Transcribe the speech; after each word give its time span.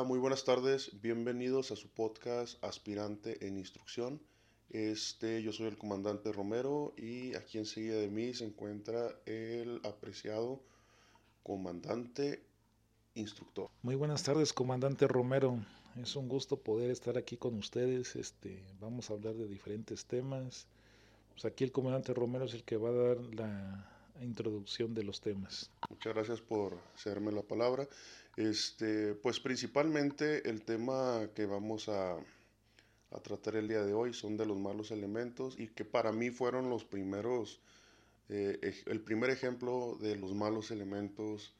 Muy 0.00 0.18
buenas 0.18 0.44
tardes. 0.44 0.90
Bienvenidos 1.02 1.70
a 1.70 1.76
su 1.76 1.88
podcast 1.88 2.62
Aspirante 2.64 3.46
en 3.46 3.58
Instrucción. 3.58 4.22
Este, 4.70 5.42
yo 5.42 5.52
soy 5.52 5.66
el 5.66 5.76
comandante 5.76 6.32
Romero 6.32 6.94
y 6.96 7.34
aquí 7.34 7.58
enseguida 7.58 7.96
de 7.96 8.08
mí 8.08 8.32
se 8.32 8.46
encuentra 8.46 9.14
el 9.26 9.80
apreciado 9.84 10.62
comandante 11.42 12.42
instructor. 13.14 13.68
Muy 13.82 13.94
buenas 13.94 14.22
tardes, 14.22 14.54
comandante 14.54 15.06
Romero. 15.06 15.58
Es 16.00 16.16
un 16.16 16.26
gusto 16.26 16.56
poder 16.56 16.90
estar 16.90 17.18
aquí 17.18 17.36
con 17.36 17.54
ustedes. 17.58 18.16
Este, 18.16 18.64
vamos 18.80 19.10
a 19.10 19.12
hablar 19.12 19.34
de 19.34 19.46
diferentes 19.46 20.06
temas. 20.06 20.66
Pues 21.32 21.44
aquí 21.44 21.64
el 21.64 21.72
comandante 21.72 22.14
Romero 22.14 22.46
es 22.46 22.54
el 22.54 22.64
que 22.64 22.78
va 22.78 22.88
a 22.88 22.92
dar 22.92 23.18
la 23.34 23.91
introducción 24.20 24.94
de 24.94 25.04
los 25.04 25.20
temas. 25.20 25.70
Muchas 25.90 26.14
gracias 26.14 26.40
por 26.40 26.78
hacerme 26.94 27.32
la 27.32 27.42
palabra. 27.42 27.88
Este, 28.36 29.14
pues 29.14 29.40
principalmente 29.40 30.48
el 30.48 30.62
tema 30.62 31.28
que 31.34 31.46
vamos 31.46 31.88
a, 31.88 32.16
a 33.14 33.20
tratar 33.20 33.56
el 33.56 33.68
día 33.68 33.84
de 33.84 33.92
hoy 33.92 34.12
son 34.12 34.36
de 34.36 34.46
los 34.46 34.58
malos 34.58 34.90
elementos 34.90 35.58
y 35.58 35.68
que 35.68 35.84
para 35.84 36.12
mí 36.12 36.30
fueron 36.30 36.70
los 36.70 36.84
primeros, 36.84 37.60
eh, 38.28 38.58
el 38.86 39.00
primer 39.00 39.30
ejemplo 39.30 39.96
de 40.00 40.16
los 40.16 40.34
malos 40.34 40.70
elementos 40.70 41.54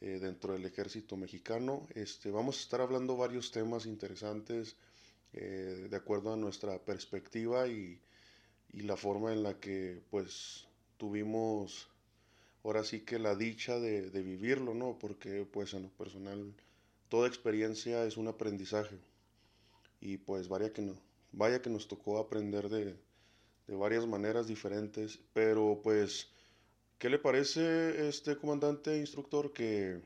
eh, 0.00 0.18
dentro 0.20 0.54
del 0.54 0.64
ejército 0.66 1.16
mexicano. 1.16 1.86
Este, 1.94 2.30
vamos 2.30 2.58
a 2.58 2.60
estar 2.62 2.80
hablando 2.80 3.16
varios 3.16 3.50
temas 3.50 3.86
interesantes 3.86 4.76
eh, 5.32 5.86
de 5.88 5.96
acuerdo 5.96 6.32
a 6.32 6.36
nuestra 6.36 6.78
perspectiva 6.78 7.68
y, 7.68 8.00
y, 8.72 8.80
la 8.80 8.96
forma 8.96 9.32
en 9.32 9.44
la 9.44 9.60
que 9.60 10.02
pues 10.10 10.66
tuvimos 11.00 11.88
ahora 12.62 12.84
sí 12.84 13.00
que 13.00 13.18
la 13.18 13.34
dicha 13.34 13.80
de, 13.80 14.10
vivirlo, 14.22 14.74
¿no? 14.74 14.98
Porque 15.00 15.44
pues 15.50 15.74
en 15.74 15.82
lo 15.84 15.88
personal 15.88 16.54
toda 17.08 17.26
experiencia 17.26 18.04
es 18.04 18.16
un 18.16 18.28
aprendizaje 18.28 18.98
y 20.00 20.18
pues 20.18 20.46
vaya 20.46 20.72
que, 20.72 20.82
no, 20.82 20.94
vaya 21.32 21.60
que 21.60 21.70
nos 21.70 21.88
tocó 21.88 22.18
aprender 22.18 22.68
de, 22.68 22.94
de 23.66 23.74
varias 23.74 24.06
maneras 24.06 24.46
diferentes, 24.46 25.18
pero 25.32 25.80
pues 25.82 26.28
¿Qué 27.00 27.08
le 27.08 27.18
parece, 27.18 28.10
este 28.10 28.36
comandante 28.36 28.98
instructor, 28.98 29.54
que 29.54 30.02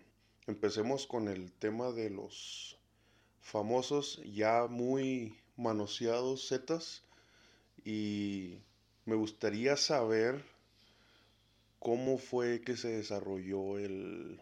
empecemos 0.46 1.08
con 1.08 1.26
el 1.26 1.50
tema 1.50 1.90
de 1.90 2.08
los 2.08 2.78
famosos, 3.40 4.22
ya 4.32 4.68
muy 4.68 5.34
manoseados 5.56 6.46
Zetas? 6.46 7.02
Y 7.84 8.60
me 9.06 9.16
gustaría 9.16 9.76
saber 9.76 10.44
cómo 11.84 12.16
fue 12.16 12.62
que 12.62 12.78
se 12.78 12.88
desarrolló 12.88 13.76
el, 13.76 14.40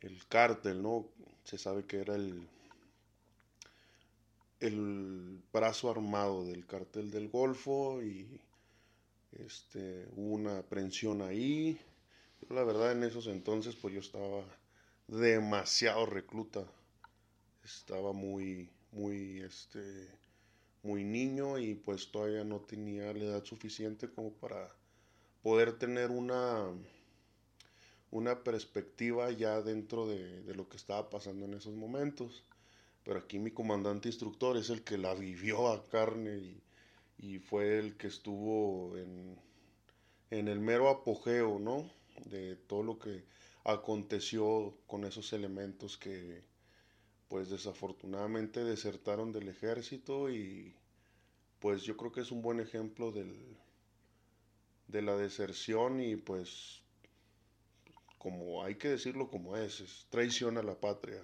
el 0.00 0.26
cártel, 0.26 0.82
¿no? 0.82 1.06
Se 1.44 1.56
sabe 1.56 1.86
que 1.86 1.98
era 1.98 2.16
el, 2.16 2.48
el 4.58 5.40
brazo 5.52 5.92
armado 5.92 6.44
del 6.44 6.66
cártel 6.66 7.12
del 7.12 7.28
Golfo 7.28 8.02
y 8.02 8.40
este, 9.38 10.08
hubo 10.16 10.34
una 10.34 10.58
aprehensión 10.58 11.22
ahí. 11.22 11.78
la 12.50 12.64
verdad 12.64 12.90
en 12.90 13.04
esos 13.04 13.28
entonces 13.28 13.76
pues 13.76 13.94
yo 13.94 14.00
estaba 14.00 14.44
demasiado 15.06 16.06
recluta. 16.06 16.64
Estaba 17.64 18.12
muy, 18.12 18.68
muy, 18.90 19.42
este, 19.42 20.08
muy 20.82 21.04
niño 21.04 21.56
y 21.56 21.76
pues 21.76 22.10
todavía 22.10 22.42
no 22.42 22.58
tenía 22.62 23.12
la 23.12 23.24
edad 23.24 23.44
suficiente 23.44 24.10
como 24.10 24.32
para 24.32 24.68
poder 25.44 25.78
tener 25.78 26.10
una, 26.10 26.72
una 28.10 28.42
perspectiva 28.42 29.30
ya 29.30 29.60
dentro 29.60 30.08
de, 30.08 30.42
lo 30.54 30.70
que 30.70 30.78
estaba 30.78 31.10
pasando 31.10 31.44
en 31.44 31.52
esos 31.52 31.74
momentos. 31.74 32.42
Pero 33.04 33.18
aquí 33.18 33.38
mi 33.38 33.50
comandante 33.50 34.08
instructor 34.08 34.56
es 34.56 34.70
el 34.70 34.82
que 34.82 34.96
la 34.96 35.12
vivió 35.12 35.68
a 35.68 35.86
carne 35.90 36.38
y, 36.38 36.62
y 37.18 37.38
fue 37.40 37.78
el 37.78 37.98
que 37.98 38.06
estuvo 38.06 38.96
en, 38.96 39.38
en 40.30 40.48
el 40.48 40.60
mero 40.60 40.88
apogeo, 40.88 41.58
¿no? 41.58 41.90
De 42.24 42.56
todo 42.56 42.82
lo 42.82 42.98
que 42.98 43.24
aconteció 43.64 44.78
con 44.86 45.04
esos 45.04 45.34
elementos 45.34 45.98
que, 45.98 46.42
pues 47.28 47.50
desafortunadamente 47.50 48.64
desertaron 48.64 49.30
del 49.30 49.48
ejército 49.50 50.30
y 50.30 50.74
pues 51.58 51.82
yo 51.82 51.98
creo 51.98 52.12
que 52.12 52.22
es 52.22 52.30
un 52.30 52.40
buen 52.40 52.60
ejemplo 52.60 53.12
del, 53.12 53.58
de 54.88 55.02
la 55.02 55.16
deserción 55.16 56.00
y 56.00 56.16
pues 56.16 56.82
como 58.18 58.64
hay 58.64 58.76
que 58.76 58.88
decirlo 58.88 59.28
como 59.28 59.56
es, 59.56 59.80
es 59.80 60.06
traición 60.08 60.56
a 60.56 60.62
la 60.62 60.80
patria, 60.80 61.22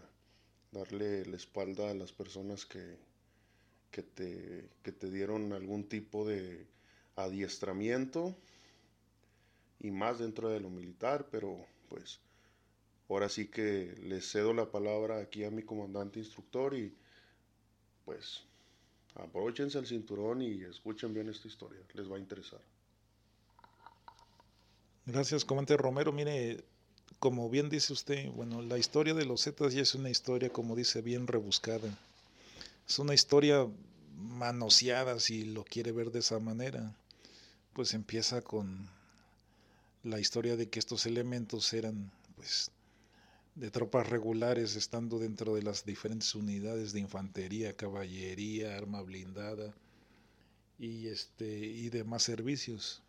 darle 0.71 1.25
la 1.25 1.37
espalda 1.37 1.91
a 1.91 1.94
las 1.94 2.12
personas 2.12 2.66
que, 2.66 2.98
que 3.91 4.03
te, 4.03 4.69
que 4.82 4.93
te 4.93 5.10
dieron 5.10 5.53
algún 5.53 5.88
tipo 5.88 6.26
de 6.26 6.66
adiestramiento 7.16 8.37
y 9.81 9.91
más 9.91 10.19
dentro 10.19 10.50
de 10.50 10.60
lo 10.60 10.69
militar, 10.69 11.28
pero 11.31 11.65
pues 11.88 12.21
ahora 13.09 13.28
sí 13.28 13.48
que 13.48 13.97
le 14.03 14.21
cedo 14.21 14.53
la 14.53 14.71
palabra 14.71 15.21
aquí 15.21 15.44
a 15.44 15.50
mi 15.50 15.62
comandante 15.62 16.19
instructor 16.19 16.77
y 16.77 16.94
pues 18.04 18.42
aprovechense 19.15 19.78
el 19.78 19.87
cinturón 19.87 20.42
y 20.42 20.62
escuchen 20.65 21.15
bien 21.15 21.28
esta 21.28 21.48
historia, 21.48 21.81
les 21.94 22.10
va 22.10 22.16
a 22.16 22.21
interesar. 22.21 22.60
Gracias, 25.12 25.44
comandante 25.44 25.76
Romero. 25.76 26.12
Mire, 26.12 26.62
como 27.19 27.50
bien 27.50 27.69
dice 27.69 27.93
usted, 27.93 28.31
bueno, 28.31 28.62
la 28.62 28.78
historia 28.78 29.12
de 29.12 29.25
los 29.25 29.43
Zetas 29.43 29.75
ya 29.75 29.82
es 29.82 29.97
una 29.97 30.09
historia, 30.09 30.50
como 30.50 30.76
dice, 30.76 31.03
bien 31.03 31.26
rebuscada. 31.26 31.98
Es 32.88 32.97
una 33.00 33.12
historia 33.12 33.66
manoseada, 34.16 35.19
si 35.19 35.44
lo 35.44 35.65
quiere 35.65 35.91
ver 35.91 36.12
de 36.12 36.21
esa 36.21 36.38
manera. 36.38 36.94
Pues 37.72 37.93
empieza 37.93 38.41
con 38.41 38.88
la 40.04 40.21
historia 40.21 40.56
de 40.56 40.69
que 40.69 40.78
estos 40.78 41.06
elementos 41.06 41.72
eran, 41.72 42.12
pues, 42.37 42.71
de 43.56 43.71
tropas 43.72 44.09
regulares 44.09 44.77
estando 44.77 45.19
dentro 45.19 45.56
de 45.56 45.65
las 45.65 45.84
diferentes 45.84 46.37
unidades 46.37 46.92
de 46.92 47.00
infantería, 47.00 47.77
caballería, 47.77 48.77
arma 48.77 49.03
blindada 49.03 49.75
y 50.78 51.09
este 51.09 51.59
y 51.59 51.88
demás 51.88 52.22
servicios. 52.22 53.03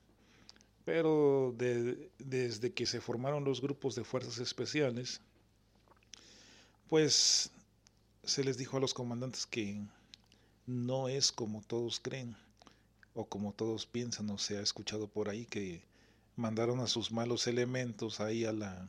Pero 0.94 1.56
desde 1.58 2.74
que 2.74 2.86
se 2.86 3.00
formaron 3.00 3.46
los 3.46 3.62
grupos 3.62 3.96
de 3.96 4.04
fuerzas 4.04 4.40
especiales, 4.40 5.22
pues 6.90 7.50
se 8.26 8.44
les 8.44 8.58
dijo 8.58 8.76
a 8.76 8.82
los 8.82 8.94
comandantes 8.94 9.46
que 9.46 9.80
no 10.68 11.08
es 11.08 11.32
como 11.32 11.62
todos 11.62 12.02
creen 12.02 12.36
o 13.14 13.24
como 13.24 13.54
todos 13.54 13.86
piensan 13.86 14.30
o 14.32 14.38
se 14.38 14.58
ha 14.58 14.62
escuchado 14.62 15.08
por 15.08 15.30
ahí 15.30 15.46
que 15.46 15.82
mandaron 16.36 16.82
a 16.82 16.88
sus 16.88 17.10
malos 17.10 17.48
elementos 17.48 18.20
ahí 18.20 18.44
a 18.44 18.52
la 18.52 18.86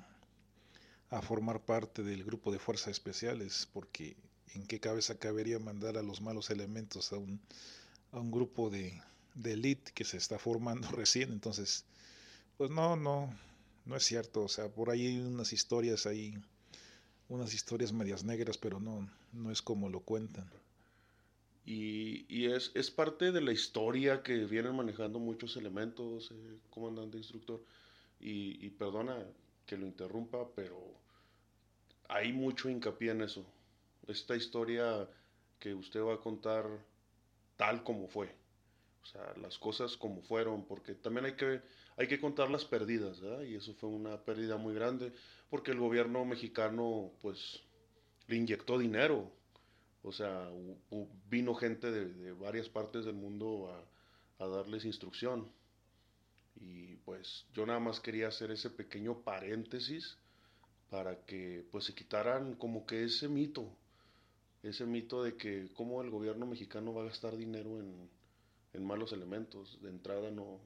a 1.10 1.22
formar 1.22 1.60
parte 1.60 2.02
del 2.02 2.24
grupo 2.24 2.50
de 2.50 2.58
fuerzas 2.58 2.88
especiales 2.88 3.68
porque 3.72 4.16
en 4.54 4.66
qué 4.66 4.80
cabeza 4.80 5.20
cabería 5.20 5.60
mandar 5.60 5.96
a 5.96 6.02
los 6.02 6.20
malos 6.20 6.50
elementos 6.50 7.12
a 7.12 7.16
un, 7.16 7.40
a 8.10 8.18
un 8.18 8.32
grupo 8.32 8.70
de, 8.70 9.00
de 9.34 9.52
elite 9.52 9.92
que 9.92 10.04
se 10.04 10.16
está 10.16 10.38
formando 10.38 10.88
recién 10.92 11.32
entonces 11.32 11.84
pues 12.58 12.70
no 12.70 12.96
no 12.96 13.32
no 13.84 13.96
es 13.96 14.04
cierto 14.04 14.42
o 14.42 14.48
sea 14.48 14.68
por 14.68 14.90
ahí 14.90 15.06
hay 15.06 15.18
unas 15.18 15.52
historias 15.52 16.06
ahí 16.06 16.36
unas 17.32 17.54
historias 17.54 17.92
medias 17.92 18.24
negras, 18.24 18.58
pero 18.58 18.78
no, 18.78 19.08
no 19.32 19.50
es 19.50 19.62
como 19.62 19.88
lo 19.88 20.00
cuentan. 20.00 20.48
Y, 21.64 22.26
y 22.28 22.52
es, 22.52 22.72
es, 22.74 22.90
parte 22.90 23.32
de 23.32 23.40
la 23.40 23.52
historia 23.52 24.22
que 24.22 24.44
vienen 24.44 24.76
manejando 24.76 25.18
muchos 25.18 25.56
elementos, 25.56 26.30
eh, 26.30 26.58
comandante 26.70 27.16
instructor. 27.16 27.64
Y, 28.20 28.64
y, 28.64 28.70
perdona 28.70 29.16
que 29.64 29.76
lo 29.76 29.86
interrumpa, 29.86 30.46
pero 30.54 30.78
hay 32.08 32.32
mucho 32.32 32.68
hincapié 32.68 33.12
en 33.12 33.22
eso. 33.22 33.46
Esta 34.06 34.36
historia 34.36 35.08
que 35.58 35.72
usted 35.72 36.02
va 36.02 36.14
a 36.14 36.20
contar 36.20 36.66
tal 37.56 37.82
como 37.82 38.08
fue. 38.08 38.34
O 39.02 39.06
sea, 39.06 39.34
las 39.40 39.58
cosas 39.58 39.96
como 39.96 40.22
fueron, 40.22 40.64
porque 40.64 40.94
también 40.94 41.26
hay 41.26 41.34
que, 41.34 41.60
hay 41.96 42.06
que 42.06 42.20
contar 42.20 42.50
las 42.50 42.64
pérdidas, 42.64 43.20
¿verdad? 43.20 43.42
Y 43.42 43.56
eso 43.56 43.74
fue 43.74 43.88
una 43.88 44.22
pérdida 44.22 44.56
muy 44.56 44.74
grande 44.74 45.12
porque 45.50 45.72
el 45.72 45.80
gobierno 45.80 46.24
mexicano 46.24 47.12
pues 47.20 47.60
le 48.28 48.36
inyectó 48.36 48.78
dinero. 48.78 49.30
O 50.04 50.12
sea, 50.12 50.50
vino 51.28 51.54
gente 51.54 51.90
de, 51.90 52.32
varias 52.32 52.68
partes 52.68 53.04
del 53.04 53.14
mundo 53.14 53.70
a, 54.38 54.44
a, 54.44 54.48
darles 54.48 54.84
instrucción. 54.84 55.50
Y 56.56 56.96
pues 56.96 57.46
yo 57.52 57.66
nada 57.66 57.80
más 57.80 58.00
quería 58.00 58.28
hacer 58.28 58.50
ese 58.50 58.70
pequeño 58.70 59.20
paréntesis 59.22 60.16
para 60.90 61.24
que 61.24 61.64
pues 61.70 61.84
se 61.84 61.94
quitaran 61.94 62.54
como 62.54 62.84
que 62.86 63.04
ese 63.04 63.28
mito, 63.28 63.68
ese 64.62 64.86
mito 64.86 65.22
de 65.22 65.36
que 65.36 65.68
cómo 65.74 66.02
el 66.02 66.10
gobierno 66.10 66.46
mexicano 66.46 66.92
va 66.94 67.02
a 67.02 67.06
gastar 67.06 67.36
dinero 67.36 67.80
en, 67.80 68.10
en 68.72 68.84
malos 68.84 69.12
elementos. 69.12 69.78
De 69.82 69.90
entrada 69.90 70.30
no, 70.30 70.58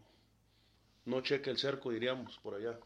no 1.05 1.21
cheque 1.21 1.51
el 1.51 1.59
cerco, 1.59 1.91
diríamos, 1.91 2.39
por 2.39 2.55
allá. 2.55 2.79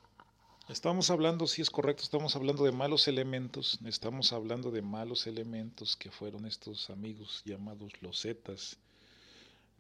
Estamos 0.68 1.10
hablando, 1.10 1.46
si 1.46 1.62
es 1.62 1.70
correcto, 1.70 2.04
estamos 2.04 2.36
hablando 2.36 2.64
de 2.64 2.70
malos 2.70 3.08
elementos, 3.08 3.80
estamos 3.84 4.32
hablando 4.32 4.70
de 4.70 4.82
malos 4.82 5.26
elementos 5.26 5.96
que 5.96 6.12
fueron 6.12 6.46
estos 6.46 6.90
amigos 6.90 7.42
llamados 7.44 8.00
los 8.02 8.20
Zetas. 8.20 8.78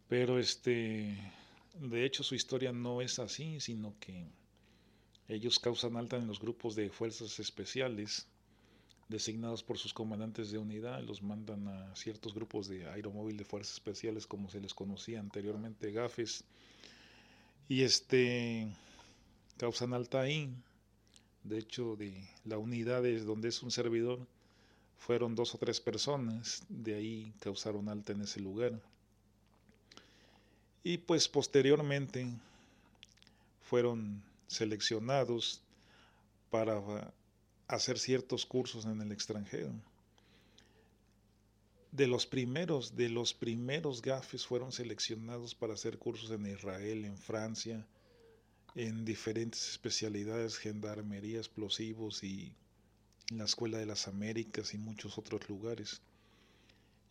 Pero 0.08 0.40
este, 0.40 1.16
de 1.74 2.04
hecho 2.04 2.24
su 2.24 2.34
historia 2.34 2.72
no 2.72 3.00
es 3.00 3.20
así, 3.20 3.60
sino 3.60 3.94
que 4.00 4.26
ellos 5.28 5.60
causan 5.60 5.96
alta 5.96 6.16
en 6.16 6.26
los 6.26 6.40
grupos 6.40 6.74
de 6.74 6.90
fuerzas 6.90 7.38
especiales 7.38 8.26
designados 9.10 9.62
por 9.62 9.76
sus 9.76 9.92
comandantes 9.92 10.50
de 10.50 10.58
unidad, 10.58 11.02
los 11.02 11.22
mandan 11.22 11.68
a 11.68 11.94
ciertos 11.94 12.32
grupos 12.32 12.68
de 12.68 12.88
aeromóvil 12.88 13.36
de 13.36 13.44
fuerzas 13.44 13.74
especiales 13.74 14.26
como 14.26 14.48
se 14.48 14.60
les 14.60 14.72
conocía 14.72 15.20
anteriormente, 15.20 15.92
GAFES, 15.92 16.44
y 17.68 17.82
este 17.82 18.68
causan 19.58 19.92
alta 19.92 20.20
ahí 20.20 20.50
de 21.44 21.58
hecho, 21.58 21.96
de 21.96 22.12
la 22.44 22.58
unidad 22.58 23.04
es 23.06 23.24
donde 23.24 23.48
es 23.48 23.62
un 23.62 23.70
servidor, 23.70 24.26
fueron 24.98 25.34
dos 25.34 25.54
o 25.54 25.58
tres 25.58 25.80
personas, 25.80 26.62
de 26.68 26.94
ahí 26.94 27.32
causaron 27.40 27.88
alta 27.88 28.12
en 28.12 28.22
ese 28.22 28.40
lugar. 28.40 28.78
Y 30.82 30.98
pues 30.98 31.28
posteriormente 31.28 32.26
fueron 33.62 34.22
seleccionados 34.48 35.62
para 36.50 37.12
hacer 37.70 37.98
ciertos 37.98 38.46
cursos 38.46 38.84
en 38.84 39.00
el 39.00 39.12
extranjero. 39.12 39.72
De 41.92 42.06
los 42.06 42.26
primeros, 42.26 42.96
de 42.96 43.08
los 43.08 43.34
primeros 43.34 44.02
gafes 44.02 44.46
fueron 44.46 44.72
seleccionados 44.72 45.54
para 45.54 45.74
hacer 45.74 45.98
cursos 45.98 46.30
en 46.30 46.46
Israel, 46.46 47.04
en 47.04 47.16
Francia, 47.16 47.84
en 48.74 49.04
diferentes 49.04 49.70
especialidades, 49.70 50.58
gendarmería, 50.58 51.38
explosivos 51.38 52.22
y 52.22 52.52
en 53.30 53.38
la 53.38 53.44
Escuela 53.44 53.78
de 53.78 53.86
las 53.86 54.08
Américas 54.08 54.74
y 54.74 54.78
muchos 54.78 55.18
otros 55.18 55.48
lugares. 55.48 56.00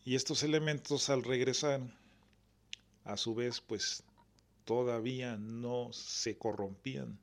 Y 0.06 0.16
estos 0.16 0.44
elementos 0.44 1.10
al 1.10 1.24
regresar, 1.24 1.82
a 3.04 3.18
su 3.18 3.36
vez, 3.36 3.62
pues 3.62 4.04
todavía 4.66 5.38
no 5.38 5.92
se 5.94 6.38
corrompían. 6.38 7.18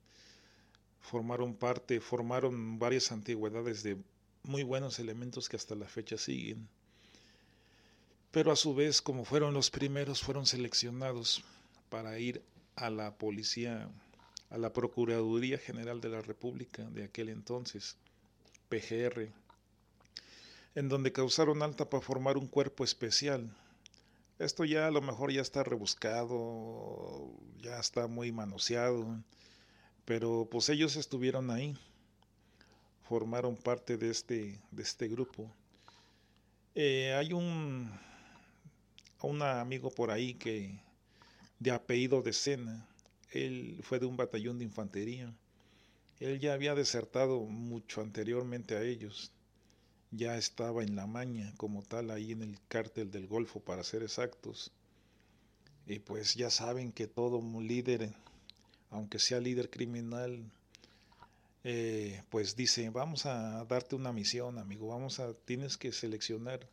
Formaron 1.11 1.55
parte, 1.55 2.01
formaron 2.01 2.79
varias 2.79 3.13
antigüedades 3.13 3.83
de 3.83 3.97
muy 4.43 4.65
buenos 4.65 4.99
elementos 4.99 5.49
que 5.49 5.57
hasta 5.57 5.75
la 5.75 5.87
fecha 5.87 6.19
siguen. 6.19 6.69
Pero 8.33 8.51
a 8.51 8.57
su 8.57 8.75
vez, 8.75 9.01
como 9.01 9.25
fueron 9.25 9.55
los 9.55 9.71
primeros, 9.71 10.21
fueron 10.21 10.47
seleccionados 10.47 11.45
para 11.91 12.19
ir 12.19 12.43
a 12.75 12.91
la 12.91 13.17
policía 13.17 13.89
a 14.51 14.59
la 14.59 14.73
Procuraduría 14.73 15.59
General 15.59 16.01
de 16.01 16.09
la 16.09 16.23
República 16.23 16.83
de 16.91 17.05
aquel 17.05 17.29
entonces, 17.29 17.97
PGR, 18.69 19.29
en 20.75 20.89
donde 20.89 21.13
causaron 21.13 21.63
alta 21.63 21.89
para 21.89 22.03
formar 22.03 22.37
un 22.37 22.47
cuerpo 22.47 22.85
especial. 22.85 23.51
Esto 24.39 24.65
ya 24.65 24.87
a 24.87 24.91
lo 24.91 25.03
mejor 25.03 25.33
ya 25.33 25.41
está 25.41 25.65
rebuscado, 25.65 27.31
ya 27.61 27.79
está 27.79 28.07
muy 28.07 28.33
manoseado, 28.33 29.23
pero 30.07 30.49
pues 30.51 30.71
ellos 30.71 30.97
estuvieron 30.97 31.51
ahí, 31.51 31.77
formaron 33.03 33.57
parte 33.57 33.99
de 33.99 34.11
este, 34.11 34.59
de 34.71 34.83
este 34.83 35.09
grupo. 35.09 35.51
Eh, 36.75 37.13
hay 37.15 37.33
un, 37.33 37.91
un 39.23 39.43
amigo 39.43 39.91
por 39.91 40.11
ahí 40.11 40.35
que 40.35 40.79
de 41.59 41.71
apellido 41.71 42.23
de 42.23 42.33
Sena, 42.33 42.87
él 43.33 43.81
fue 43.83 43.99
de 43.99 44.07
un 44.07 44.17
batallón 44.17 44.59
de 44.59 44.65
infantería. 44.65 45.35
Él 46.21 46.39
ya 46.39 46.55
había 46.55 46.75
desertado 46.75 47.41
mucho 47.41 48.01
anteriormente 48.01 48.77
a 48.77 48.83
ellos. 48.83 49.33
Ya 50.13 50.37
estaba 50.39 50.83
en 50.83 50.97
la 50.97 51.07
maña 51.07 51.53
como 51.57 51.83
tal 51.83 52.11
ahí 52.11 52.33
en 52.33 52.43
el 52.43 52.59
cártel 52.69 53.11
del 53.11 53.27
Golfo 53.27 53.61
para 53.61 53.83
ser 53.83 54.03
exactos. 54.03 54.71
Y 55.87 55.99
pues 55.99 56.35
ya 56.35 56.51
saben 56.51 56.93
que 56.93 57.07
todo 57.07 57.43
líder, 57.61 58.15
aunque 58.97 59.19
sea 59.19 59.41
líder 59.41 59.69
criminal, 59.69 60.43
eh, 61.65 62.23
pues 62.31 62.57
dice, 62.57 62.89
vamos 62.91 63.27
a 63.27 63.65
darte 63.67 63.95
una 63.95 64.13
misión, 64.13 64.59
amigo, 64.59 64.89
vamos 64.89 65.21
a, 65.21 65.35
tienes 65.35 65.77
que 65.77 65.93
seleccionar 65.93 66.67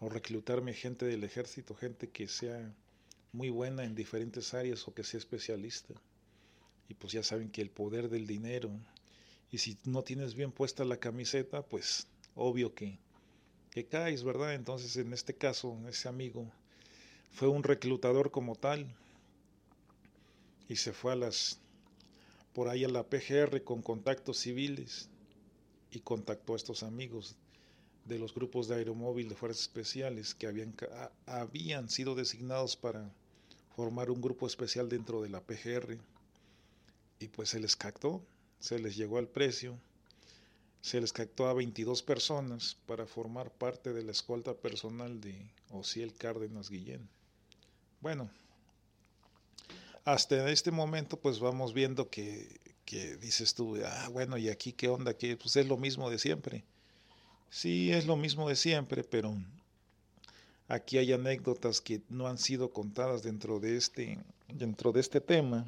o 0.00 0.08
reclutarme 0.08 0.74
gente 0.74 1.06
del 1.06 1.22
ejército, 1.22 1.76
gente 1.76 2.08
que 2.08 2.26
sea 2.26 2.74
muy 3.32 3.50
buena 3.50 3.84
en 3.84 3.94
diferentes 3.94 4.54
áreas 4.54 4.88
o 4.88 4.94
que 4.94 5.04
sea 5.04 5.18
especialista. 5.18 5.94
Y 6.88 6.94
pues 6.94 7.12
ya 7.12 7.22
saben 7.22 7.50
que 7.50 7.62
el 7.62 7.70
poder 7.70 8.08
del 8.08 8.26
dinero, 8.26 8.70
y 9.52 9.58
si 9.58 9.78
no 9.84 10.02
tienes 10.02 10.34
bien 10.34 10.50
puesta 10.50 10.84
la 10.84 10.96
camiseta, 10.96 11.62
pues 11.62 12.08
obvio 12.34 12.74
que, 12.74 12.98
que 13.70 13.86
caes, 13.86 14.24
¿verdad? 14.24 14.54
Entonces 14.54 14.96
en 14.96 15.12
este 15.12 15.34
caso, 15.34 15.78
ese 15.88 16.08
amigo 16.08 16.50
fue 17.30 17.46
un 17.46 17.62
reclutador 17.62 18.32
como 18.32 18.56
tal 18.56 18.96
y 20.68 20.76
se 20.76 20.92
fue 20.92 21.12
a 21.12 21.16
las 21.16 21.58
por 22.52 22.68
ahí 22.68 22.84
a 22.84 22.88
la 22.88 23.04
PGR 23.04 23.64
con 23.64 23.82
contactos 23.82 24.38
civiles 24.38 25.08
y 25.90 26.00
contactó 26.00 26.52
a 26.52 26.56
estos 26.56 26.82
amigos 26.82 27.36
de 28.04 28.18
los 28.18 28.34
grupos 28.34 28.68
de 28.68 28.74
aeromóvil 28.74 29.28
de 29.28 29.34
fuerzas 29.34 29.62
especiales 29.62 30.34
que 30.34 30.46
habían, 30.46 30.74
habían 31.26 31.88
sido 31.88 32.14
designados 32.14 32.76
para 32.76 33.10
formar 33.76 34.10
un 34.10 34.20
grupo 34.20 34.46
especial 34.46 34.88
dentro 34.88 35.22
de 35.22 35.30
la 35.30 35.40
PGR 35.40 35.96
y 37.20 37.28
pues 37.28 37.50
se 37.50 37.60
les 37.60 37.76
captó, 37.76 38.22
se 38.58 38.78
les 38.78 38.96
llegó 38.96 39.18
al 39.18 39.28
precio, 39.28 39.78
se 40.80 41.00
les 41.00 41.12
captó 41.12 41.46
a 41.46 41.54
22 41.54 42.02
personas 42.02 42.76
para 42.86 43.06
formar 43.06 43.50
parte 43.50 43.92
de 43.92 44.02
la 44.02 44.10
escolta 44.12 44.54
personal 44.54 45.20
de 45.20 45.50
Ociel 45.70 46.12
Cárdenas 46.12 46.68
Guillén. 46.70 47.08
Bueno, 48.00 48.28
hasta 50.04 50.50
este 50.50 50.70
momento 50.70 51.18
pues 51.18 51.38
vamos 51.40 51.72
viendo 51.72 52.10
que, 52.10 52.60
que 52.84 53.16
dices 53.16 53.54
tú, 53.54 53.78
ah, 53.84 54.08
bueno, 54.10 54.36
¿y 54.36 54.48
aquí 54.48 54.72
qué 54.72 54.88
onda? 54.88 55.14
Que 55.14 55.36
pues 55.36 55.56
es 55.56 55.66
lo 55.66 55.76
mismo 55.76 56.10
de 56.10 56.18
siempre. 56.18 56.64
Sí, 57.50 57.92
es 57.92 58.06
lo 58.06 58.16
mismo 58.16 58.48
de 58.48 58.56
siempre, 58.56 59.04
pero 59.04 59.36
Aquí 60.72 60.96
hay 60.96 61.12
anécdotas 61.12 61.82
que 61.82 62.00
no 62.08 62.26
han 62.28 62.38
sido 62.38 62.72
contadas 62.72 63.22
dentro 63.22 63.60
de 63.60 63.76
este, 63.76 64.18
dentro 64.48 64.90
de 64.90 65.00
este 65.00 65.20
tema, 65.20 65.66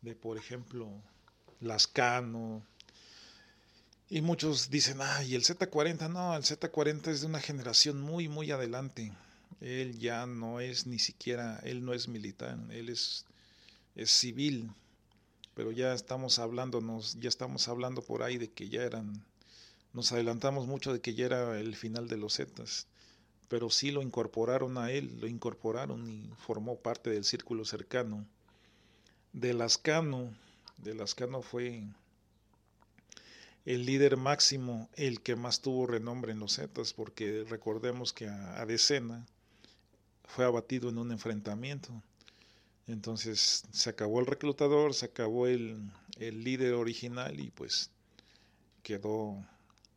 de 0.00 0.14
por 0.14 0.38
ejemplo, 0.38 0.88
Lascano. 1.60 2.62
Y 4.08 4.22
muchos 4.22 4.70
dicen, 4.70 4.98
ay, 5.02 5.34
el 5.34 5.42
Z40, 5.42 6.10
no, 6.10 6.34
el 6.34 6.42
Z40 6.42 7.08
es 7.08 7.20
de 7.20 7.26
una 7.26 7.40
generación 7.40 8.00
muy, 8.00 8.28
muy 8.28 8.50
adelante. 8.50 9.12
Él 9.60 9.98
ya 9.98 10.26
no 10.26 10.60
es 10.60 10.86
ni 10.86 10.98
siquiera, 10.98 11.60
él 11.64 11.84
no 11.84 11.92
es 11.92 12.08
militar, 12.08 12.58
él 12.70 12.88
es, 12.88 13.24
es 13.94 14.10
civil. 14.10 14.70
Pero 15.54 15.72
ya 15.72 15.94
estamos 15.94 16.38
hablándonos, 16.38 17.18
ya 17.20 17.28
estamos 17.28 17.68
hablando 17.68 18.02
por 18.02 18.22
ahí 18.22 18.36
de 18.36 18.50
que 18.50 18.68
ya 18.68 18.82
eran, 18.82 19.24
nos 19.92 20.12
adelantamos 20.12 20.66
mucho 20.66 20.92
de 20.92 21.00
que 21.00 21.14
ya 21.14 21.26
era 21.26 21.58
el 21.58 21.74
final 21.76 22.08
de 22.08 22.18
los 22.18 22.34
Zetas 22.34 22.86
pero 23.48 23.70
sí 23.70 23.90
lo 23.90 24.02
incorporaron 24.02 24.78
a 24.78 24.90
él, 24.90 25.18
lo 25.20 25.26
incorporaron 25.26 26.08
y 26.08 26.30
formó 26.38 26.76
parte 26.76 27.10
del 27.10 27.24
círculo 27.24 27.64
cercano. 27.64 28.26
De 29.32 29.54
Lascano, 29.54 30.34
de 30.78 30.94
Lascano 30.94 31.42
fue 31.42 31.84
el 33.64 33.84
líder 33.84 34.16
máximo, 34.16 34.88
el 34.94 35.20
que 35.20 35.36
más 35.36 35.60
tuvo 35.60 35.86
renombre 35.86 36.32
en 36.32 36.40
los 36.40 36.56
Zetas, 36.56 36.92
porque 36.92 37.44
recordemos 37.48 38.12
que 38.12 38.28
a, 38.28 38.64
Decena 38.66 39.26
fue 40.26 40.44
abatido 40.44 40.88
en 40.88 40.98
un 40.98 41.12
enfrentamiento. 41.12 41.90
Entonces 42.86 43.64
se 43.72 43.90
acabó 43.90 44.20
el 44.20 44.26
reclutador, 44.26 44.94
se 44.94 45.06
acabó 45.06 45.46
el, 45.46 45.78
el 46.18 46.44
líder 46.44 46.74
original 46.74 47.40
y 47.40 47.50
pues 47.50 47.90
quedó 48.82 49.44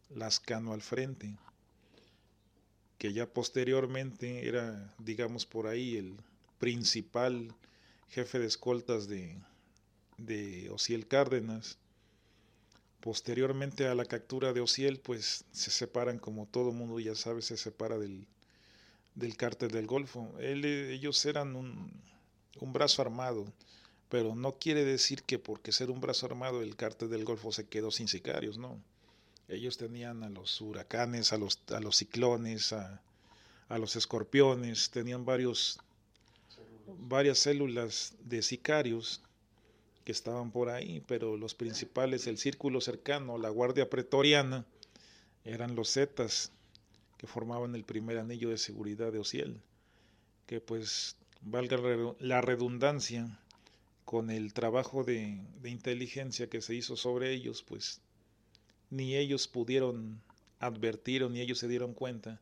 Lascano 0.09 0.74
al 0.74 0.81
frente 0.81 1.38
que 3.00 3.13
ya 3.13 3.25
posteriormente 3.25 4.48
era, 4.48 4.93
digamos, 5.00 5.45
por 5.45 5.67
ahí 5.67 5.95
el 5.95 6.17
principal 6.59 7.55
jefe 8.09 8.39
de 8.39 8.45
escoltas 8.45 9.07
de, 9.07 9.38
de 10.17 10.69
Ociel 10.69 11.07
Cárdenas. 11.07 11.77
Posteriormente 13.00 13.88
a 13.88 13.95
la 13.95 14.03
captura 14.03 14.51
de 14.51 14.59
Ociel, 14.59 15.00
pues 15.00 15.45
se 15.53 15.71
separan, 15.71 16.19
como 16.19 16.45
todo 16.45 16.74
mundo 16.74 17.00
ya 17.00 17.15
sabe, 17.15 17.41
se 17.41 17.55
separa 17.55 17.98
del, 17.98 18.27
del 19.19 19.38
cártel 19.38 19.69
del 19.69 19.85
Golfo. 19.85 20.33
ellos 20.39 21.25
eran 21.25 21.55
un, 21.55 21.91
un 22.59 22.73
brazo 22.73 23.01
armado, 23.01 23.45
pero 24.09 24.35
no 24.35 24.53
quiere 24.53 24.83
decir 24.83 25.23
que 25.23 25.38
porque 25.38 25.71
ser 25.71 25.91
un 25.91 26.01
brazo 26.01 26.25
armado 26.25 26.61
el 26.61 26.75
cártel 26.75 27.09
del 27.09 27.25
Golfo 27.25 27.51
se 27.51 27.67
quedó 27.67 27.91
sin 27.91 28.07
sicarios, 28.07 28.57
no. 28.57 28.81
Ellos 29.47 29.77
tenían 29.77 30.23
a 30.23 30.29
los 30.29 30.61
huracanes, 30.61 31.33
a 31.33 31.38
los, 31.38 31.59
a 31.69 31.79
los 31.79 31.97
ciclones, 31.97 32.73
a, 32.73 33.01
los 33.69 33.95
escorpiones, 33.95 34.89
tenían 34.89 35.25
varios, 35.25 35.79
varias 36.99 37.39
células 37.39 38.13
de 38.23 38.41
sicarios 38.41 39.21
que 40.05 40.11
estaban 40.11 40.51
por 40.51 40.69
ahí, 40.69 41.03
pero 41.07 41.38
los 41.38 41.53
principales, 41.53 42.25
el 42.25 42.38
círculo 42.38 42.81
cercano, 42.81 43.38
la 43.38 43.49
guardia 43.49 43.89
pretoriana, 43.89 44.65
eran 45.45 45.75
los 45.75 45.93
zetas 45.93 46.51
que 47.19 47.27
formaban 47.27 47.75
el 47.75 47.83
primer 47.83 48.17
anillo 48.17 48.49
de 48.49 48.57
seguridad 48.57 49.11
de 49.11 49.19
Ociel, 49.19 49.61
que 50.47 50.61
pues 50.61 51.17
valga 51.41 51.77
la 52.19 52.41
redundancia, 52.41 53.39
con 54.09 54.31
el 54.31 54.53
trabajo 54.53 55.03
de, 55.03 55.39
inteligencia 55.65 56.49
que 56.49 56.63
se 56.63 56.73
hizo 56.73 56.95
sobre 56.95 57.31
ellos, 57.31 57.61
pues 57.61 58.01
ni 58.89 59.15
ellos 59.15 59.47
pudieron 59.47 60.19
advertir 60.59 61.23
o 61.23 61.29
ni 61.29 61.41
ellos 61.41 61.59
se 61.59 61.67
dieron 61.67 61.93
cuenta 61.93 62.41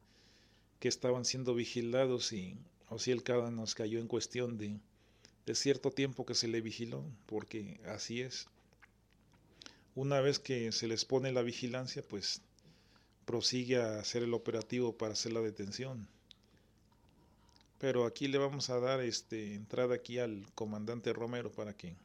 que 0.79 0.87
estaban 0.87 1.25
siendo 1.25 1.53
vigilados 1.55 2.31
y 2.31 2.57
Ociel 2.87 3.21
nos 3.51 3.75
cayó 3.75 3.99
en 3.99 4.07
cuestión 4.07 4.57
de, 4.57 4.79
de 5.45 5.55
cierto 5.55 5.91
tiempo 5.91 6.25
que 6.25 6.35
se 6.35 6.47
le 6.47 6.61
vigiló, 6.61 7.03
porque 7.25 7.81
así 7.85 8.21
es. 8.21 8.47
Una 9.93 10.21
vez 10.21 10.39
que 10.39 10.71
se 10.71 10.87
les 10.87 11.03
pone 11.03 11.33
la 11.33 11.41
vigilancia, 11.41 12.01
pues 12.01 12.41
prosigue 13.27 13.77
a 13.77 13.99
hacer 13.99 14.23
el 14.23 14.33
operativo 14.33 14.97
para 14.97 15.13
hacer 15.13 15.33
la 15.33 15.41
detención. 15.41 16.07
Pero 17.77 18.05
aquí 18.05 18.27
le 18.27 18.39
vamos 18.39 18.71
a 18.71 18.79
dar 18.79 19.01
este 19.01 19.53
entrada 19.53 19.93
aquí 19.93 20.17
al 20.17 20.47
comandante 20.55 21.13
Romero 21.13 21.51
para 21.51 21.77
que 21.77 21.95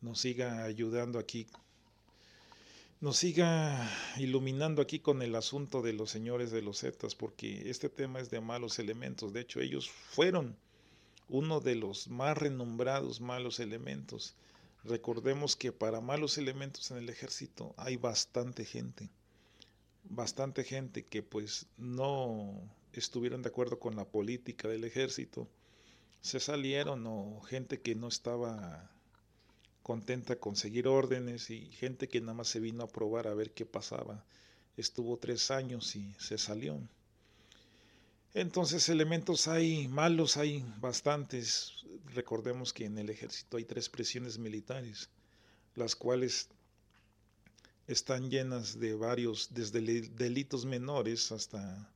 nos 0.00 0.18
siga 0.18 0.64
ayudando 0.64 1.20
aquí 1.20 1.46
nos 3.02 3.16
siga 3.16 3.90
iluminando 4.16 4.80
aquí 4.80 5.00
con 5.00 5.22
el 5.22 5.34
asunto 5.34 5.82
de 5.82 5.92
los 5.92 6.08
señores 6.08 6.52
de 6.52 6.62
los 6.62 6.78
Zetas, 6.78 7.16
porque 7.16 7.68
este 7.68 7.88
tema 7.88 8.20
es 8.20 8.30
de 8.30 8.40
malos 8.40 8.78
elementos. 8.78 9.32
De 9.32 9.40
hecho, 9.40 9.60
ellos 9.60 9.90
fueron 9.90 10.56
uno 11.28 11.58
de 11.58 11.74
los 11.74 12.06
más 12.06 12.38
renombrados 12.38 13.20
malos 13.20 13.58
elementos. 13.58 14.36
Recordemos 14.84 15.56
que 15.56 15.72
para 15.72 16.00
malos 16.00 16.38
elementos 16.38 16.92
en 16.92 16.98
el 16.98 17.08
ejército 17.08 17.74
hay 17.76 17.96
bastante 17.96 18.64
gente, 18.64 19.10
bastante 20.04 20.64
gente 20.64 21.04
que 21.04 21.22
pues 21.22 21.66
no 21.76 22.60
estuvieron 22.92 23.42
de 23.42 23.48
acuerdo 23.48 23.78
con 23.78 23.96
la 23.96 24.04
política 24.04 24.68
del 24.68 24.84
ejército, 24.84 25.48
se 26.20 26.40
salieron 26.40 27.04
o 27.06 27.40
gente 27.42 27.80
que 27.80 27.94
no 27.94 28.08
estaba 28.08 28.90
contenta 29.82 30.36
con 30.36 30.54
seguir 30.56 30.86
órdenes 30.86 31.50
y 31.50 31.66
gente 31.72 32.08
que 32.08 32.20
nada 32.20 32.34
más 32.34 32.48
se 32.48 32.60
vino 32.60 32.84
a 32.84 32.88
probar 32.88 33.26
a 33.26 33.34
ver 33.34 33.52
qué 33.52 33.66
pasaba. 33.66 34.24
Estuvo 34.76 35.18
tres 35.18 35.50
años 35.50 35.96
y 35.96 36.14
se 36.18 36.38
salió. 36.38 36.80
Entonces 38.34 38.88
elementos 38.88 39.48
hay 39.48 39.88
malos, 39.88 40.36
hay 40.36 40.64
bastantes. 40.80 41.84
Recordemos 42.14 42.72
que 42.72 42.86
en 42.86 42.96
el 42.98 43.10
ejército 43.10 43.56
hay 43.56 43.64
tres 43.64 43.88
prisiones 43.88 44.38
militares, 44.38 45.10
las 45.74 45.96
cuales 45.96 46.48
están 47.92 48.30
llenas 48.30 48.78
de 48.80 48.94
varios, 48.94 49.48
desde 49.52 49.80
delitos 49.80 50.64
menores 50.64 51.30
hasta 51.32 51.90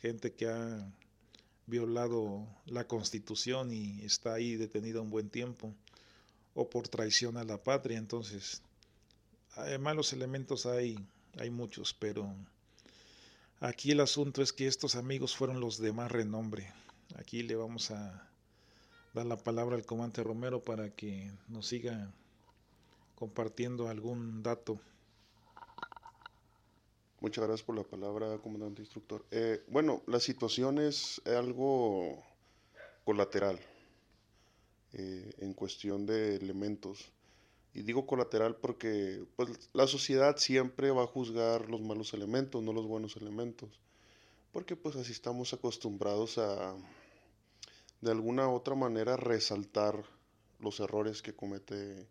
gente 0.00 0.32
que 0.32 0.48
ha 0.48 0.92
violado 1.66 2.46
la 2.66 2.86
constitución 2.86 3.72
y 3.72 4.04
está 4.04 4.34
ahí 4.34 4.56
detenida 4.56 5.00
un 5.00 5.10
buen 5.10 5.30
tiempo 5.30 5.74
o 6.54 6.68
por 6.68 6.88
traición 6.88 7.36
a 7.36 7.44
la 7.44 7.62
patria. 7.62 7.98
Entonces, 7.98 8.62
malos 9.80 10.12
elementos 10.12 10.66
hay, 10.66 10.98
hay 11.38 11.50
muchos, 11.50 11.94
pero 11.94 12.34
aquí 13.60 13.92
el 13.92 14.00
asunto 14.00 14.42
es 14.42 14.52
que 14.52 14.66
estos 14.66 14.96
amigos 14.96 15.36
fueron 15.36 15.60
los 15.60 15.78
de 15.78 15.92
más 15.92 16.10
renombre. 16.10 16.72
Aquí 17.16 17.42
le 17.42 17.56
vamos 17.56 17.90
a 17.90 18.28
dar 19.14 19.26
la 19.26 19.36
palabra 19.36 19.76
al 19.76 19.84
comandante 19.84 20.22
Romero 20.22 20.62
para 20.62 20.90
que 20.90 21.30
nos 21.48 21.66
siga 21.66 22.10
compartiendo 23.14 23.88
algún 23.88 24.42
dato. 24.42 24.80
Muchas 27.22 27.44
gracias 27.46 27.64
por 27.64 27.76
la 27.76 27.84
palabra, 27.84 28.36
comandante 28.38 28.82
instructor. 28.82 29.24
Eh, 29.30 29.62
bueno, 29.68 30.02
la 30.06 30.18
situación 30.18 30.78
es 30.78 31.22
algo 31.24 32.22
colateral. 33.04 33.58
Eh, 34.94 35.32
en 35.38 35.54
cuestión 35.54 36.04
de 36.04 36.36
elementos. 36.36 37.12
Y 37.72 37.80
digo 37.82 38.06
colateral 38.06 38.56
porque 38.56 39.24
pues, 39.36 39.70
la 39.72 39.86
sociedad 39.86 40.36
siempre 40.36 40.90
va 40.90 41.04
a 41.04 41.06
juzgar 41.06 41.70
los 41.70 41.80
malos 41.80 42.12
elementos, 42.12 42.62
no 42.62 42.74
los 42.74 42.86
buenos 42.86 43.16
elementos. 43.16 43.70
Porque 44.52 44.76
pues 44.76 44.96
así 44.96 45.12
estamos 45.12 45.54
acostumbrados 45.54 46.36
a, 46.36 46.76
de 48.02 48.10
alguna 48.10 48.48
u 48.48 48.54
otra 48.54 48.74
manera, 48.74 49.16
resaltar 49.16 50.04
los 50.60 50.78
errores 50.78 51.22
que 51.22 51.34
comete 51.34 52.06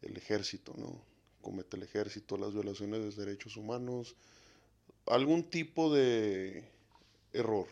el 0.00 0.16
ejército, 0.16 0.72
¿no? 0.78 1.07
Comete 1.42 1.76
el 1.76 1.84
ejército, 1.84 2.36
las 2.36 2.52
violaciones 2.52 3.16
de 3.16 3.24
derechos 3.24 3.56
humanos, 3.56 4.16
algún 5.06 5.44
tipo 5.50 5.92
de 5.94 6.64
error. 7.32 7.66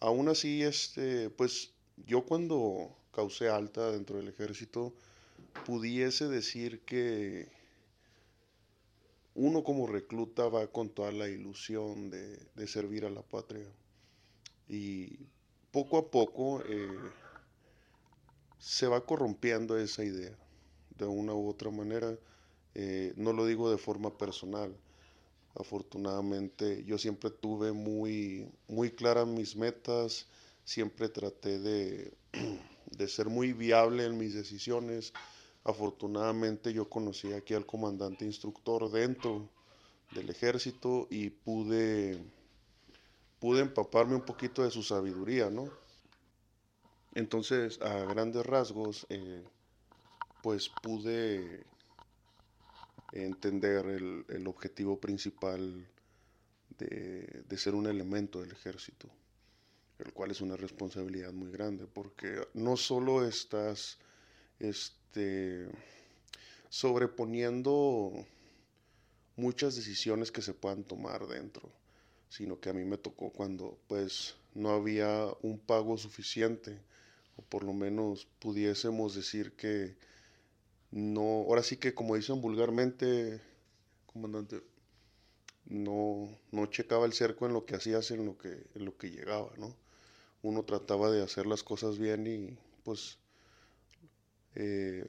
Aún 0.00 0.28
así, 0.28 0.62
este, 0.62 1.30
pues 1.30 1.72
yo 2.06 2.24
cuando 2.24 2.96
causé 3.12 3.48
alta 3.48 3.90
dentro 3.90 4.18
del 4.18 4.28
ejército, 4.28 4.94
pudiese 5.66 6.28
decir 6.28 6.80
que 6.84 7.48
uno 9.34 9.62
como 9.62 9.86
recluta 9.86 10.48
va 10.48 10.66
con 10.66 10.90
toda 10.90 11.12
la 11.12 11.28
ilusión 11.28 12.10
de, 12.10 12.66
servir 12.66 13.04
a 13.04 13.10
la 13.10 13.22
patria. 13.22 13.66
Y 14.68 15.18
poco 15.70 15.98
a 15.98 16.10
poco 16.10 16.62
eh, 16.62 16.88
se 18.58 18.86
va 18.86 19.04
corrompiendo 19.04 19.78
esa 19.78 20.04
idea, 20.04 20.36
de 20.98 21.06
una 21.06 21.34
u 21.34 21.48
otra 21.48 21.70
manera. 21.70 22.16
Eh, 22.74 23.12
no 23.16 23.32
lo 23.32 23.46
digo 23.46 23.70
de 23.70 23.78
forma 23.78 24.16
personal. 24.16 24.74
Afortunadamente 25.54 26.84
yo 26.84 26.98
siempre 26.98 27.30
tuve 27.30 27.72
muy, 27.72 28.48
muy 28.68 28.90
claras 28.90 29.26
mis 29.26 29.56
metas, 29.56 30.26
siempre 30.64 31.08
traté 31.08 31.58
de, 31.58 33.08
ser 33.08 33.28
muy 33.28 33.52
viable 33.52 34.04
en 34.04 34.18
mis 34.18 34.34
decisiones. 34.34 35.12
Afortunadamente 35.64 36.72
yo 36.72 36.88
conocí 36.88 37.32
aquí 37.32 37.54
al 37.54 37.66
comandante 37.66 38.24
instructor 38.24 38.90
dentro 38.90 39.48
del 40.14 40.30
ejército 40.30 41.08
y 41.10 41.30
pude, 41.30 42.22
pude 43.40 43.62
empaparme 43.62 44.14
un 44.14 44.24
poquito 44.24 44.62
de 44.62 44.70
su 44.70 44.82
sabiduría, 44.82 45.50
¿no? 45.50 45.68
Entonces, 47.14 47.80
a 47.82 48.04
grandes 48.04 48.46
rasgos, 48.46 49.06
eh, 49.08 49.42
pues 50.42 50.68
pude 50.68 51.64
entender 53.12 53.86
el, 53.86 54.46
objetivo 54.46 55.00
principal 55.00 55.86
de, 56.78 57.44
de 57.48 57.58
ser 57.58 57.74
un 57.74 57.86
elemento 57.86 58.40
del 58.40 58.52
ejército 58.52 59.08
el 59.98 60.12
cual 60.12 60.30
es 60.30 60.40
una 60.40 60.56
responsabilidad 60.56 61.32
muy 61.32 61.50
grande, 61.50 61.86
porque 61.86 62.46
no 62.54 62.76
solo 62.76 63.26
estás 63.26 63.98
este, 64.60 65.68
sobreponiendo 66.68 68.12
muchas 69.36 69.76
decisiones 69.76 70.30
que 70.30 70.42
se 70.42 70.54
puedan 70.54 70.84
tomar 70.84 71.26
dentro, 71.26 71.70
sino 72.28 72.60
que 72.60 72.70
a 72.70 72.72
mí 72.72 72.84
me 72.84 72.98
tocó 72.98 73.30
cuando 73.30 73.78
pues 73.88 74.36
no 74.54 74.70
había 74.70 75.26
un 75.42 75.58
pago 75.58 75.96
suficiente, 75.98 76.80
o 77.36 77.42
por 77.42 77.64
lo 77.64 77.72
menos 77.72 78.26
pudiésemos 78.38 79.14
decir 79.14 79.52
que 79.52 79.96
no, 80.90 81.20
ahora 81.22 81.62
sí 81.62 81.76
que 81.76 81.94
como 81.94 82.16
dicen 82.16 82.40
vulgarmente, 82.40 83.40
comandante, 84.06 84.62
no, 85.66 86.28
no 86.50 86.66
checaba 86.66 87.06
el 87.06 87.12
cerco 87.12 87.46
en 87.46 87.52
lo 87.52 87.66
que 87.66 87.76
hacías, 87.76 88.10
en 88.10 88.24
lo 88.26 88.38
que, 88.38 88.66
en 88.74 88.84
lo 88.84 88.96
que 88.96 89.10
llegaba, 89.10 89.50
¿no? 89.58 89.76
uno 90.42 90.64
trataba 90.64 91.10
de 91.10 91.22
hacer 91.22 91.46
las 91.46 91.62
cosas 91.62 91.98
bien 91.98 92.26
y 92.26 92.58
pues, 92.84 93.18
eh, 94.54 95.06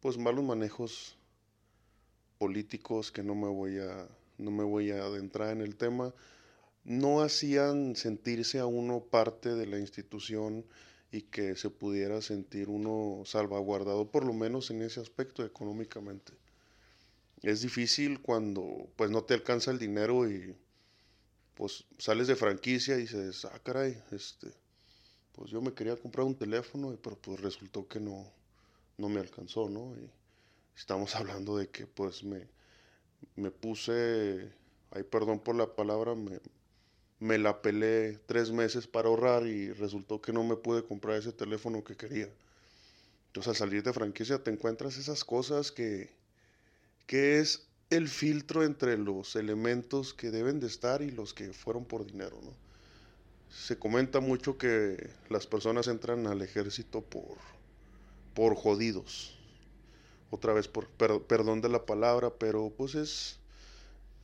pues 0.00 0.18
malos 0.18 0.44
manejos 0.44 1.16
políticos 2.38 3.10
que 3.10 3.22
no 3.22 3.34
me 3.34 3.48
voy 3.48 3.78
a, 3.78 4.08
no 4.38 4.50
me 4.50 4.64
voy 4.64 4.90
a 4.90 5.04
adentrar 5.04 5.50
en 5.50 5.62
el 5.62 5.76
tema, 5.76 6.14
no 6.84 7.22
hacían 7.22 7.96
sentirse 7.96 8.58
a 8.58 8.66
uno 8.66 9.00
parte 9.00 9.54
de 9.54 9.66
la 9.66 9.78
institución 9.78 10.64
y 11.12 11.22
que 11.22 11.56
se 11.56 11.68
pudiera 11.68 12.22
sentir 12.22 12.70
uno 12.70 13.22
salvaguardado, 13.26 14.10
por 14.10 14.24
lo 14.24 14.32
menos 14.32 14.70
en 14.70 14.80
ese 14.80 15.00
aspecto 15.00 15.44
económicamente. 15.44 16.32
Es 17.42 17.60
difícil 17.60 18.20
cuando 18.20 18.88
pues 18.96 19.10
no 19.10 19.22
te 19.22 19.34
alcanza 19.34 19.70
el 19.70 19.78
dinero 19.78 20.28
y 20.28 20.56
pues 21.54 21.84
sales 21.98 22.28
de 22.28 22.36
franquicia 22.36 22.96
y 22.96 23.02
dices, 23.02 23.44
ah, 23.44 23.60
caray, 23.62 24.02
este, 24.10 24.48
pues 25.32 25.50
yo 25.50 25.60
me 25.60 25.74
quería 25.74 25.96
comprar 25.96 26.26
un 26.26 26.34
teléfono, 26.34 26.96
pero 27.02 27.16
pues 27.16 27.40
resultó 27.40 27.86
que 27.86 28.00
no, 28.00 28.32
no 28.96 29.08
me 29.10 29.20
alcanzó, 29.20 29.68
¿no? 29.68 29.94
Y 29.96 30.10
estamos 30.74 31.14
hablando 31.16 31.58
de 31.58 31.68
que 31.68 31.86
pues 31.86 32.24
me, 32.24 32.48
me 33.36 33.50
puse, 33.50 34.50
ay 34.92 35.02
perdón 35.02 35.40
por 35.40 35.56
la 35.56 35.66
palabra, 35.74 36.14
me, 36.14 36.40
me 37.22 37.38
la 37.38 37.62
pelé 37.62 38.18
tres 38.26 38.50
meses 38.50 38.88
para 38.88 39.06
ahorrar 39.08 39.46
y 39.46 39.72
resultó 39.72 40.20
que 40.20 40.32
no 40.32 40.42
me 40.42 40.56
pude 40.56 40.82
comprar 40.82 41.16
ese 41.16 41.32
teléfono 41.32 41.84
que 41.84 41.94
quería. 41.94 42.28
Entonces 43.28 43.48
al 43.48 43.56
salir 43.56 43.84
de 43.84 43.92
franquicia 43.92 44.42
te 44.42 44.50
encuentras 44.50 44.98
esas 44.98 45.22
cosas 45.24 45.70
que, 45.70 46.10
que 47.06 47.38
es 47.38 47.68
el 47.90 48.08
filtro 48.08 48.64
entre 48.64 48.98
los 48.98 49.36
elementos 49.36 50.14
que 50.14 50.32
deben 50.32 50.58
de 50.58 50.66
estar 50.66 51.00
y 51.00 51.12
los 51.12 51.32
que 51.32 51.52
fueron 51.52 51.84
por 51.84 52.04
dinero, 52.04 52.40
¿no? 52.42 52.50
Se 53.50 53.78
comenta 53.78 54.18
mucho 54.18 54.58
que 54.58 55.10
las 55.28 55.46
personas 55.46 55.86
entran 55.86 56.26
al 56.26 56.42
ejército 56.42 57.02
por, 57.02 57.36
por 58.34 58.56
jodidos. 58.56 59.38
Otra 60.30 60.54
vez, 60.54 60.66
por 60.66 60.88
perdón 60.88 61.60
de 61.60 61.68
la 61.68 61.86
palabra, 61.86 62.30
pero 62.36 62.72
pues 62.76 62.96
es, 62.96 63.38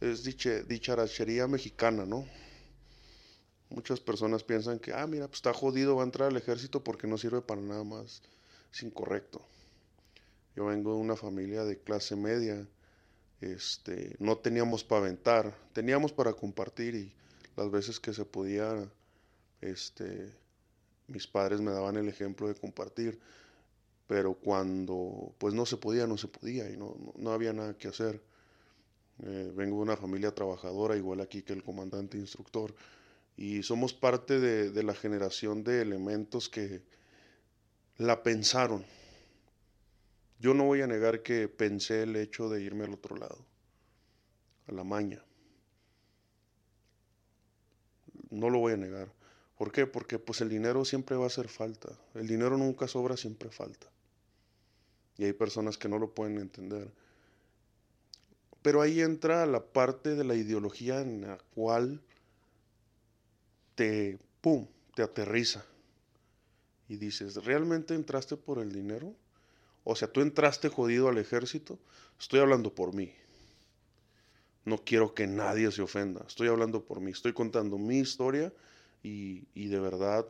es 0.00 0.24
dicharachería 0.24 1.46
mexicana, 1.46 2.04
¿no? 2.04 2.26
Muchas 3.70 4.00
personas 4.00 4.42
piensan 4.44 4.78
que, 4.78 4.92
ah, 4.92 5.06
mira, 5.06 5.26
pues 5.26 5.38
está 5.38 5.52
jodido, 5.52 5.96
va 5.96 6.02
a 6.02 6.06
entrar 6.06 6.28
al 6.28 6.36
ejército 6.36 6.82
porque 6.82 7.06
no 7.06 7.18
sirve 7.18 7.42
para 7.42 7.60
nada 7.60 7.84
más. 7.84 8.22
Es 8.72 8.82
incorrecto. 8.82 9.42
Yo 10.56 10.66
vengo 10.66 10.94
de 10.94 11.00
una 11.00 11.16
familia 11.16 11.64
de 11.64 11.78
clase 11.78 12.16
media. 12.16 12.66
Este, 13.40 14.16
no 14.18 14.38
teníamos 14.38 14.82
para 14.82 15.02
aventar, 15.02 15.54
teníamos 15.72 16.12
para 16.12 16.32
compartir 16.32 16.94
y 16.96 17.12
las 17.56 17.70
veces 17.70 18.00
que 18.00 18.12
se 18.12 18.24
podía, 18.24 18.90
este, 19.60 20.32
mis 21.06 21.26
padres 21.26 21.60
me 21.60 21.70
daban 21.70 21.96
el 21.96 22.08
ejemplo 22.08 22.48
de 22.48 22.54
compartir, 22.54 23.20
pero 24.08 24.34
cuando 24.34 25.34
pues 25.38 25.54
no 25.54 25.66
se 25.66 25.76
podía, 25.76 26.06
no 26.06 26.16
se 26.16 26.28
podía 26.28 26.68
y 26.70 26.76
no, 26.76 26.96
no, 27.16 27.30
había 27.30 27.52
nada 27.52 27.76
que 27.76 27.88
hacer. 27.88 28.20
Eh, 29.22 29.52
vengo 29.54 29.76
de 29.76 29.82
una 29.82 29.96
familia 29.96 30.34
trabajadora, 30.34 30.96
igual 30.96 31.20
aquí 31.20 31.42
que 31.42 31.52
el 31.52 31.62
comandante 31.62 32.18
instructor 32.18 32.74
y 33.38 33.62
somos 33.62 33.94
parte 33.94 34.40
de, 34.40 34.82
la 34.82 34.94
generación 34.94 35.62
de 35.62 35.80
elementos 35.80 36.48
que 36.48 36.82
la 37.96 38.24
pensaron. 38.24 38.84
Yo 40.40 40.54
no 40.54 40.64
voy 40.64 40.82
a 40.82 40.88
negar 40.88 41.22
que 41.22 41.46
pensé 41.46 42.02
el 42.02 42.16
hecho 42.16 42.48
de 42.48 42.62
irme 42.62 42.84
al 42.84 42.94
otro 42.94 43.16
lado, 43.16 43.38
a 44.66 44.72
la 44.72 44.82
maña. 44.82 45.24
No 48.30 48.50
lo 48.50 48.58
voy 48.58 48.72
a 48.72 48.76
negar. 48.76 49.12
¿Por 49.56 49.70
qué? 49.70 49.86
Porque 49.86 50.18
pues 50.18 50.40
el 50.40 50.48
dinero 50.48 50.84
siempre 50.84 51.16
va 51.16 51.24
a 51.24 51.28
hacer 51.28 51.46
falta. 51.46 51.96
El 52.14 52.26
dinero 52.26 52.58
nunca 52.58 52.88
sobra, 52.88 53.16
siempre 53.16 53.50
falta. 53.50 53.86
Y 55.16 55.24
hay 55.26 55.32
personas 55.32 55.78
que 55.78 55.88
no 55.88 56.00
lo 56.00 56.12
pueden 56.12 56.38
entender. 56.38 56.90
Pero 58.62 58.82
ahí 58.82 59.00
entra 59.00 59.46
la 59.46 59.64
parte 59.64 60.16
de 60.16 60.24
la 60.24 60.34
ideología 60.34 61.00
en 61.00 61.20
la 61.20 61.38
cual 61.54 62.02
te, 63.78 64.18
pum, 64.40 64.66
te 64.96 65.02
aterriza. 65.04 65.64
Y 66.88 66.96
dices, 66.96 67.36
¿realmente 67.44 67.94
entraste 67.94 68.36
por 68.36 68.58
el 68.58 68.72
dinero? 68.72 69.14
O 69.84 69.94
sea, 69.94 70.08
tú 70.08 70.20
entraste 70.20 70.68
jodido 70.68 71.08
al 71.08 71.18
ejército. 71.18 71.78
Estoy 72.18 72.40
hablando 72.40 72.74
por 72.74 72.92
mí. 72.92 73.14
No 74.64 74.78
quiero 74.78 75.14
que 75.14 75.28
nadie 75.28 75.70
se 75.70 75.80
ofenda. 75.80 76.24
Estoy 76.26 76.48
hablando 76.48 76.84
por 76.84 77.00
mí. 77.00 77.12
Estoy 77.12 77.32
contando 77.32 77.78
mi 77.78 77.98
historia 77.98 78.52
y, 79.04 79.46
y 79.54 79.68
de 79.68 79.78
verdad 79.78 80.26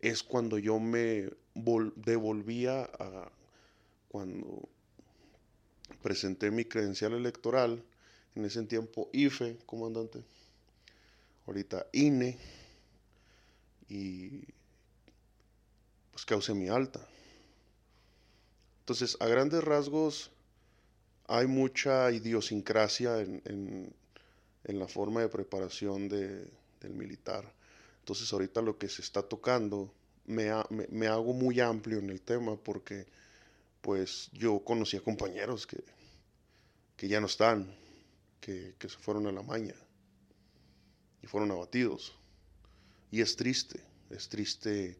es 0.00 0.24
cuando 0.24 0.58
yo 0.58 0.80
me 0.80 1.30
devolvía 1.94 2.90
a 2.98 3.30
cuando 4.08 4.68
presenté 6.02 6.50
mi 6.50 6.64
credencial 6.64 7.12
electoral, 7.12 7.84
en 8.34 8.44
ese 8.44 8.64
tiempo 8.64 9.10
IFE, 9.12 9.58
comandante 9.64 10.24
ahorita 11.48 11.86
INE 11.92 12.38
y 13.88 14.42
pues 16.12 16.24
cause 16.26 16.54
mi 16.54 16.68
alta. 16.68 17.06
Entonces, 18.80 19.16
a 19.20 19.26
grandes 19.26 19.64
rasgos, 19.64 20.30
hay 21.26 21.46
mucha 21.46 22.10
idiosincrasia 22.10 23.20
en, 23.20 23.94
la 24.64 24.86
forma 24.86 25.22
de 25.22 25.28
preparación 25.28 26.08
del 26.08 26.50
militar. 26.94 27.50
Entonces, 28.00 28.30
ahorita 28.32 28.60
lo 28.60 28.76
que 28.76 28.88
se 28.88 29.00
está 29.00 29.22
tocando, 29.22 29.92
me, 30.26 30.50
me, 30.90 31.06
hago 31.06 31.32
muy 31.32 31.60
amplio 31.60 31.98
en 31.98 32.10
el 32.10 32.20
tema 32.20 32.56
porque, 32.56 33.06
pues, 33.80 34.30
yo 34.32 34.60
conocí 34.60 34.96
a 34.98 35.00
compañeros 35.00 35.66
que, 35.66 35.82
que 36.96 37.08
ya 37.08 37.20
no 37.20 37.26
están, 37.26 37.74
que, 38.40 38.74
que 38.78 38.88
se 38.88 38.98
fueron 38.98 39.26
a 39.26 39.32
la 39.32 39.42
maña 39.42 39.74
y 41.22 41.26
fueron 41.26 41.50
abatidos. 41.50 42.16
Y 43.10 43.20
es 43.20 43.36
triste, 43.36 43.80
es 44.10 44.28
triste 44.28 44.98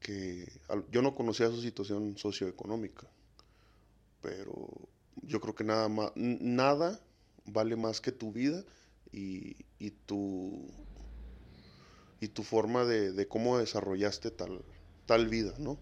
que 0.00 0.46
yo 0.90 1.00
no 1.00 1.14
conocía 1.14 1.48
su 1.48 1.62
situación 1.62 2.16
socioeconómica, 2.18 3.08
pero 4.20 4.68
yo 5.22 5.40
creo 5.40 5.54
que 5.54 5.64
nada, 5.64 5.88
más, 5.88 6.12
nada 6.14 7.00
vale 7.46 7.76
más 7.76 8.00
que 8.00 8.12
tu 8.12 8.32
vida 8.32 8.64
y, 9.12 9.56
y 9.78 9.90
tu, 9.90 10.66
y 12.20 12.28
tu 12.28 12.42
forma 12.42 12.84
de, 12.84 13.12
de, 13.12 13.28
cómo 13.28 13.58
desarrollaste 13.58 14.30
tal, 14.30 14.62
tal 15.06 15.28
vida, 15.28 15.54
¿no? 15.58 15.78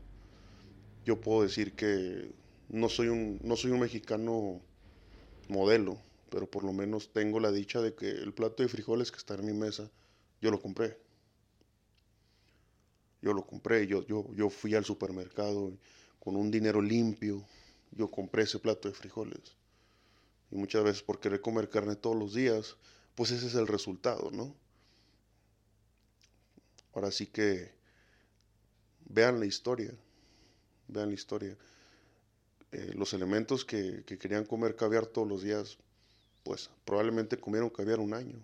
Yo 1.04 1.20
puedo 1.20 1.42
decir 1.42 1.74
que 1.74 2.32
no 2.68 2.88
soy 2.88 3.08
un, 3.08 3.40
no 3.42 3.56
soy 3.56 3.72
un 3.72 3.80
mexicano 3.80 4.60
modelo, 5.48 5.98
pero 6.32 6.50
por 6.50 6.64
lo 6.64 6.72
menos 6.72 7.12
tengo 7.12 7.38
la 7.40 7.52
dicha 7.52 7.82
de 7.82 7.94
que 7.94 8.08
el 8.08 8.32
plato 8.32 8.62
de 8.62 8.68
frijoles 8.70 9.12
que 9.12 9.18
está 9.18 9.34
en 9.34 9.44
mi 9.44 9.52
mesa, 9.52 9.90
yo 10.40 10.50
lo 10.50 10.62
compré. 10.62 10.98
Yo 13.20 13.34
lo 13.34 13.46
compré, 13.46 13.86
yo, 13.86 14.04
yo, 14.06 14.26
yo 14.34 14.48
fui 14.48 14.74
al 14.74 14.86
supermercado 14.86 15.76
con 16.18 16.36
un 16.36 16.50
dinero 16.50 16.80
limpio, 16.80 17.44
yo 17.90 18.10
compré 18.10 18.44
ese 18.44 18.58
plato 18.58 18.88
de 18.88 18.94
frijoles. 18.94 19.58
Y 20.50 20.56
muchas 20.56 20.82
veces 20.82 21.02
por 21.02 21.20
querer 21.20 21.42
comer 21.42 21.68
carne 21.68 21.96
todos 21.96 22.16
los 22.16 22.32
días, 22.32 22.76
pues 23.14 23.30
ese 23.30 23.48
es 23.48 23.54
el 23.54 23.66
resultado, 23.66 24.30
¿no? 24.30 24.56
Ahora 26.94 27.10
sí 27.10 27.26
que 27.26 27.74
vean 29.04 29.38
la 29.38 29.44
historia, 29.44 29.94
vean 30.88 31.08
la 31.08 31.14
historia. 31.14 31.58
Eh, 32.70 32.92
los 32.94 33.12
elementos 33.12 33.66
que, 33.66 34.02
que 34.06 34.16
querían 34.16 34.46
comer 34.46 34.76
caviar 34.76 35.04
todos 35.04 35.28
los 35.28 35.42
días, 35.42 35.76
pues 36.42 36.70
probablemente 36.84 37.38
comieron 37.38 37.70
caviar 37.70 38.00
un 38.00 38.14
año. 38.14 38.38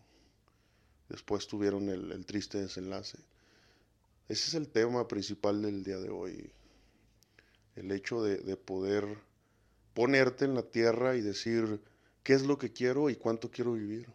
Después 1.08 1.46
tuvieron 1.46 1.88
el, 1.88 2.24
triste 2.26 2.58
desenlace. 2.58 3.18
Ese 4.28 4.48
es 4.48 4.54
el 4.54 4.68
tema 4.68 5.08
principal 5.08 5.62
del 5.62 5.82
día 5.82 5.98
de 5.98 6.10
hoy. 6.10 6.50
El 7.76 7.90
hecho 7.92 8.22
de, 8.22 8.38
de 8.38 8.56
poder 8.56 9.18
ponerte 9.94 10.44
en 10.44 10.54
la 10.54 10.62
tierra 10.62 11.16
y 11.16 11.22
decir 11.22 11.80
qué 12.22 12.34
es 12.34 12.42
lo 12.42 12.58
que 12.58 12.72
quiero 12.72 13.08
y 13.08 13.16
cuánto 13.16 13.50
quiero 13.50 13.72
vivir. 13.72 14.06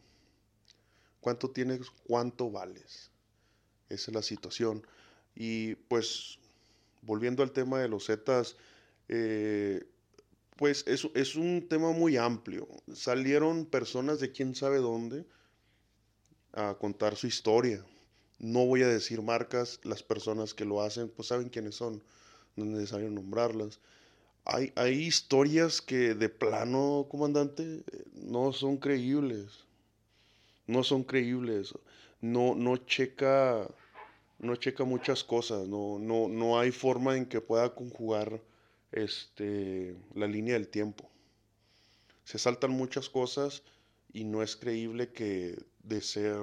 Cuánto 1.20 1.50
tienes, 1.50 1.90
cuánto 2.06 2.52
vales. 2.52 3.10
Esa 3.90 4.12
es 4.12 4.16
la 4.16 4.22
situación. 4.22 4.86
Y 5.36 5.76
pues, 5.76 6.38
volviendo 7.02 7.42
al 7.42 7.52
tema 7.52 7.80
de 7.80 7.88
los 7.88 8.06
Zetas, 8.06 8.56
eh, 9.08 9.86
pues 10.64 10.86
es, 10.88 11.06
es 11.14 11.36
un 11.36 11.68
tema 11.68 11.92
muy 11.92 12.16
amplio. 12.16 12.70
Salieron 12.94 13.66
personas 13.66 14.22
de 14.22 14.32
quién 14.32 14.56
sabe 14.56 14.78
dónde 14.78 15.26
a 16.54 16.76
contar 16.76 17.18
su 17.18 17.28
historia. 17.28 17.86
No 18.40 18.66
voy 18.66 18.82
a 18.82 18.88
decir 18.88 19.22
marcas, 19.22 19.82
las 19.84 20.04
personas 20.04 20.54
que 20.54 20.64
lo 20.64 20.82
hacen, 20.82 21.10
pues 21.10 21.28
saben 21.28 21.50
quiénes 21.50 21.76
son, 21.76 22.02
no 22.56 22.64
es 22.64 22.72
necesario 22.72 23.10
nombrarlas. 23.10 23.82
Hay, 24.46 24.72
hay 24.78 24.94
historias 25.02 25.82
que 25.82 26.16
de 26.16 26.30
plano, 26.30 27.08
comandante, 27.10 27.84
no 28.14 28.54
son 28.54 28.78
creíbles. 28.78 29.66
No 30.66 30.82
son 30.82 31.04
creíbles. 31.04 31.74
No, 32.22 32.56
no 32.56 32.78
checa, 32.78 33.68
no 34.40 34.56
checa 34.56 34.86
muchas 34.86 35.26
cosas. 35.26 35.68
No, 35.68 36.00
no, 36.00 36.30
no 36.30 36.58
hay 36.58 36.72
forma 36.72 37.18
en 37.18 37.26
que 37.26 37.42
pueda 37.42 37.76
conjugar 37.76 38.40
este, 38.94 39.96
la 40.14 40.28
línea 40.28 40.54
del 40.54 40.70
tiempo. 40.70 41.10
Se 42.24 42.40
saltan 42.40 42.72
muchas 42.72 43.10
cosas 43.10 43.64
y 44.14 44.24
no 44.24 44.42
es 44.42 44.56
creíble 44.56 45.12
que 45.12 45.58
de 45.84 46.02
ser 46.02 46.42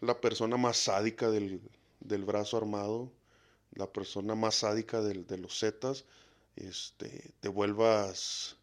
la 0.00 0.20
persona 0.20 0.56
más 0.56 0.78
sádica 0.78 1.30
del, 1.30 1.60
brazo 2.24 2.56
armado, 2.56 3.12
la 3.74 3.92
persona 3.92 4.34
más 4.34 4.56
sádica 4.56 5.02
de 5.02 5.38
los 5.38 5.58
Zetas, 5.58 6.04
este, 6.56 7.32
te 7.40 7.48
vuelvas 7.48 8.56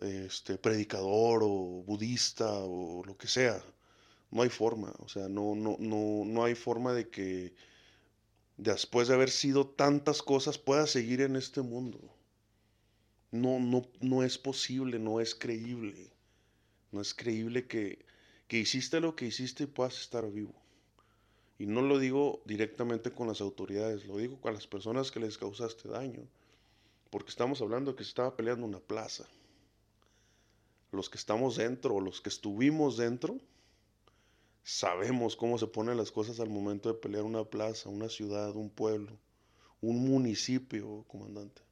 este, 0.00 0.56
predicador 0.56 1.42
o 1.42 1.82
budista 1.84 2.48
o 2.50 3.04
lo 3.04 3.16
que 3.16 3.28
sea. 3.28 3.62
No 4.30 4.42
hay 4.42 4.48
forma, 4.48 4.92
o 4.98 5.08
sea, 5.08 5.28
no, 5.28 5.54
no, 5.54 5.76
no, 5.78 6.24
no 6.24 6.44
hay 6.44 6.54
forma 6.54 6.94
de 6.94 7.08
que 7.10 7.54
después 8.62 9.08
de 9.08 9.14
haber 9.14 9.30
sido 9.30 9.66
tantas 9.66 10.22
cosas, 10.22 10.58
pueda 10.58 10.86
seguir 10.86 11.20
en 11.20 11.36
este 11.36 11.62
mundo. 11.62 11.98
No, 13.30 13.58
no, 13.58 13.88
no 14.00 14.22
es 14.22 14.38
posible, 14.38 14.98
no 14.98 15.20
es 15.20 15.34
creíble. 15.34 16.12
No 16.90 17.00
es 17.00 17.14
creíble 17.14 17.66
que, 17.66 18.04
que 18.46 18.58
hiciste 18.58 19.00
lo 19.00 19.16
que 19.16 19.26
hiciste 19.26 19.64
y 19.64 19.66
puedas 19.66 19.98
estar 20.00 20.30
vivo. 20.30 20.54
Y 21.58 21.66
no 21.66 21.80
lo 21.80 21.98
digo 21.98 22.42
directamente 22.44 23.12
con 23.12 23.28
las 23.28 23.40
autoridades, 23.40 24.06
lo 24.06 24.18
digo 24.18 24.40
con 24.40 24.52
las 24.52 24.66
personas 24.66 25.10
que 25.10 25.20
les 25.20 25.38
causaste 25.38 25.88
daño. 25.88 26.22
Porque 27.10 27.30
estamos 27.30 27.60
hablando 27.62 27.96
que 27.96 28.04
se 28.04 28.10
estaba 28.10 28.36
peleando 28.36 28.66
una 28.66 28.80
plaza. 28.80 29.26
Los 30.90 31.08
que 31.08 31.18
estamos 31.18 31.56
dentro 31.56 32.00
los 32.00 32.20
que 32.20 32.28
estuvimos 32.28 32.96
dentro, 32.96 33.38
sabemos 34.62 35.36
cómo 35.36 35.58
se 35.58 35.66
ponen 35.66 35.96
las 35.96 36.10
cosas 36.10 36.40
al 36.40 36.50
momento 36.50 36.88
de 36.88 36.98
pelear 36.98 37.24
una 37.24 37.44
plaza, 37.44 37.88
una 37.88 38.08
ciudad, 38.08 38.54
un 38.54 38.70
pueblo, 38.70 39.18
un 39.80 40.08
municipio, 40.08 41.04
comandante. 41.08 41.62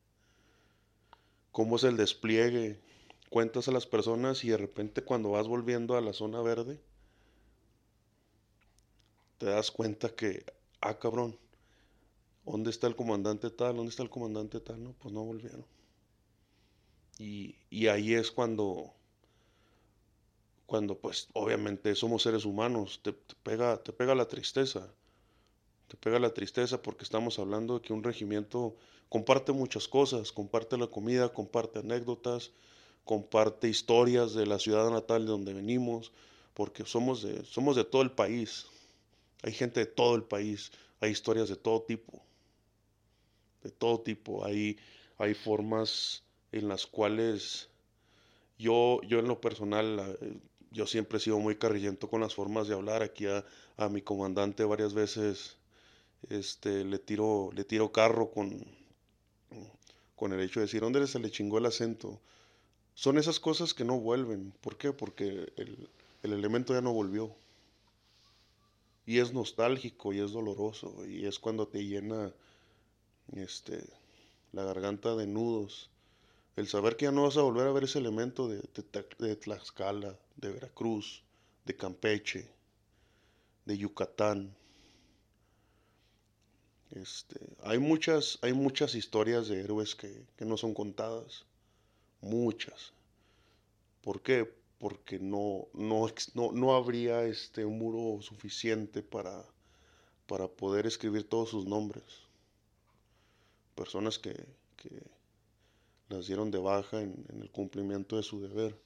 Cómo 1.53 1.77
es 1.77 1.85
el 1.85 1.97
despliegue. 1.97 2.81
Cuentas 3.29 3.69
a 3.69 3.73
las 3.73 3.87
personas 3.87 4.45
y 4.45 4.49
de 4.49 4.57
repente 4.57 5.03
cuando 5.03 5.31
vas 5.31 5.47
volviendo 5.47 5.97
a 5.97 6.01
la 6.01 6.13
zona 6.13 6.43
verde, 6.43 6.81
te 9.39 9.47
das 9.47 9.71
cuenta 9.71 10.15
que, 10.15 10.45
ah, 10.81 10.99
cabrón, 10.99 11.39
¿dónde 12.45 12.71
está 12.71 12.89
el 12.89 12.97
comandante 12.97 13.51
tal? 13.51 13.77
¿Dónde 13.77 13.91
está 13.91 14.03
el 14.03 14.11
comandante 14.11 14.61
tal? 14.61 14.83
No, 14.83 14.93
pues 14.95 15.15
no 15.15 15.25
volvieron. 15.25 15.65
Y, 17.19 17.57
y 17.71 17.87
ahí 17.87 18.15
es 18.15 18.31
cuando, 18.31 18.95
cuando 20.71 20.97
pues 20.97 21.27
obviamente 21.33 21.97
somos 21.97 22.23
seres 22.23 22.45
humanos, 22.45 23.01
te, 23.03 23.13
pega, 23.13 23.83
te 23.83 23.93
pega 23.93 24.15
la 24.15 24.29
tristeza. 24.29 24.89
Te 25.89 25.97
pega 25.97 26.21
la 26.21 26.33
tristeza 26.33 26.81
porque 26.81 27.03
estamos 27.03 27.41
hablando 27.41 27.75
de 27.75 27.81
que 27.81 27.93
un 27.93 28.05
regimiento 28.05 28.77
comparte 29.09 29.51
muchas 29.51 29.89
cosas, 29.89 30.31
comparte 30.31 30.79
la 30.79 30.87
comida, 30.87 31.33
comparte 31.33 31.81
anécdotas, 31.81 32.53
comparte 33.05 33.67
historias 33.67 34.33
de 34.33 34.47
la 34.47 34.61
ciudad 34.61 34.89
natal 34.91 35.25
de 35.25 35.33
donde 35.33 35.55
venimos, 35.55 36.13
porque 36.55 36.85
somos 36.85 37.25
de, 37.25 37.45
somos 37.45 37.75
de 37.75 37.83
todo 37.83 38.03
el 38.03 38.13
país, 38.13 38.67
hay 39.43 39.53
gente 39.53 39.81
de 39.81 39.87
todo 39.87 40.15
el 40.15 40.23
país, 40.23 40.71
hay 41.01 41.11
historias 41.11 41.49
de 41.49 41.57
todo 41.57 41.83
tipo, 41.83 42.23
de 43.65 43.73
todo 43.73 43.99
tipo. 44.03 44.45
Hay, 44.45 44.79
hay 45.19 45.35
formas 45.35 46.23
en 46.53 46.69
las 46.69 46.87
cuales 46.87 47.71
yo, 48.57 49.01
yo 49.09 49.19
en 49.19 49.27
lo 49.27 49.41
personal, 49.41 50.17
eh, 50.21 50.39
yo 50.71 50.87
siempre 50.87 51.19
he 51.19 51.21
sido 51.21 51.39
muy 51.39 51.57
carrillento 51.57 52.09
con 52.09 52.21
las 52.21 52.35
formas 52.35 52.69
de 52.69 52.75
hablar. 52.75 53.03
Aquí 53.03 53.27
a, 53.27 53.45
a 53.77 53.89
mi 53.89 54.03
comandante 54.03 54.65
varias 54.65 54.95
veces 54.95 55.57
este, 56.29 56.85
le, 56.85 56.99
tiro, 56.99 57.51
le 57.55 57.65
tiro 57.65 57.93
carro 57.93 58.31
con, 58.31 58.65
con 60.17 60.33
el 60.33 60.41
hecho 60.41 60.61
de 60.61 60.67
decir, 60.67 60.81
¿dónde 60.81 61.07
se 61.07 61.19
le 61.19 61.31
chingó 61.31 61.59
el 61.59 61.67
acento? 61.67 62.21
Son 62.95 63.19
esas 63.19 63.41
cosas 63.41 63.75
que 63.75 63.85
no 63.85 63.99
vuelven. 63.99 64.53
¿Por 64.61 64.77
qué? 64.77 64.93
Porque 64.93 65.53
el, 65.57 65.89
el 66.23 66.33
elemento 66.33 66.75
ya 66.75 66.81
no 66.83 66.93
volvió 66.93 67.35
y 69.07 69.19
es 69.19 69.33
nostálgico 69.33 70.13
y 70.13 70.21
es 70.21 70.33
doloroso 70.33 71.05
y 71.07 71.27
es 71.27 71.39
cuando 71.39 71.67
te 71.67 71.85
llena 71.85 72.33
este 73.33 73.83
la 74.53 74.65
garganta 74.65 75.17
de 75.17 75.27
nudos 75.27 75.91
el 76.57 76.69
saber 76.69 76.97
que 76.97 77.07
ya 77.07 77.13
no 77.13 77.25
vas 77.25 77.37
a 77.37 77.43
volver 77.43 77.67
a 77.67 77.73
ver 77.73 77.85
ese 77.85 77.99
elemento 77.99 78.49
de, 78.49 78.61
Tlaxcala, 79.37 80.19
de 80.37 80.53
Veracruz, 80.53 81.23
de 81.65 81.77
Campeche, 81.77 82.49
de 83.65 83.79
Yucatán. 83.79 84.55
Este, 86.91 87.39
hay, 87.63 87.79
muchas, 87.79 88.39
hay 88.43 88.53
muchas 88.53 88.95
historias 88.95 89.49
de 89.49 89.61
héroes 89.61 89.95
que, 89.95 90.27
que 90.37 90.45
no 90.45 90.57
son 90.57 90.75
contadas, 90.75 91.45
muchas. 92.21 92.93
¿Por 94.03 94.21
qué? 94.23 94.61
porque 94.81 95.19
no, 95.19 95.69
no, 95.75 96.09
no, 96.55 96.75
habría 96.75 97.25
este, 97.25 97.67
un 97.67 97.79
muro 97.79 98.23
suficiente 98.23 99.03
para, 99.03 99.45
para 100.27 100.49
poder 100.49 100.87
escribir 100.87 101.29
todos 101.29 101.51
sus 101.51 101.67
nombres. 101.67 102.03
Personas 103.75 104.19
que, 104.19 104.35
las 106.11 106.27
dieron 106.27 106.51
de 106.51 106.59
baja 106.59 107.01
en, 107.01 107.25
el 107.41 107.51
cumplimiento 107.51 108.17
de 108.17 108.23
su 108.23 108.43
deber, 108.43 108.77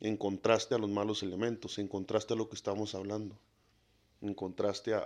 en 0.00 0.16
contraste 0.16 0.76
a 0.76 0.78
los 0.78 0.88
malos 0.90 1.24
elementos, 1.24 1.78
en 1.78 1.88
contraste 1.88 2.34
a 2.34 2.36
lo 2.36 2.48
que 2.48 2.54
estamos 2.54 2.94
hablando, 2.94 3.36
en 4.22 4.34
contraste 4.34 4.94
a, 4.94 5.04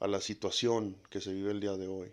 a 0.00 0.06
la 0.06 0.20
situación 0.20 0.96
que 1.08 1.22
se 1.22 1.32
vive 1.32 1.52
el 1.52 1.60
día 1.60 1.76
de 1.76 1.88
hoy 1.88 2.12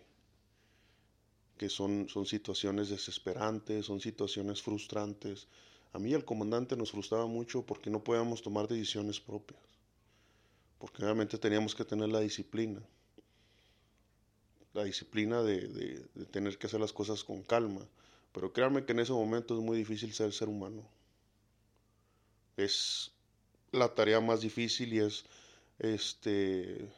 que 1.59 1.69
son, 1.69 2.07
son 2.07 2.25
situaciones 2.25 2.87
desesperantes, 2.87 3.85
son 3.85 3.99
situaciones 3.99 4.61
frustrantes, 4.61 5.45
a 5.91 5.99
mí 5.99 6.13
el 6.13 6.23
comandante 6.23 6.77
nos 6.77 6.91
frustraba 6.91 7.27
mucho 7.27 7.63
porque 7.63 7.89
no 7.89 8.01
podíamos 8.01 8.41
tomar 8.41 8.65
decisiones 8.65 9.19
propias, 9.19 9.59
porque 10.79 11.03
obviamente 11.03 11.37
teníamos 11.37 11.75
que 11.75 11.83
tener 11.83 12.07
la 12.07 12.21
disciplina, 12.21 12.81
la 14.73 14.83
disciplina 14.83 15.41
de, 15.41 16.07
tener 16.31 16.57
que 16.57 16.67
hacer 16.67 16.79
las 16.79 16.93
cosas 16.93 17.23
con 17.23 17.43
calma, 17.43 17.87
pero 18.31 18.53
créanme 18.53 18.85
que 18.85 18.91
en 18.91 18.99
ese 18.99 19.13
momento 19.13 19.57
es 19.57 19.63
muy 19.63 19.77
difícil 19.77 20.13
ser 20.13 20.31
ser 20.33 20.49
humano. 20.49 20.87
Es 22.57 23.11
la 23.71 23.93
tarea 23.93 24.19
más 24.19 24.41
difícil 24.41 24.93
y 24.93 24.99
es 24.99 25.25
este 25.79 26.91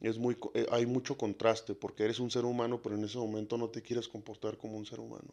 es 0.00 0.18
muy 0.18 0.36
eh, 0.54 0.66
hay 0.70 0.84
mucho 0.86 1.16
contraste 1.16 1.74
porque 1.74 2.04
eres 2.04 2.20
un 2.20 2.30
ser 2.30 2.44
humano, 2.44 2.80
pero 2.82 2.96
en 2.96 3.04
ese 3.04 3.18
momento 3.18 3.56
no 3.56 3.70
te 3.70 3.82
quieres 3.82 4.08
comportar 4.08 4.58
como 4.58 4.76
un 4.76 4.86
ser 4.86 5.00
humano. 5.00 5.32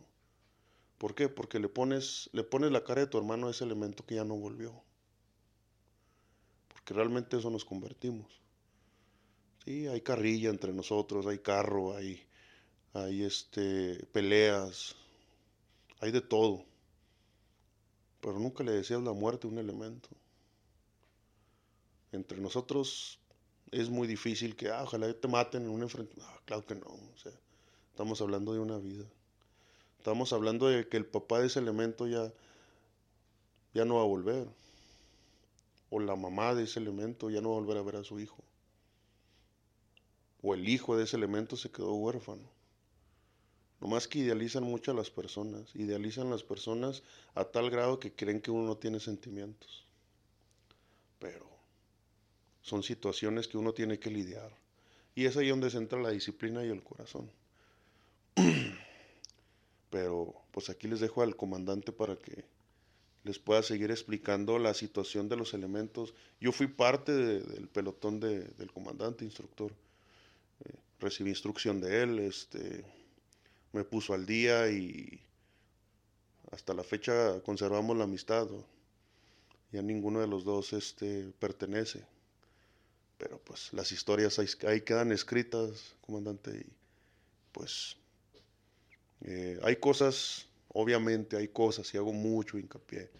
¿Por 0.97 1.15
qué? 1.15 1.27
Porque 1.27 1.59
le 1.59 1.67
pones, 1.67 2.29
le 2.31 2.43
pones 2.43 2.71
la 2.71 2.83
cara 2.83 3.01
de 3.01 3.07
tu 3.07 3.17
hermano 3.17 3.47
a 3.47 3.51
ese 3.51 3.65
elemento 3.65 4.05
que 4.05 4.15
ya 4.15 4.23
no 4.23 4.37
volvió. 4.37 4.73
Porque 6.69 6.93
realmente 6.93 7.37
eso 7.37 7.49
nos 7.49 7.65
convertimos. 7.65 8.42
Sí, 9.65 9.87
hay 9.87 10.01
carrilla 10.01 10.49
entre 10.49 10.73
nosotros, 10.73 11.25
hay 11.25 11.39
carro, 11.39 11.95
hay, 11.95 12.21
hay 12.93 13.23
este, 13.23 14.05
peleas, 14.11 14.95
hay 16.01 16.11
de 16.11 16.19
todo. 16.19 16.65
Pero 18.19 18.39
nunca 18.39 18.63
le 18.63 18.73
deseas 18.73 19.01
la 19.03 19.13
muerte 19.13 19.47
a 19.47 19.49
un 19.49 19.59
elemento. 19.59 20.09
Entre 22.11 22.39
nosotros 22.39 23.19
es 23.71 23.89
muy 23.89 24.05
difícil 24.05 24.55
que, 24.55 24.69
ah, 24.69 24.83
ojalá 24.83 25.13
te 25.13 25.27
maten 25.29 25.63
en 25.63 25.69
un 25.69 25.81
enfrentamiento. 25.81 26.29
Ah, 26.29 26.41
claro 26.45 26.65
que 26.65 26.75
no. 26.75 26.87
O 26.87 27.17
sea, 27.17 27.31
estamos 27.91 28.21
hablando 28.21 28.53
de 28.53 28.59
una 28.59 28.77
vida. 28.77 29.05
Estamos 29.97 30.33
hablando 30.33 30.67
de 30.67 30.89
que 30.89 30.97
el 30.97 31.05
papá 31.05 31.39
de 31.39 31.47
ese 31.47 31.59
elemento 31.59 32.05
ya, 32.05 32.33
ya 33.73 33.85
no 33.85 33.95
va 33.95 34.01
a 34.01 34.07
volver. 34.07 34.47
O 35.89 36.01
la 36.01 36.17
mamá 36.17 36.53
de 36.53 36.63
ese 36.63 36.79
elemento 36.79 37.29
ya 37.29 37.39
no 37.39 37.51
va 37.51 37.55
a 37.55 37.59
volver 37.59 37.77
a 37.77 37.81
ver 37.81 37.95
a 37.95 38.03
su 38.03 38.19
hijo. 38.19 38.43
O 40.43 40.53
el 40.53 40.69
hijo 40.69 40.95
de 40.95 41.05
ese 41.05 41.17
elemento 41.17 41.57
se 41.57 41.71
quedó 41.71 41.93
huérfano. 41.93 42.47
más 43.79 44.07
que 44.07 44.19
idealizan 44.19 44.63
mucho 44.63 44.91
a 44.91 44.93
las 44.93 45.09
personas. 45.09 45.75
Idealizan 45.75 46.29
las 46.29 46.43
personas 46.43 47.01
a 47.33 47.45
tal 47.45 47.69
grado 47.71 47.99
que 47.99 48.13
creen 48.13 48.41
que 48.41 48.51
uno 48.51 48.67
no 48.67 48.77
tiene 48.77 48.99
sentimientos. 48.99 49.85
Pero 51.17 51.47
son 52.61 52.83
situaciones 52.83 53.47
que 53.47 53.57
uno 53.57 53.73
tiene 53.73 53.97
que 53.99 54.11
lidiar. 54.11 54.51
Y 55.15 55.25
es 55.25 55.35
ahí 55.37 55.49
donde 55.49 55.69
se 55.69 55.77
entra 55.77 55.99
la 55.99 56.11
disciplina 56.11 56.63
y 56.63 56.69
el 56.69 56.83
corazón. 56.83 57.31
pero 59.89 60.33
pues 60.51 60.69
aquí 60.69 60.87
les 60.87 60.99
dejo 61.01 61.21
al 61.21 61.35
comandante 61.35 61.91
para 61.91 62.15
que 62.15 62.45
les 63.23 63.37
pueda 63.37 63.61
seguir 63.63 63.91
explicando 63.91 64.59
la 64.59 64.73
situación 64.73 65.29
de 65.29 65.37
los 65.37 65.53
elementos. 65.53 66.13
Yo 66.41 66.51
fui 66.51 66.67
parte 66.67 67.13
del 67.13 67.67
pelotón 67.67 68.19
del 68.19 68.71
comandante, 68.73 69.23
instructor. 69.23 69.71
Recibí 71.03 71.31
instrucción 71.31 71.81
de 71.81 72.01
él, 72.01 72.19
este, 72.19 72.85
me 73.73 73.83
puso 73.83 74.13
al 74.13 74.25
día 74.25 74.71
y 74.71 75.19
hasta 76.49 76.73
la 76.73 76.81
fecha 76.81 77.41
conservamos 77.41 77.97
la 77.97 78.05
amistad. 78.05 78.47
Ya 79.73 79.81
ninguno 79.81 80.21
de 80.21 80.27
los 80.27 80.45
dos 80.45 80.71
este, 80.71 81.33
pertenece. 81.39 82.05
Pero 83.17 83.37
pues 83.39 83.73
las 83.73 83.91
historias 83.91 84.39
ahí, 84.39 84.79
quedan 84.79 85.11
escritas, 85.11 85.93
comandante, 85.99 86.51
y 86.55 86.71
pues 87.51 87.97
eh, 89.25 89.59
hay 89.61 89.75
cosas, 89.75 90.47
obviamente 90.69 91.35
hay 91.35 91.49
cosas, 91.49 91.93
y 91.93 91.97
hago 91.97 92.13
mucho 92.13 92.57
hincapié, 92.57 93.11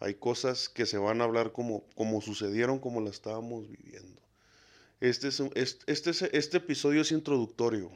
hay 0.00 0.14
cosas 0.14 0.68
que 0.68 0.86
se 0.86 0.98
van 0.98 1.20
a 1.20 1.24
hablar 1.24 1.52
como, 1.52 1.84
como 1.94 2.20
sucedieron, 2.20 2.80
como 2.80 3.00
la 3.00 3.10
estábamos 3.10 3.68
viviendo. 3.68 4.27
Este, 5.00 5.28
es, 5.28 5.40
este, 5.86 6.36
este 6.36 6.56
episodio 6.56 7.02
es 7.02 7.12
introductorio, 7.12 7.90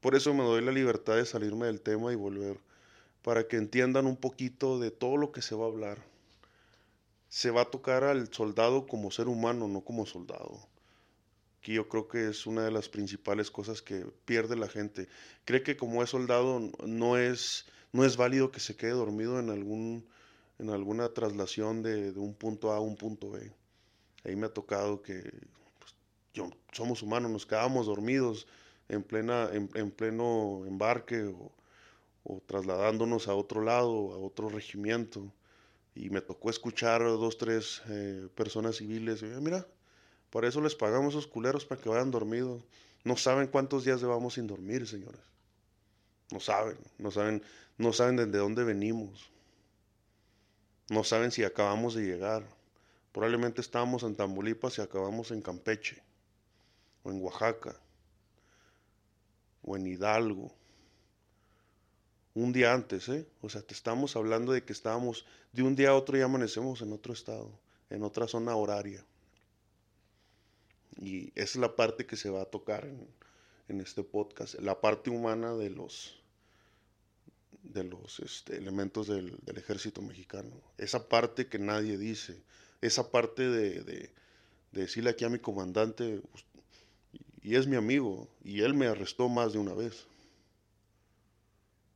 por 0.00 0.14
eso 0.14 0.32
me 0.34 0.42
doy 0.42 0.62
la 0.62 0.72
libertad 0.72 1.16
de 1.16 1.26
salirme 1.26 1.66
del 1.66 1.80
tema 1.80 2.12
y 2.12 2.16
volver, 2.16 2.58
para 3.22 3.46
que 3.46 3.56
entiendan 3.56 4.06
un 4.06 4.16
poquito 4.16 4.78
de 4.78 4.90
todo 4.90 5.16
lo 5.16 5.32
que 5.32 5.42
se 5.42 5.54
va 5.54 5.64
a 5.64 5.68
hablar. 5.68 5.98
Se 7.28 7.50
va 7.50 7.62
a 7.62 7.70
tocar 7.70 8.04
al 8.04 8.32
soldado 8.32 8.86
como 8.86 9.10
ser 9.10 9.28
humano, 9.28 9.66
no 9.66 9.80
como 9.80 10.06
soldado 10.06 10.68
que 11.64 11.72
yo 11.72 11.88
creo 11.88 12.06
que 12.06 12.28
es 12.28 12.46
una 12.46 12.62
de 12.62 12.70
las 12.70 12.90
principales 12.90 13.50
cosas 13.50 13.80
que 13.80 14.04
pierde 14.26 14.54
la 14.54 14.68
gente. 14.68 15.08
Cree 15.46 15.62
que 15.62 15.78
como 15.78 16.02
es 16.02 16.10
soldado 16.10 16.60
no 16.86 17.16
es, 17.16 17.64
no 17.90 18.04
es 18.04 18.18
válido 18.18 18.52
que 18.52 18.60
se 18.60 18.76
quede 18.76 18.90
dormido 18.90 19.40
en, 19.40 19.48
algún, 19.48 20.06
en 20.58 20.68
alguna 20.68 21.08
traslación 21.14 21.82
de, 21.82 22.10
un 22.10 22.34
punto 22.34 22.70
A 22.70 22.76
a 22.76 22.80
un 22.80 22.96
punto 22.96 23.30
B. 23.30 23.50
Ahí 24.24 24.36
me 24.36 24.46
ha 24.46 24.52
tocado 24.52 25.00
que 25.00 25.24
yo, 26.34 26.50
somos 26.72 27.02
humanos, 27.02 27.30
nos 27.30 27.46
quedábamos 27.46 27.86
dormidos 27.86 28.46
en, 28.88 29.02
plena, 29.02 29.48
en, 29.52 29.90
pleno 29.90 30.64
embarque 30.66 31.24
o, 31.24 32.40
trasladándonos 32.46 33.28
a 33.28 33.34
otro 33.34 33.62
lado, 33.62 34.12
a 34.12 34.18
otro 34.18 34.48
regimiento. 34.48 35.32
Y 35.94 36.10
me 36.10 36.20
tocó 36.20 36.50
escuchar 36.50 37.02
a 37.02 37.10
dos, 37.10 37.38
tres 37.38 37.82
eh, 37.88 38.28
personas 38.34 38.76
civiles. 38.76 39.22
Y, 39.22 39.26
mira, 39.26 39.66
por 40.30 40.44
eso 40.44 40.60
les 40.60 40.74
pagamos 40.74 41.14
esos 41.14 41.28
culeros 41.28 41.64
para 41.64 41.80
que 41.80 41.88
vayan 41.88 42.10
dormidos. 42.10 42.64
No 43.04 43.16
saben 43.16 43.46
cuántos 43.46 43.84
días 43.84 44.00
llevamos 44.00 44.34
sin 44.34 44.48
dormir, 44.48 44.88
señores. 44.88 45.20
No 46.32 46.40
saben, 46.40 46.78
no 46.98 47.10
saben, 47.12 47.42
no 47.78 47.92
saben 47.92 48.16
desde 48.16 48.38
dónde 48.38 48.64
venimos. 48.64 49.30
No 50.88 51.04
saben 51.04 51.30
si 51.30 51.44
acabamos 51.44 51.94
de 51.94 52.02
llegar. 52.02 52.44
Probablemente 53.12 53.60
estábamos 53.60 54.02
en 54.02 54.16
Tamaulipas 54.16 54.78
y 54.78 54.82
acabamos 54.82 55.30
en 55.30 55.40
Campeche, 55.40 56.02
o 57.04 57.10
en 57.10 57.22
Oaxaca, 57.22 57.80
o 59.62 59.76
en 59.76 59.86
Hidalgo. 59.86 60.52
Un 62.34 62.52
día 62.52 62.74
antes, 62.74 63.08
¿eh? 63.08 63.28
O 63.42 63.48
sea, 63.48 63.62
te 63.62 63.74
estamos 63.74 64.16
hablando 64.16 64.52
de 64.52 64.64
que 64.64 64.72
estábamos, 64.72 65.24
de 65.52 65.62
un 65.62 65.76
día 65.76 65.90
a 65.90 65.94
otro 65.94 66.18
ya 66.18 66.24
amanecemos 66.24 66.82
en 66.82 66.92
otro 66.92 67.12
estado, 67.12 67.52
en 67.90 68.02
otra 68.02 68.26
zona 68.26 68.56
horaria. 68.56 69.04
Y 70.96 71.28
esa 71.36 71.44
es 71.44 71.56
la 71.56 71.76
parte 71.76 72.06
que 72.06 72.16
se 72.16 72.30
va 72.30 72.42
a 72.42 72.46
tocar 72.46 72.84
en, 72.86 73.06
en 73.68 73.80
este 73.80 74.02
podcast, 74.02 74.54
la 74.60 74.80
parte 74.80 75.10
humana 75.10 75.54
de 75.54 75.70
los, 75.70 76.20
de 77.62 77.84
los 77.84 78.20
este, 78.20 78.56
elementos 78.56 79.06
del, 79.06 79.38
ejército 79.56 80.02
mexicano. 80.02 80.50
Esa 80.78 81.08
parte 81.08 81.46
que 81.46 81.58
nadie 81.58 81.96
dice, 81.96 82.42
esa 82.80 83.10
parte 83.10 83.48
de, 83.48 83.82
de, 83.82 84.10
decirle 84.72 85.10
aquí 85.10 85.24
a 85.24 85.30
mi 85.30 85.38
comandante, 85.38 86.20
y 87.44 87.56
es 87.56 87.66
mi 87.66 87.76
amigo, 87.76 88.26
y 88.42 88.62
él 88.62 88.72
me 88.72 88.86
arrestó 88.86 89.28
más 89.28 89.52
de 89.52 89.58
una 89.58 89.74
vez. 89.74 90.06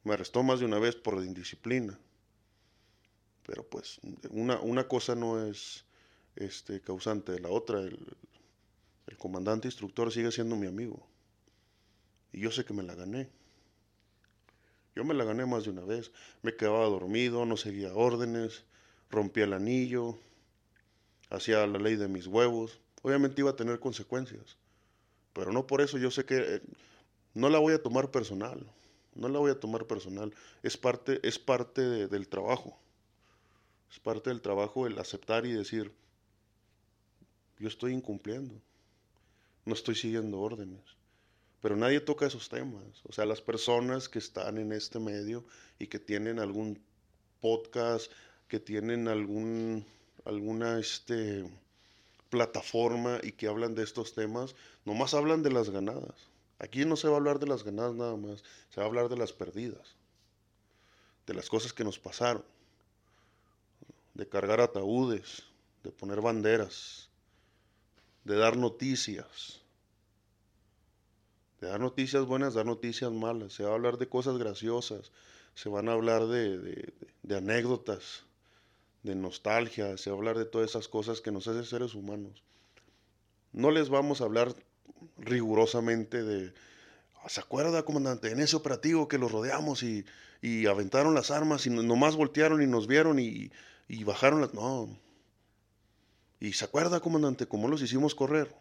Me 0.04 0.12
arrestó 0.12 0.42
más 0.42 0.60
de 0.60 0.66
una 0.66 0.78
vez 0.78 0.94
por 0.94 1.14
indisciplina. 1.24 1.98
Pero 3.46 3.66
pues 3.66 3.98
una, 4.28 4.60
una 4.60 4.86
cosa 4.86 5.14
no 5.14 5.42
es 5.42 5.86
este, 6.36 6.82
causante 6.82 7.32
de 7.32 7.40
la 7.40 7.48
otra. 7.48 7.80
El, 7.80 7.98
el 9.06 9.16
comandante 9.16 9.68
instructor 9.68 10.12
sigue 10.12 10.30
siendo 10.30 10.54
mi 10.54 10.66
amigo. 10.66 11.08
Y 12.30 12.40
yo 12.40 12.50
sé 12.50 12.66
que 12.66 12.74
me 12.74 12.82
la 12.82 12.94
gané. 12.94 13.30
Yo 14.94 15.02
me 15.02 15.14
la 15.14 15.24
gané 15.24 15.46
más 15.46 15.64
de 15.64 15.70
una 15.70 15.82
vez. 15.82 16.12
Me 16.42 16.56
quedaba 16.56 16.84
dormido, 16.84 17.46
no 17.46 17.56
seguía 17.56 17.94
órdenes, 17.94 18.64
rompía 19.08 19.44
el 19.44 19.54
anillo, 19.54 20.18
hacía 21.30 21.66
la 21.66 21.78
ley 21.78 21.96
de 21.96 22.08
mis 22.08 22.26
huevos. 22.26 22.80
Obviamente 23.00 23.40
iba 23.40 23.52
a 23.52 23.56
tener 23.56 23.80
consecuencias. 23.80 24.57
Pero 25.38 25.52
no 25.52 25.66
por 25.66 25.80
eso 25.80 25.98
yo 25.98 26.10
sé 26.10 26.24
que 26.24 26.36
eh, 26.36 26.62
no 27.34 27.48
la 27.48 27.58
voy 27.58 27.72
a 27.72 27.82
tomar 27.82 28.10
personal. 28.10 28.60
No 29.14 29.28
la 29.28 29.38
voy 29.38 29.50
a 29.50 29.60
tomar 29.60 29.86
personal. 29.86 30.34
Es 30.62 30.76
parte, 30.76 31.20
es 31.22 31.38
parte 31.38 32.08
del 32.08 32.28
trabajo. 32.28 32.78
Es 33.90 33.98
parte 34.00 34.30
del 34.30 34.42
trabajo 34.42 34.86
el 34.86 34.98
aceptar 34.98 35.46
y 35.46 35.52
decir, 35.52 35.92
yo 37.58 37.68
estoy 37.68 37.92
incumpliendo. 37.92 38.60
No 39.64 39.74
estoy 39.74 39.94
siguiendo 39.94 40.40
órdenes 40.40 40.98
pero 41.60 41.76
nadie 41.76 42.00
toca 42.00 42.26
esos 42.26 42.48
temas. 42.48 42.84
O 43.04 43.12
sea, 43.12 43.26
las 43.26 43.40
personas 43.40 44.08
que 44.08 44.18
están 44.18 44.58
en 44.58 44.72
este 44.72 44.98
medio 44.98 45.44
y 45.78 45.88
que 45.88 45.98
tienen 45.98 46.38
algún 46.38 46.80
podcast, 47.40 48.12
que 48.46 48.60
tienen 48.60 49.08
algún, 49.08 49.84
alguna 50.24 50.78
este, 50.78 51.44
plataforma 52.30 53.18
y 53.22 53.32
que 53.32 53.48
hablan 53.48 53.74
de 53.74 53.84
estos 53.84 54.14
temas, 54.14 54.54
nomás 54.84 55.14
hablan 55.14 55.42
de 55.42 55.50
las 55.50 55.70
ganadas. 55.70 56.30
Aquí 56.58 56.84
no 56.84 56.96
se 56.96 57.08
va 57.08 57.14
a 57.14 57.16
hablar 57.18 57.38
de 57.38 57.46
las 57.46 57.64
ganadas 57.64 57.94
nada 57.94 58.16
más, 58.16 58.42
se 58.70 58.80
va 58.80 58.84
a 58.84 58.88
hablar 58.88 59.08
de 59.08 59.16
las 59.16 59.32
perdidas, 59.32 59.96
de 61.26 61.34
las 61.34 61.48
cosas 61.48 61.72
que 61.72 61.84
nos 61.84 61.98
pasaron, 61.98 62.44
de 64.14 64.28
cargar 64.28 64.60
ataúdes, 64.60 65.44
de 65.84 65.92
poner 65.92 66.20
banderas, 66.20 67.08
de 68.24 68.36
dar 68.36 68.56
noticias 68.56 69.62
de 71.60 71.68
dar 71.68 71.80
noticias 71.80 72.24
buenas, 72.24 72.54
dar 72.54 72.66
noticias 72.66 73.10
malas. 73.12 73.52
Se 73.52 73.64
va 73.64 73.70
a 73.70 73.74
hablar 73.74 73.98
de 73.98 74.08
cosas 74.08 74.38
graciosas, 74.38 75.12
se 75.54 75.68
van 75.68 75.88
a 75.88 75.92
hablar 75.92 76.26
de, 76.26 76.92
anécdotas, 77.30 78.24
de 79.08 79.16
nostalgia, 79.16 79.96
se 79.96 80.10
va 80.10 80.16
a 80.16 80.18
hablar 80.18 80.38
de 80.38 80.44
todas 80.44 80.70
esas 80.70 80.86
cosas 80.86 81.20
que 81.20 81.32
nos 81.32 81.48
hacen 81.48 81.64
seres 81.64 81.94
humanos. 81.94 82.42
No 83.52 83.70
les 83.70 83.88
vamos 83.88 84.20
a 84.20 84.24
hablar 84.24 84.54
rigurosamente 85.16 86.22
de, 86.22 86.52
ah, 87.22 87.28
¿se 87.28 87.40
acuerda, 87.40 87.84
comandante? 87.84 88.30
En 88.30 88.40
ese 88.40 88.54
operativo 88.54 89.08
que 89.08 89.18
los 89.18 89.32
rodeamos 89.32 89.82
y, 89.82 90.04
y 90.42 90.66
aventaron 90.66 91.14
las 91.14 91.30
armas 91.30 91.66
y 91.66 91.70
nomás 91.70 92.16
voltearon 92.16 92.62
y 92.62 92.66
nos 92.66 92.86
vieron 92.86 93.18
y, 93.18 93.50
y 93.88 94.04
bajaron 94.04 94.40
las... 94.42 94.54
No. 94.54 94.88
¿Y 96.40 96.52
se 96.52 96.64
acuerda, 96.64 97.00
comandante, 97.00 97.48
cómo 97.48 97.66
los 97.66 97.82
hicimos 97.82 98.14
correr? 98.14 98.54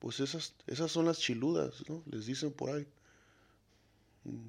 Pues 0.00 0.18
esas, 0.18 0.54
esas 0.66 0.90
son 0.90 1.06
las 1.06 1.20
chiludas, 1.20 1.88
¿no? 1.88 2.02
Les 2.06 2.26
dicen 2.26 2.50
por 2.52 2.70
ahí. 2.70 2.88
Mm. 4.24 4.48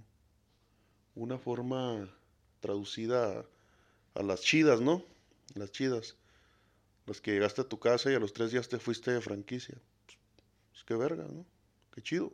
Una 1.15 1.37
forma 1.37 2.09
traducida 2.59 3.45
a 4.15 4.23
las 4.23 4.41
chidas, 4.41 4.81
¿no? 4.81 5.03
Las 5.55 5.71
chidas. 5.71 6.15
Las 7.05 7.19
que 7.19 7.31
llegaste 7.31 7.61
a 7.61 7.67
tu 7.67 7.79
casa 7.79 8.11
y 8.11 8.15
a 8.15 8.19
los 8.19 8.33
tres 8.33 8.51
días 8.51 8.69
te 8.69 8.79
fuiste 8.79 9.11
de 9.11 9.21
franquicia. 9.21 9.75
Pues, 10.71 10.83
qué 10.85 10.95
verga, 10.95 11.25
¿no? 11.25 11.45
Qué 11.93 12.01
chido. 12.01 12.31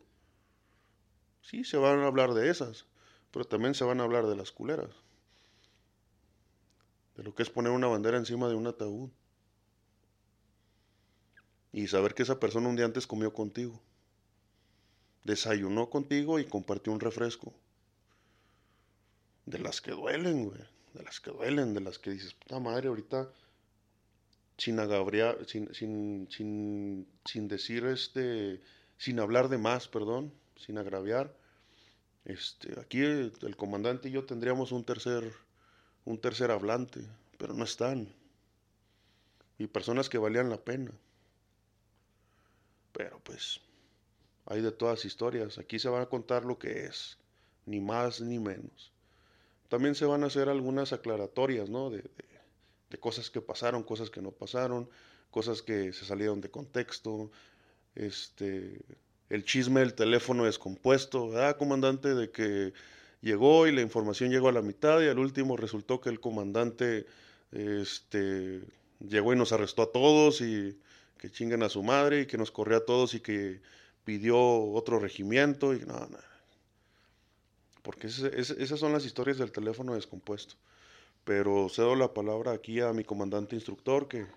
Sí, 1.42 1.64
se 1.64 1.78
van 1.78 2.00
a 2.00 2.08
hablar 2.08 2.34
de 2.34 2.50
esas, 2.50 2.86
pero 3.32 3.46
también 3.46 3.74
se 3.74 3.84
van 3.84 4.00
a 4.00 4.04
hablar 4.04 4.28
de 4.28 4.36
las 4.36 4.52
culeras. 4.52 4.92
De 7.16 7.24
lo 7.24 7.34
que 7.34 7.44
es 7.44 7.50
poner 7.50 7.72
una 7.72 7.88
bandera 7.88 8.18
encima 8.18 8.48
de 8.48 8.56
un 8.56 8.68
ataúd 8.68 9.10
y 11.72 11.88
saber 11.88 12.14
que 12.14 12.24
esa 12.24 12.40
persona 12.40 12.70
un 12.70 12.76
día 12.76 12.86
antes 12.86 13.08
comió 13.08 13.34
contigo, 13.34 13.80
desayunó 15.24 15.90
contigo 15.90 16.40
y 16.40 16.46
compartió 16.46 16.92
un 16.94 17.00
refresco. 17.00 17.54
De 19.46 19.60
las 19.60 19.82
que 19.82 19.92
duelen, 19.92 20.46
güey, 20.46 20.62
de 20.94 21.04
las 21.04 21.20
que 21.20 21.32
duelen, 21.32 21.74
de 21.74 21.82
las 21.82 22.00
que 22.00 22.12
dices, 22.12 22.34
puta 22.34 22.60
madre, 22.60 22.88
ahorita 22.88 23.30
sin 24.58 24.80
agabriar, 24.80 25.46
sin, 25.48 25.74
sin, 25.74 26.28
sin, 26.30 27.08
sin 27.26 27.48
decir 27.48 27.86
este, 27.86 28.62
sin 28.98 29.20
hablar 29.20 29.48
de 29.48 29.58
más, 29.58 29.88
perdón, 29.88 30.34
sin 30.58 30.78
agraviar. 30.78 31.34
Este, 32.26 32.78
aquí 32.80 33.02
el, 33.02 33.34
el 33.42 33.56
comandante 33.56 34.10
y 34.10 34.12
yo 34.12 34.26
tendríamos 34.26 34.74
un 34.74 34.84
tercer, 34.84 35.34
un 36.04 36.20
tercer 36.20 36.52
hablante, 36.52 37.02
pero 37.38 37.54
no 37.54 37.64
están. 37.64 38.14
Y 39.58 39.68
personas 39.68 40.10
que 40.10 40.18
valían 40.18 40.50
la 40.50 40.58
pena. 40.58 40.92
Pero 42.92 43.20
pues 43.24 43.62
hay 44.46 44.62
de 44.62 44.72
todas 44.72 45.06
historias. 45.06 45.58
Aquí 45.58 45.80
se 45.80 45.90
va 45.90 46.02
a 46.02 46.10
contar 46.10 46.44
lo 46.44 46.60
que 46.60 46.86
es, 46.86 47.18
ni 47.66 47.80
más 47.80 48.20
ni 48.20 48.40
menos. 48.40 48.92
También 49.70 49.96
se 49.96 50.06
van 50.06 50.24
a 50.24 50.28
hacer 50.28 50.50
algunas 50.50 50.94
aclaratorias, 50.94 51.70
¿no? 51.70 51.90
De, 51.90 52.04
cosas 53.00 53.30
que 53.30 53.40
pasaron, 53.40 53.84
cosas 53.84 54.10
que 54.10 54.22
no 54.22 54.32
pasaron, 54.32 54.90
cosas 55.30 55.62
que 55.62 55.94
se 55.94 56.06
salieron 56.06 56.42
de 56.42 56.50
contexto, 56.50 57.32
este, 57.94 58.82
el 59.30 59.46
chisme 59.46 59.82
del 59.82 59.94
teléfono 59.94 60.46
descompuesto, 60.46 61.30
¿verdad, 61.30 61.56
comandante? 61.56 62.16
De 62.16 62.32
que 62.32 62.74
llegó 63.22 63.68
y 63.68 63.72
la 63.72 63.82
información 63.82 64.32
llegó 64.32 64.50
a 64.50 64.54
la 64.54 64.64
mitad 64.64 65.02
y 65.02 65.08
al 65.08 65.20
último 65.20 65.56
resultó 65.56 66.02
que 66.02 66.10
el 66.10 66.20
comandante, 66.20 67.06
este, 67.52 68.64
llegó 69.00 69.34
y 69.34 69.38
nos 69.38 69.52
arrestó 69.52 69.84
a 69.84 69.92
todos 69.92 70.42
y 70.42 70.80
que 71.20 71.30
chinguen 71.30 71.62
a 71.62 71.70
su 71.70 71.84
madre 71.84 72.22
y 72.22 72.26
que 72.26 72.40
nos 72.40 72.50
corrió 72.50 72.78
a 72.78 72.86
todos 72.86 73.14
y 73.14 73.20
que 73.20 73.62
pidió 74.04 74.40
otro 74.40 74.98
regimiento 74.98 75.76
y 75.76 75.82
no, 75.82 76.08
no. 76.08 76.29
Porque 77.90 78.06
esas 78.06 78.80
son 78.80 78.94
las 78.94 79.04
historias 79.04 79.40
del 79.40 79.52
teléfono 79.52 79.96
descompuesto. 79.96 80.54
Pero 81.24 81.68
cedo 81.70 81.96
la 81.96 82.14
palabra 82.14 82.52
aquí 82.52 82.82
a 82.82 82.94
mi 82.94 83.04
comandante 83.04 83.56
instructor 83.56 84.08
que, 84.08 84.28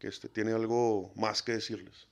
que 0.00 0.08
este, 0.08 0.28
tiene 0.28 0.50
algo 0.50 1.12
más 1.14 1.40
que 1.40 1.52
decirles. 1.52 2.08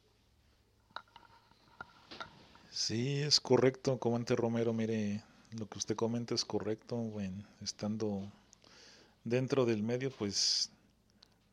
Sí, 2.71 3.19
es 3.19 3.41
correcto, 3.41 3.99
comandante 3.99 4.37
Romero. 4.37 4.73
Mire, 4.73 5.25
lo 5.59 5.69
que 5.69 5.79
usted 5.79 5.97
comenta 5.97 6.37
es 6.37 6.45
correcto. 6.45 6.95
Bueno, 6.95 7.45
estando 7.61 8.31
dentro 9.25 9.65
del 9.65 9.83
medio, 9.83 10.13
pues 10.13 10.71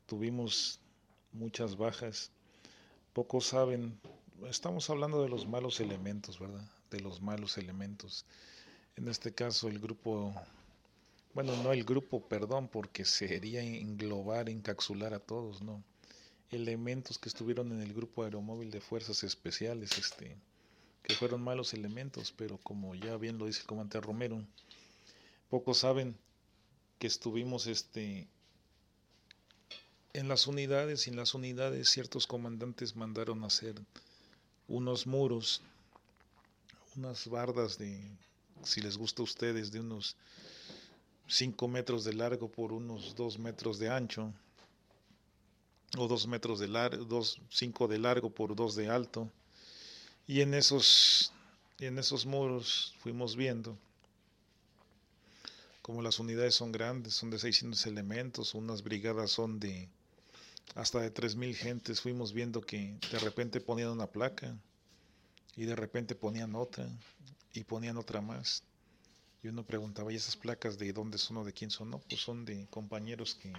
tuvimos 0.05 0.79
muchas 1.31 1.75
bajas 1.75 2.29
Pocos 3.15 3.47
saben, 3.47 3.97
estamos 4.47 4.89
hablando 4.91 5.23
de 5.23 5.29
los 5.29 5.47
malos 5.47 5.79
elementos, 5.79 6.37
¿verdad? 6.37 6.69
De 6.91 6.99
los 6.99 7.21
malos 7.21 7.57
elementos. 7.57 8.25
En 8.95 9.07
este 9.07 9.33
caso 9.33 9.67
el 9.67 9.79
grupo, 9.79 10.33
bueno, 11.33 11.55
no 11.63 11.73
el 11.73 11.83
grupo, 11.83 12.27
perdón, 12.27 12.67
porque 12.67 13.05
sería 13.05 13.61
englobar, 13.61 14.49
encapsular 14.49 15.13
a 15.13 15.19
todos, 15.19 15.61
¿no? 15.61 15.83
elementos 16.51 17.17
que 17.17 17.29
estuvieron 17.29 17.71
en 17.71 17.81
el 17.81 17.93
grupo 17.93 18.23
aeromóvil 18.23 18.71
de 18.71 18.81
fuerzas 18.81 19.23
especiales, 19.23 19.97
este, 19.97 20.37
que 21.03 21.15
fueron 21.15 21.41
malos 21.41 21.73
elementos, 21.73 22.33
pero 22.35 22.57
como 22.57 22.95
ya 22.95 23.17
bien 23.17 23.37
lo 23.37 23.45
dice 23.45 23.61
el 23.61 23.67
comandante 23.67 24.01
Romero, 24.01 24.43
pocos 25.49 25.79
saben 25.79 26.15
que 26.99 27.07
estuvimos 27.07 27.67
este, 27.67 28.27
en 30.13 30.27
las 30.27 30.47
unidades 30.47 31.07
y 31.07 31.09
en 31.09 31.17
las 31.17 31.33
unidades 31.33 31.89
ciertos 31.89 32.27
comandantes 32.27 32.95
mandaron 32.95 33.43
hacer 33.43 33.75
unos 34.67 35.05
muros, 35.05 35.61
unas 36.95 37.27
bardas 37.27 37.77
de, 37.77 38.01
si 38.63 38.81
les 38.81 38.97
gusta 38.97 39.21
a 39.21 39.25
ustedes, 39.25 39.71
de 39.71 39.79
unos 39.79 40.15
5 41.27 41.67
metros 41.67 42.03
de 42.03 42.13
largo 42.13 42.49
por 42.49 42.71
unos 42.71 43.15
2 43.15 43.39
metros 43.39 43.79
de 43.79 43.89
ancho, 43.89 44.33
o 45.97 46.07
2 46.07 46.27
metros 46.27 46.59
de 46.59 46.67
largo, 46.67 47.05
2, 47.05 47.41
5 47.49 47.87
de 47.87 47.99
largo 47.99 48.29
por 48.29 48.55
2 48.55 48.75
de 48.75 48.89
alto. 48.89 49.31
Y 50.27 50.41
en 50.41 50.53
esos, 50.53 51.31
en 51.79 51.99
esos 51.99 52.25
muros 52.25 52.95
fuimos 52.99 53.35
viendo 53.35 53.77
como 55.85 56.01
las 56.01 56.17
unidades 56.17 56.55
son 56.55 56.71
grandes, 56.71 57.13
son 57.13 57.29
de 57.29 57.37
600 57.37 57.85
elementos, 57.85 58.55
unas 58.55 58.81
brigadas 58.81 59.29
son 59.29 59.59
de 59.59 59.87
hasta 60.73 60.99
de 60.99 61.13
3.000 61.13 61.53
gentes, 61.53 62.01
fuimos 62.01 62.33
viendo 62.33 62.59
que 62.59 62.97
de 63.11 63.19
repente 63.19 63.61
ponían 63.61 63.91
una 63.91 64.07
placa 64.07 64.57
y 65.55 65.65
de 65.65 65.75
repente 65.75 66.15
ponían 66.15 66.55
otra 66.55 66.89
y 67.55 67.63
ponían 67.63 67.97
otra 67.97 68.21
más. 68.21 68.63
Y 69.41 69.47
uno 69.47 69.63
preguntaba, 69.63 70.11
¿y 70.11 70.15
esas 70.15 70.35
placas 70.35 70.77
de 70.77 70.91
dónde 70.91 71.17
son 71.17 71.37
o 71.37 71.43
de 71.43 71.53
quién 71.53 71.69
son? 71.69 71.89
No, 71.89 71.99
pues 71.99 72.21
son 72.21 72.45
de 72.45 72.67
compañeros 72.67 73.35
que 73.35 73.53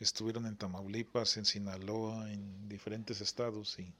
estuvieron 0.00 0.46
en 0.46 0.56
Tamaulipas, 0.56 1.36
en 1.36 1.44
Sinaloa, 1.44 2.32
en 2.32 2.68
diferentes 2.68 3.20
estados 3.20 3.78
y 3.78 3.92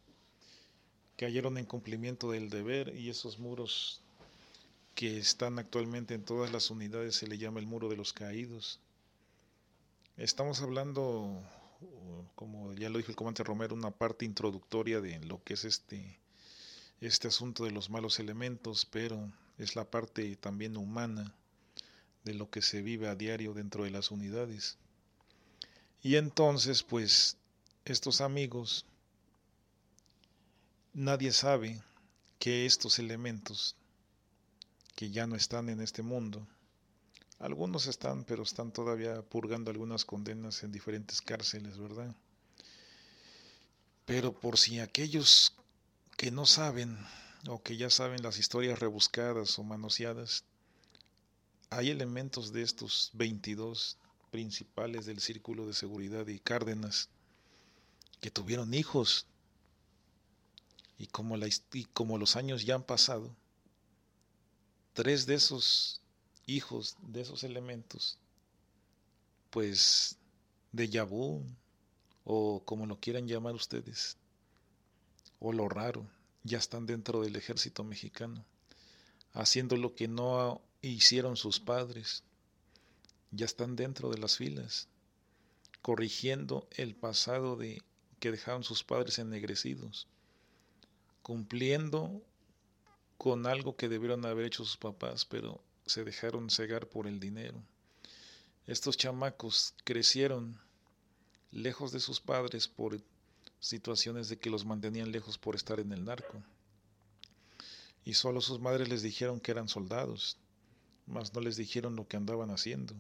cayeron 1.16 1.57
en 1.59 1.64
cumplimiento 1.64 2.31
del 2.31 2.51
deber 2.51 2.95
y 2.95 3.09
esos 3.09 3.38
muros 3.38 4.03
que 4.95 5.19
están 5.19 5.59
actualmente 5.59 6.14
en 6.14 6.25
todas 6.25 6.53
las 6.53 6.71
unidades 6.71 7.16
se 7.16 7.27
le 7.27 7.38
llama 7.38 7.61
el 7.61 7.66
muro 7.66 7.88
de 7.88 7.97
los 7.97 8.12
caídos. 8.12 8.81
Estamos 10.16 10.62
hablando, 10.62 11.42
como 12.35 12.73
ya 12.75 12.88
lo 12.88 12.97
dijo 12.97 13.11
el 13.11 13.16
comandante 13.16 13.45
Romero, 13.45 13.75
una 13.75 13.90
parte 13.90 14.25
introductoria 14.25 15.01
de 15.03 15.19
lo 15.21 15.42
que 15.42 15.55
es 15.55 15.64
este, 15.66 16.19
este 17.01 17.29
asunto 17.29 17.65
de 17.65 17.71
los 17.71 17.91
malos 17.91 18.19
elementos, 18.19 18.87
pero 18.87 19.33
es 19.59 19.77
la 19.77 19.91
parte 19.91 20.37
también 20.37 20.77
humana 20.77 21.35
de 22.25 22.35
lo 22.35 22.51
que 22.51 22.63
se 22.63 22.83
vive 22.83 23.09
a 23.09 23.15
diario 23.15 23.55
dentro 23.55 23.85
de 23.85 23.91
las 23.91 24.11
unidades. 24.11 24.79
Y 26.03 26.17
entonces, 26.17 26.83
pues, 26.83 27.37
estos 27.85 28.21
amigos, 28.21 28.85
nadie 30.93 31.33
sabe 31.33 31.83
que 32.39 32.67
estos 32.67 32.99
elementos 32.99 33.77
que 34.95 35.11
ya 35.11 35.27
no 35.27 35.37
están 35.37 35.69
en 35.69 35.81
este 35.81 36.03
mundo. 36.03 36.47
Algunos 37.39 37.87
están, 37.87 38.25
pero 38.25 38.43
están 38.43 38.73
todavía 38.73 39.21
purgando 39.23 39.71
algunas 39.71 40.05
condenas 40.05 40.63
en 40.63 40.73
diferentes 40.73 41.21
cárceles, 41.21 41.77
¿verdad? 41.77 42.15
Pero 44.07 44.33
por 44.33 44.57
si 44.57 44.81
aquellos 44.81 45.53
que 46.17 46.31
no 46.31 46.47
saben 46.47 46.99
o 47.49 47.63
que 47.63 47.77
ya 47.77 47.91
saben 47.91 48.23
las 48.23 48.39
historias 48.39 48.79
rebuscadas 48.79 49.59
o 49.59 49.63
manoseadas, 49.63 50.45
hay 51.71 51.91
elementos 51.91 52.53
de 52.53 52.63
estos 52.63 53.11
22 53.15 53.99
principales 54.31 55.07
del 55.07 55.21
Círculo 55.21 55.67
de 55.67 55.75
Seguridad 55.75 56.27
y 56.27 56.39
Cárdenas 56.39 57.09
que 58.21 58.31
tuvieron 58.31 58.73
hijos. 58.75 59.27
Y 60.99 61.07
como, 61.09 61.37
la, 61.37 61.49
y 61.73 61.85
como 61.85 62.17
los 62.17 62.37
años 62.37 62.65
ya 62.65 62.75
han 62.75 62.83
pasado, 62.83 63.37
tres 64.95 65.27
de 65.27 65.35
esos 65.35 66.01
hijos, 66.47 66.97
de 67.03 67.21
esos 67.21 67.45
elementos, 67.45 68.19
pues 69.51 70.17
de 70.73 70.89
Yabú, 70.89 71.45
o 72.25 72.63
como 72.65 72.87
lo 72.87 72.99
quieran 72.99 73.29
llamar 73.29 73.55
ustedes, 73.55 74.17
o 75.38 75.53
lo 75.53 75.68
raro, 75.68 76.07
ya 76.42 76.59
están 76.59 76.87
dentro 76.87 77.22
del 77.22 77.37
ejército 77.37 77.85
mexicano, 77.85 78.44
haciendo 79.33 79.77
lo 79.77 79.94
que 79.94 80.09
no 80.09 80.62
hicieron 80.81 81.37
sus 81.37 81.61
padres, 81.61 82.22
ya 83.31 83.44
están 83.44 83.77
dentro 83.77 84.11
de 84.11 84.18
las 84.18 84.37
filas, 84.37 84.88
corrigiendo 85.83 86.68
el 86.72 86.94
pasado 86.94 87.57
de 87.57 87.83
que 88.20 88.31
dejaron 88.31 88.64
sus 88.64 88.83
padres 88.83 89.18
ennegrecidos, 89.18 90.09
cumpliendo 91.22 92.22
con 93.18 93.46
algo 93.46 93.77
que 93.77 93.88
debieron 93.88 94.25
haber 94.25 94.46
hecho 94.46 94.64
sus 94.64 94.77
papás, 94.77 95.25
pero 95.25 95.62
se 95.87 96.05
dejaron 96.05 96.51
cegar 96.51 96.88
por 96.88 97.07
el 97.07 97.20
dinero. 97.20 97.62
Estos 98.66 98.96
chamacos 98.96 99.75
crecieron 99.85 100.61
lejos 101.51 101.92
de 101.92 102.01
sus 102.01 102.20
padres 102.20 102.68
por 102.68 103.01
situaciones 103.61 104.29
de 104.29 104.38
que 104.38 104.51
los 104.51 104.64
mantenían 104.64 105.12
lejos 105.12 105.38
por 105.38 105.55
estar 105.55 105.81
en 105.81 105.92
el 105.92 106.05
narco. 106.05 106.42
Y 108.05 108.14
solo 108.14 108.40
sus 108.40 108.61
madres 108.61 108.88
les 108.88 109.03
dijeron 109.03 109.40
que 109.40 109.51
eran 109.51 109.69
soldados, 109.69 110.37
mas 111.07 111.35
no 111.35 111.40
les 111.40 111.57
dijeron 111.57 111.97
lo 111.97 112.07
que 112.07 112.16
andaban 112.16 112.51
haciendo. 112.51 112.95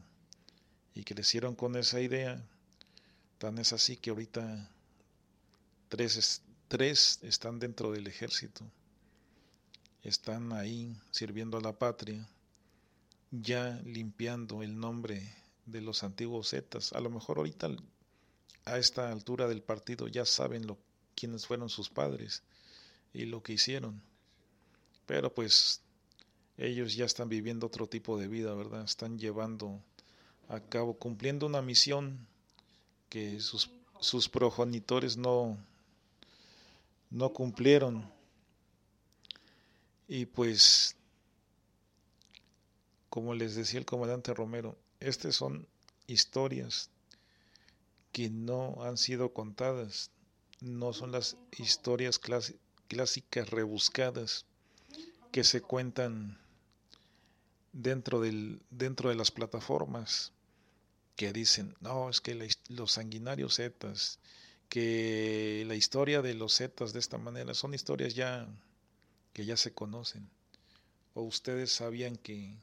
Y 0.94 1.04
crecieron 1.04 1.54
con 1.54 1.76
esa 1.76 2.00
idea. 2.00 2.42
Tan 3.38 3.58
es 3.58 3.72
así 3.72 3.96
que 3.96 4.10
ahorita 4.10 4.70
tres, 5.88 6.42
tres 6.68 7.20
están 7.22 7.58
dentro 7.58 7.92
del 7.92 8.06
ejército 8.06 8.64
están 10.08 10.52
ahí 10.52 10.96
sirviendo 11.10 11.58
a 11.58 11.60
la 11.60 11.72
patria, 11.72 12.28
ya 13.32 13.80
limpiando 13.84 14.62
el 14.62 14.78
nombre 14.78 15.34
de 15.66 15.80
los 15.80 16.04
antiguos 16.04 16.50
Zetas. 16.50 16.92
A 16.92 17.00
lo 17.00 17.10
mejor 17.10 17.38
ahorita 17.38 17.68
a 18.66 18.78
esta 18.78 19.10
altura 19.10 19.48
del 19.48 19.62
partido 19.62 20.08
ya 20.08 20.26
saben 20.26 20.66
lo, 20.66 20.76
quiénes 21.14 21.46
fueron 21.46 21.70
sus 21.70 21.88
padres 21.88 22.42
y 23.14 23.24
lo 23.24 23.42
que 23.42 23.54
hicieron. 23.54 24.02
Pero 25.06 25.32
pues 25.32 25.80
ellos 26.58 26.94
ya 26.94 27.04
están 27.04 27.28
viviendo 27.28 27.66
otro 27.66 27.88
tipo 27.88 28.18
de 28.18 28.28
vida, 28.28 28.54
¿verdad? 28.54 28.84
Están 28.84 29.18
llevando 29.18 29.80
a 30.48 30.60
cabo, 30.60 30.98
cumpliendo 30.98 31.46
una 31.46 31.62
misión 31.62 32.26
que 33.08 33.40
sus, 33.40 33.70
sus 34.00 34.28
progenitores 34.28 35.16
no, 35.16 35.56
no 37.10 37.32
cumplieron 37.32 38.14
y 40.08 40.26
pues, 40.26 40.96
como 43.10 43.34
les 43.34 43.56
decía 43.56 43.80
el 43.80 43.86
comandante 43.86 44.34
Romero, 44.34 44.76
estas 45.00 45.34
son 45.34 45.66
historias 46.06 46.90
que 48.16 48.30
no 48.30 48.82
han 48.82 48.96
sido 48.96 49.34
contadas, 49.34 50.10
no 50.62 50.94
son 50.94 51.12
las 51.12 51.36
historias 51.58 52.18
clásicas 52.88 53.50
rebuscadas 53.50 54.46
que 55.32 55.44
se 55.44 55.60
cuentan 55.60 56.38
dentro, 57.74 58.22
del, 58.22 58.62
dentro 58.70 59.10
de 59.10 59.16
las 59.16 59.30
plataformas 59.30 60.32
que 61.14 61.34
dicen, 61.34 61.76
no, 61.82 62.08
es 62.08 62.22
que 62.22 62.48
los 62.70 62.92
sanguinarios 62.92 63.56
zetas, 63.56 64.18
que 64.70 65.64
la 65.66 65.74
historia 65.74 66.22
de 66.22 66.32
los 66.32 66.56
zetas 66.56 66.94
de 66.94 67.00
esta 67.00 67.18
manera 67.18 67.52
son 67.52 67.74
historias 67.74 68.14
ya 68.14 68.48
que 69.34 69.44
ya 69.44 69.58
se 69.58 69.74
conocen? 69.74 70.26
¿O 71.12 71.20
ustedes 71.20 71.70
sabían 71.70 72.16
que, 72.16 72.56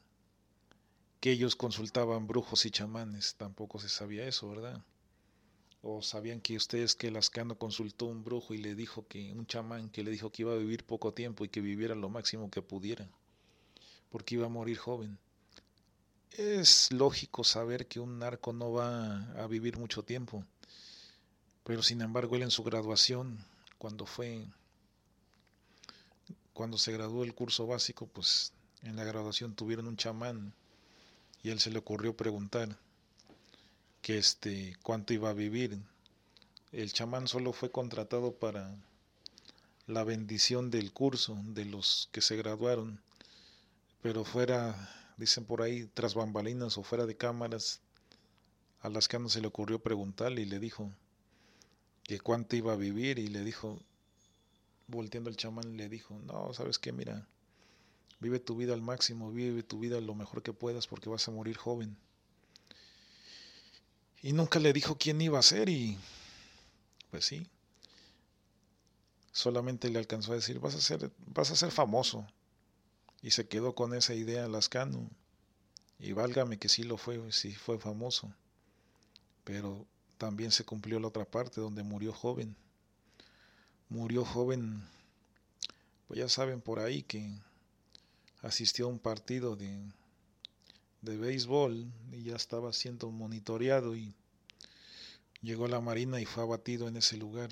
que 1.20 1.30
ellos 1.30 1.56
consultaban 1.56 2.26
brujos 2.26 2.66
y 2.66 2.72
chamanes? 2.72 3.36
Tampoco 3.36 3.80
se 3.80 3.90
sabía 3.90 4.26
eso, 4.26 4.50
¿verdad? 4.50 4.84
¿O 5.86 6.02
sabían 6.02 6.40
que 6.40 6.56
ustedes 6.56 6.96
que 6.96 7.12
Lascano 7.12 7.58
consultó 7.58 8.06
un 8.06 8.24
brujo 8.24 8.54
y 8.54 8.58
le 8.58 8.74
dijo 8.74 9.06
que, 9.06 9.34
un 9.34 9.46
chamán 9.46 9.90
que 9.90 10.02
le 10.02 10.12
dijo 10.12 10.32
que 10.32 10.44
iba 10.44 10.54
a 10.54 10.58
vivir 10.58 10.86
poco 10.86 11.14
tiempo 11.14 11.44
y 11.44 11.50
que 11.50 11.60
viviera 11.60 11.94
lo 11.94 12.08
máximo 12.08 12.50
que 12.50 12.62
pudiera? 12.62 13.10
Porque 14.10 14.36
iba 14.36 14.46
a 14.46 14.50
morir 14.50 14.78
joven. 14.78 15.20
Es 16.32 16.90
lógico 16.94 17.44
saber 17.44 17.86
que 17.86 18.00
un 18.00 18.18
narco 18.18 18.54
no 18.54 18.72
va 18.72 19.34
a 19.34 19.46
vivir 19.48 19.78
mucho 19.78 20.04
tiempo, 20.04 20.46
pero 21.66 21.84
sin 21.84 22.00
embargo 22.00 22.38
él 22.38 22.44
en 22.44 22.52
su 22.52 22.64
graduación, 22.64 23.46
cuando 23.78 24.06
fue 24.06 24.48
cuando 26.54 26.78
se 26.78 26.94
graduó 26.94 27.26
el 27.26 27.36
curso 27.36 27.68
básico, 27.68 28.08
pues 28.08 28.54
en 28.84 28.96
la 28.96 29.04
graduación 29.04 29.54
tuvieron 29.54 29.88
un 29.88 29.98
chamán 29.98 30.54
y 31.42 31.50
él 31.50 31.60
se 31.60 31.72
le 31.72 31.80
ocurrió 31.80 32.16
preguntar 32.16 32.80
que 34.04 34.18
este 34.18 34.76
cuánto 34.84 35.14
iba 35.14 35.30
a 35.30 35.34
vivir. 35.34 35.80
El 36.74 36.92
chamán 36.92 37.30
solo 37.30 37.54
fue 37.54 37.72
contratado 37.72 38.34
para 38.34 38.76
la 39.88 40.04
bendición 40.04 40.70
del 40.70 40.92
curso 40.92 41.40
de 41.46 41.64
los 41.64 42.10
que 42.12 42.20
se 42.20 42.36
graduaron, 42.36 43.02
pero 44.02 44.26
fuera, 44.26 44.90
dicen 45.16 45.46
por 45.46 45.62
ahí, 45.62 45.90
tras 45.94 46.16
bambalinas 46.16 46.78
o 46.78 46.84
fuera 46.84 47.06
de 47.06 47.16
cámaras, 47.16 47.80
a 48.82 48.90
las 48.90 49.08
que 49.08 49.20
no 49.20 49.30
se 49.30 49.40
le 49.40 49.48
ocurrió 49.48 49.80
preguntarle 49.80 50.42
y 50.42 50.46
le 50.46 50.60
dijo 50.60 50.92
que 52.04 52.20
cuánto 52.20 52.58
iba 52.58 52.74
a 52.74 52.78
vivir 52.78 53.20
y 53.20 53.28
le 53.28 53.42
dijo, 53.46 53.80
volteando 54.88 55.30
el 55.30 55.38
chamán, 55.38 55.78
le 55.78 55.88
dijo, 55.88 56.20
no, 56.26 56.54
sabes 56.54 56.78
qué, 56.78 56.92
mira, 56.92 57.26
vive 58.20 58.42
tu 58.42 58.58
vida 58.58 58.74
al 58.74 58.82
máximo, 58.82 59.32
vive 59.32 59.64
tu 59.64 59.80
vida 59.80 60.02
lo 60.02 60.14
mejor 60.14 60.44
que 60.44 60.52
puedas 60.52 60.88
porque 60.88 61.10
vas 61.10 61.26
a 61.30 61.32
morir 61.32 61.56
joven. 61.56 61.96
Y 64.24 64.32
nunca 64.32 64.58
le 64.58 64.72
dijo 64.72 64.98
quién 64.98 65.20
iba 65.20 65.38
a 65.38 65.44
ser 65.44 65.68
y 65.68 65.98
pues 67.12 67.26
sí. 67.26 67.46
Solamente 69.34 69.90
le 69.90 70.00
alcanzó 70.00 70.32
a 70.32 70.36
decir, 70.36 70.60
vas 70.60 70.76
a 70.76 70.82
ser, 70.82 71.12
vas 71.28 71.52
a 71.52 71.58
ser 71.58 71.72
famoso. 71.72 72.26
Y 73.22 73.32
se 73.32 73.48
quedó 73.48 73.76
con 73.76 73.94
esa 73.94 74.14
idea 74.14 74.48
Lascano. 74.48 75.10
Y 76.00 76.14
válgame 76.14 76.58
que 76.58 76.70
sí 76.70 76.84
lo 76.84 76.98
fue, 76.98 77.32
sí 77.34 77.54
fue 77.54 77.78
famoso. 77.80 78.34
Pero 79.44 79.86
también 80.18 80.52
se 80.52 80.64
cumplió 80.64 81.02
la 81.02 81.10
otra 81.10 81.26
parte 81.26 81.60
donde 81.60 81.84
murió 81.84 82.14
joven. 82.14 82.56
Murió 83.90 84.24
joven, 84.24 84.88
pues 86.08 86.20
ya 86.20 86.30
saben 86.30 86.62
por 86.62 86.80
ahí 86.80 87.04
que 87.04 87.30
asistió 88.42 88.86
a 88.86 88.90
un 88.90 89.00
partido 89.00 89.58
de, 89.58 89.84
de 91.04 91.18
béisbol 91.18 91.86
y 92.12 92.24
ya 92.24 92.36
estaba 92.36 92.74
siendo 92.74 93.12
monitoreado 93.12 93.96
y 93.96 94.16
llegó 95.42 95.68
la 95.68 95.82
Marina 95.82 96.20
y 96.20 96.26
fue 96.26 96.44
abatido 96.44 96.88
en 96.88 96.98
ese 96.98 97.18
lugar. 97.18 97.50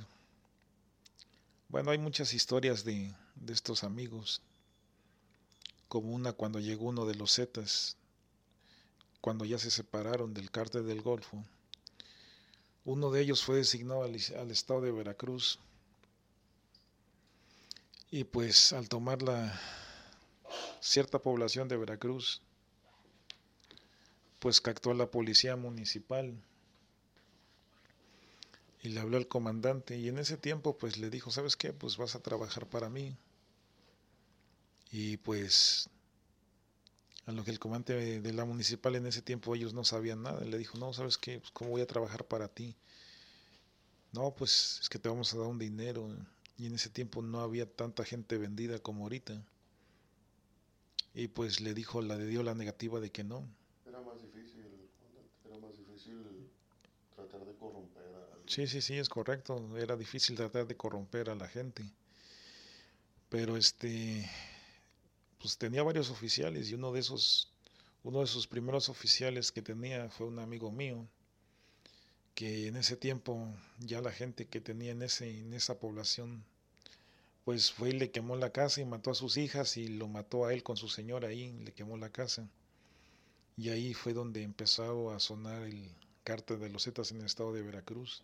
Bueno, 1.67 1.91
hay 1.91 1.97
muchas 1.97 2.33
historias 2.33 2.83
de, 2.83 3.13
de 3.35 3.53
estos 3.53 3.83
amigos, 3.83 4.41
como 5.87 6.13
una 6.13 6.31
cuando 6.33 6.59
llegó 6.59 6.85
uno 6.85 7.05
de 7.05 7.15
los 7.15 7.35
Zetas, 7.35 7.97
cuando 9.19 9.43
ya 9.45 9.59
se 9.59 9.69
separaron 9.69 10.33
del 10.33 10.49
cártel 10.49 10.87
del 10.87 11.01
Golfo. 11.01 11.43
Uno 12.85 13.11
de 13.11 13.21
ellos 13.21 13.43
fue 13.43 13.57
designado 13.57 14.03
al, 14.03 14.17
al 14.39 14.51
estado 14.51 14.81
de 14.81 14.91
Veracruz 14.91 15.59
y 18.09 18.23
pues 18.23 18.73
al 18.73 18.89
tomar 18.89 19.21
la 19.21 19.59
cierta 20.79 21.19
población 21.19 21.67
de 21.67 21.77
Veracruz, 21.77 22.41
pues 24.41 24.59
captó 24.59 24.89
a 24.89 24.95
la 24.95 25.11
policía 25.11 25.55
municipal 25.55 26.33
y 28.81 28.89
le 28.89 28.99
habló 28.99 29.17
al 29.17 29.27
comandante 29.27 29.99
y 29.99 30.07
en 30.07 30.17
ese 30.17 30.35
tiempo 30.35 30.79
pues 30.79 30.97
le 30.97 31.11
dijo, 31.11 31.29
¿sabes 31.29 31.55
qué? 31.55 31.73
Pues 31.73 31.97
vas 31.97 32.15
a 32.15 32.23
trabajar 32.23 32.67
para 32.67 32.89
mí. 32.89 33.15
Y 34.89 35.17
pues 35.17 35.91
a 37.27 37.31
lo 37.31 37.43
que 37.43 37.51
el 37.51 37.59
comandante 37.59 38.19
de 38.19 38.33
la 38.33 38.43
municipal 38.43 38.95
en 38.95 39.05
ese 39.05 39.21
tiempo 39.21 39.53
ellos 39.53 39.75
no 39.75 39.83
sabían 39.83 40.23
nada, 40.23 40.41
le 40.43 40.57
dijo, 40.57 40.75
no, 40.79 40.91
¿sabes 40.91 41.19
qué? 41.19 41.39
Pues, 41.39 41.51
¿Cómo 41.51 41.69
voy 41.69 41.81
a 41.81 41.87
trabajar 41.87 42.25
para 42.25 42.47
ti? 42.47 42.75
No, 44.11 44.33
pues 44.35 44.79
es 44.81 44.89
que 44.89 44.97
te 44.97 45.07
vamos 45.07 45.31
a 45.35 45.37
dar 45.37 45.45
un 45.45 45.59
dinero. 45.59 46.09
Y 46.57 46.65
en 46.65 46.73
ese 46.73 46.89
tiempo 46.89 47.21
no 47.21 47.41
había 47.41 47.71
tanta 47.71 48.03
gente 48.05 48.39
vendida 48.39 48.79
como 48.79 49.03
ahorita. 49.03 49.39
Y 51.13 51.27
pues 51.27 51.61
le 51.61 51.75
dijo, 51.75 52.01
la 52.01 52.17
dio 52.17 52.41
la 52.41 52.55
negativa 52.55 52.99
de 52.99 53.11
que 53.11 53.23
no. 53.23 53.47
Era 54.11 55.57
más 55.57 55.77
difícil, 55.77 56.49
tratar 57.15 57.45
de 57.45 57.53
corromper 57.55 58.03
a 58.03 58.33
alguien. 58.33 58.47
Sí, 58.47 58.67
sí, 58.67 58.81
sí, 58.81 58.97
es 58.97 59.07
correcto. 59.07 59.77
Era 59.77 59.95
difícil 59.95 60.35
tratar 60.35 60.67
de 60.67 60.75
corromper 60.75 61.29
a 61.29 61.35
la 61.35 61.47
gente. 61.47 61.83
Pero 63.29 63.55
este, 63.55 64.29
pues 65.39 65.57
tenía 65.57 65.83
varios 65.83 66.09
oficiales 66.09 66.69
y 66.69 66.75
uno 66.75 66.91
de 66.91 66.99
esos, 66.99 67.51
uno 68.03 68.19
de 68.21 68.27
sus 68.27 68.47
primeros 68.47 68.89
oficiales 68.89 69.51
que 69.51 69.61
tenía 69.61 70.09
fue 70.09 70.27
un 70.27 70.39
amigo 70.39 70.71
mío, 70.71 71.07
que 72.35 72.67
en 72.67 72.75
ese 72.75 72.97
tiempo 72.97 73.47
ya 73.79 74.01
la 74.01 74.11
gente 74.11 74.45
que 74.47 74.59
tenía 74.61 74.91
en, 74.91 75.01
ese, 75.03 75.39
en 75.39 75.53
esa 75.53 75.79
población 75.79 76.43
pues 77.45 77.71
fue 77.71 77.89
y 77.89 77.93
le 77.93 78.09
quemó 78.11 78.35
la 78.35 78.51
casa 78.51 78.81
y 78.81 78.85
mató 78.85 79.11
a 79.11 79.15
sus 79.15 79.37
hijas 79.37 79.77
y 79.77 79.87
lo 79.87 80.07
mató 80.07 80.45
a 80.45 80.53
él 80.53 80.63
con 80.63 80.75
su 80.77 80.89
señora 80.89 81.27
ahí, 81.29 81.51
le 81.63 81.71
quemó 81.73 81.97
la 81.97 82.09
casa. 82.09 82.47
Y 83.57 83.69
ahí 83.69 83.93
fue 83.93 84.13
donde 84.13 84.43
empezó 84.43 85.11
a 85.11 85.19
sonar 85.19 85.63
el 85.63 85.89
cártel 86.23 86.59
de 86.59 86.69
los 86.69 86.83
Zetas 86.83 87.11
en 87.11 87.19
el 87.19 87.25
estado 87.25 87.53
de 87.53 87.61
Veracruz. 87.61 88.23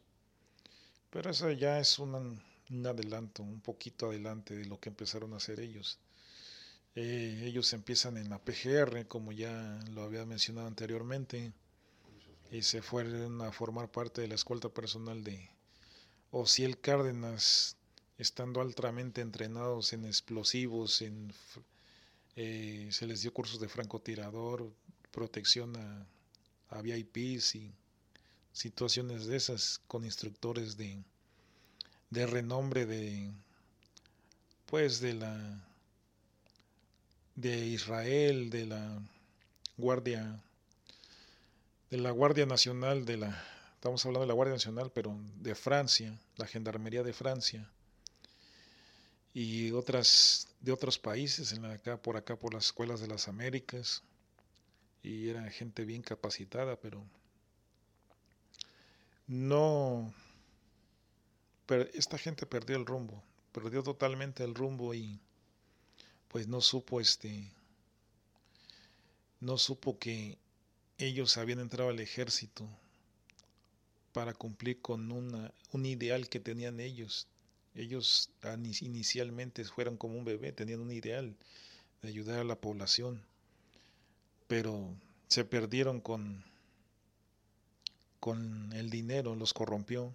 Pero 1.09 1.29
eso 1.29 1.51
ya 1.51 1.79
es 1.79 1.99
un, 1.99 2.41
adelanto, 2.85 3.43
un 3.43 3.61
poquito 3.61 4.07
adelante 4.07 4.55
de 4.55 4.65
lo 4.65 4.79
que 4.79 4.89
empezaron 4.89 5.33
a 5.33 5.37
hacer 5.37 5.59
ellos. 5.59 5.99
Eh, 6.95 7.43
ellos 7.45 7.71
empiezan 7.73 8.17
en 8.17 8.29
la 8.29 8.39
PGR, 8.39 9.07
como 9.07 9.31
ya 9.31 9.79
lo 9.91 10.03
había 10.03 10.25
mencionado 10.25 10.67
anteriormente, 10.67 11.53
y 12.51 12.61
se 12.63 12.81
fueron 12.81 13.41
a 13.41 13.51
formar 13.51 13.91
parte 13.91 14.21
de 14.21 14.27
la 14.27 14.35
escolta 14.35 14.69
personal 14.69 15.23
de 15.23 15.49
Ociel 16.31 16.79
Cárdenas, 16.79 17.77
estando 18.17 18.61
altamente 18.61 19.21
entrenados 19.21 19.93
en 19.93 20.05
explosivos, 20.05 21.01
en, 21.01 21.33
eh, 22.35 22.89
se 22.91 23.05
les 23.05 23.21
dio 23.21 23.33
cursos 23.33 23.59
de 23.59 23.69
francotirador, 23.69 24.71
protección 25.17 25.75
a, 25.75 26.05
a 26.77 26.81
VIPs 26.83 27.55
y 27.55 27.73
situaciones 28.51 29.25
de 29.25 29.35
esas 29.35 29.81
con 29.87 30.05
instructores 30.05 30.77
de, 30.77 31.03
de 32.11 32.27
renombre 32.27 32.85
de 32.85 33.31
pues 34.67 34.99
de 34.99 35.15
la 35.15 35.67
de 37.33 37.65
Israel, 37.65 38.51
de 38.51 38.67
la 38.67 39.01
Guardia 39.75 40.39
de 41.89 41.97
la 41.97 42.11
Guardia 42.11 42.45
Nacional 42.45 43.03
de 43.03 43.17
la 43.17 43.43
estamos 43.73 44.05
hablando 44.05 44.21
de 44.21 44.27
la 44.27 44.35
Guardia 44.35 44.53
Nacional, 44.53 44.91
pero 44.93 45.17
de 45.41 45.55
Francia, 45.55 46.15
la 46.35 46.45
Gendarmería 46.45 47.01
de 47.01 47.13
Francia 47.13 47.67
y 49.33 49.71
otras 49.71 50.49
de 50.61 50.71
otros 50.71 50.99
países 50.99 51.53
en 51.53 51.63
la, 51.63 51.73
acá 51.73 51.99
por 51.99 52.17
acá 52.17 52.35
por 52.35 52.53
las 52.53 52.67
escuelas 52.67 52.99
de 52.99 53.07
las 53.07 53.27
Américas 53.27 54.03
y 55.07 55.29
era 55.29 55.49
gente 55.49 55.85
bien 55.85 56.01
capacitada, 56.01 56.79
pero 56.79 57.03
no 59.27 60.13
pero 61.65 61.83
esta 61.93 62.17
gente 62.17 62.45
perdió 62.45 62.77
el 62.77 62.85
rumbo, 62.85 63.21
perdió 63.51 63.83
totalmente 63.83 64.43
el 64.43 64.55
rumbo 64.55 64.93
y 64.93 65.19
pues 66.27 66.47
no 66.47 66.61
supo 66.61 66.99
este 66.99 67.51
no 69.39 69.57
supo 69.57 69.97
que 69.97 70.37
ellos 70.97 71.37
habían 71.37 71.59
entrado 71.59 71.89
al 71.89 71.99
ejército 71.99 72.67
para 74.13 74.33
cumplir 74.33 74.81
con 74.81 75.11
una, 75.11 75.53
un 75.71 75.85
ideal 75.85 76.27
que 76.27 76.39
tenían 76.39 76.79
ellos. 76.79 77.27
Ellos 77.75 78.31
inicialmente 78.81 79.63
fueron 79.63 79.95
como 79.95 80.17
un 80.17 80.25
bebé, 80.25 80.51
tenían 80.51 80.79
un 80.79 80.91
ideal 80.91 81.35
de 82.01 82.09
ayudar 82.09 82.39
a 82.39 82.43
la 82.43 82.59
población, 82.59 83.23
pero 84.47 84.95
se 85.27 85.43
perdieron 85.43 86.01
con, 86.01 86.43
con 88.19 88.71
el 88.73 88.89
dinero, 88.89 89.35
los 89.35 89.53
corrompió 89.53 90.13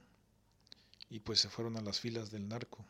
y 1.10 1.20
pues 1.20 1.40
se 1.40 1.48
fueron 1.48 1.76
a 1.76 1.82
las 1.82 2.00
filas 2.00 2.30
del 2.30 2.48
narco. 2.48 2.84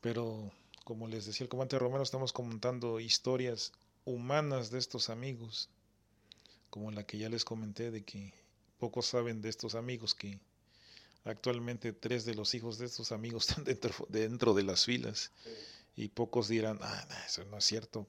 Pero 0.00 0.52
como 0.84 1.08
les 1.08 1.24
decía 1.24 1.44
el 1.44 1.48
comandante 1.48 1.78
Romero, 1.78 2.02
estamos 2.02 2.32
contando 2.32 3.00
historias 3.00 3.72
humanas 4.04 4.70
de 4.70 4.78
estos 4.78 5.08
amigos, 5.08 5.70
como 6.68 6.90
la 6.90 7.06
que 7.06 7.18
ya 7.18 7.28
les 7.28 7.44
comenté 7.44 7.90
de 7.90 8.04
que 8.04 8.34
pocos 8.78 9.06
saben 9.06 9.40
de 9.40 9.48
estos 9.48 9.74
amigos 9.74 10.14
que 10.14 10.38
actualmente 11.24 11.92
tres 11.92 12.24
de 12.24 12.34
los 12.34 12.54
hijos 12.54 12.78
de 12.78 12.86
estos 12.86 13.12
amigos 13.12 13.48
están 13.48 13.64
dentro, 13.64 14.06
dentro 14.10 14.54
de 14.54 14.64
las 14.64 14.84
filas 14.84 15.30
y 15.96 16.08
pocos 16.08 16.48
dirán, 16.48 16.78
ah, 16.82 17.08
eso 17.26 17.44
no 17.44 17.58
es 17.58 17.64
cierto. 17.64 18.06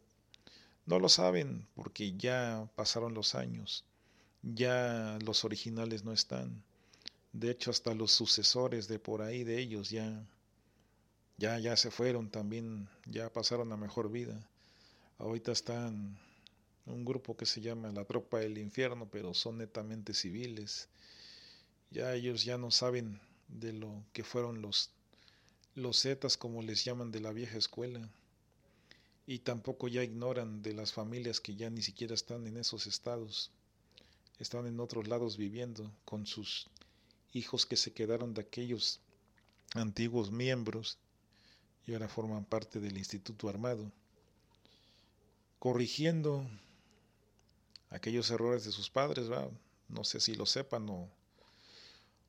No 0.86 1.00
lo 1.00 1.10
saben 1.10 1.68
porque 1.76 2.16
ya 2.18 2.70
pasaron 2.76 3.14
los 3.14 3.36
años, 3.36 3.84
ya 4.44 5.18
los 5.24 5.44
originales 5.46 6.04
no 6.04 6.12
están. 6.14 6.64
De 7.34 7.52
hecho, 7.52 7.72
hasta 7.72 7.94
los 7.94 8.12
sucesores 8.12 8.88
de 8.88 9.00
por 9.00 9.22
ahí 9.22 9.44
de 9.44 9.60
ellos 9.60 9.90
ya 9.90 10.26
ya, 11.38 11.60
ya 11.60 11.76
se 11.76 11.92
fueron 11.92 12.30
también, 12.30 12.88
ya 13.06 13.32
pasaron 13.32 13.72
a 13.74 13.78
mejor 13.78 14.10
vida. 14.10 14.48
Ahorita 15.18 15.52
están 15.52 16.18
un 16.86 17.04
grupo 17.04 17.36
que 17.36 17.46
se 17.46 17.62
llama 17.62 17.92
la 17.92 18.06
Tropa 18.06 18.40
del 18.40 18.58
Infierno, 18.58 19.10
pero 19.12 19.34
son 19.34 19.58
netamente 19.58 20.14
civiles. 20.14 20.88
Ya 21.92 22.14
ellos 22.14 22.46
ya 22.46 22.58
no 22.58 22.72
saben 22.72 23.20
de 23.50 23.74
lo 23.74 24.04
que 24.14 24.24
fueron 24.24 24.62
los, 24.62 24.92
los 25.76 26.02
Zetas, 26.02 26.38
como 26.38 26.62
les 26.62 26.86
llaman 26.86 27.12
de 27.12 27.20
la 27.20 27.32
vieja 27.32 27.58
escuela. 27.58 28.10
Y 29.28 29.40
tampoco 29.40 29.88
ya 29.88 30.04
ignoran 30.04 30.62
de 30.62 30.74
las 30.74 30.94
familias 30.94 31.40
que 31.40 31.56
ya 31.56 31.70
ni 31.70 31.82
siquiera 31.82 32.14
están 32.14 32.46
en 32.48 32.58
esos 32.58 32.86
estados. 32.88 33.52
Están 34.40 34.68
en 34.68 34.80
otros 34.80 35.08
lados 35.08 35.38
viviendo 35.38 35.92
con 36.06 36.26
sus 36.26 36.68
hijos 37.34 37.66
que 37.66 37.76
se 37.76 37.92
quedaron 37.92 38.34
de 38.34 38.42
aquellos 38.42 39.00
antiguos 39.74 40.32
miembros 40.32 40.98
y 41.86 41.94
ahora 41.94 42.08
forman 42.08 42.46
parte 42.46 42.80
del 42.80 42.98
Instituto 42.98 43.50
Armado, 43.50 43.92
corrigiendo 45.60 46.48
aquellos 47.90 48.30
errores 48.32 48.66
de 48.66 48.72
sus 48.72 48.90
padres, 48.90 49.28
no 49.88 50.04
sé 50.04 50.20
si 50.20 50.34
lo 50.34 50.46
sepan 50.46 50.90
o, 50.90 51.10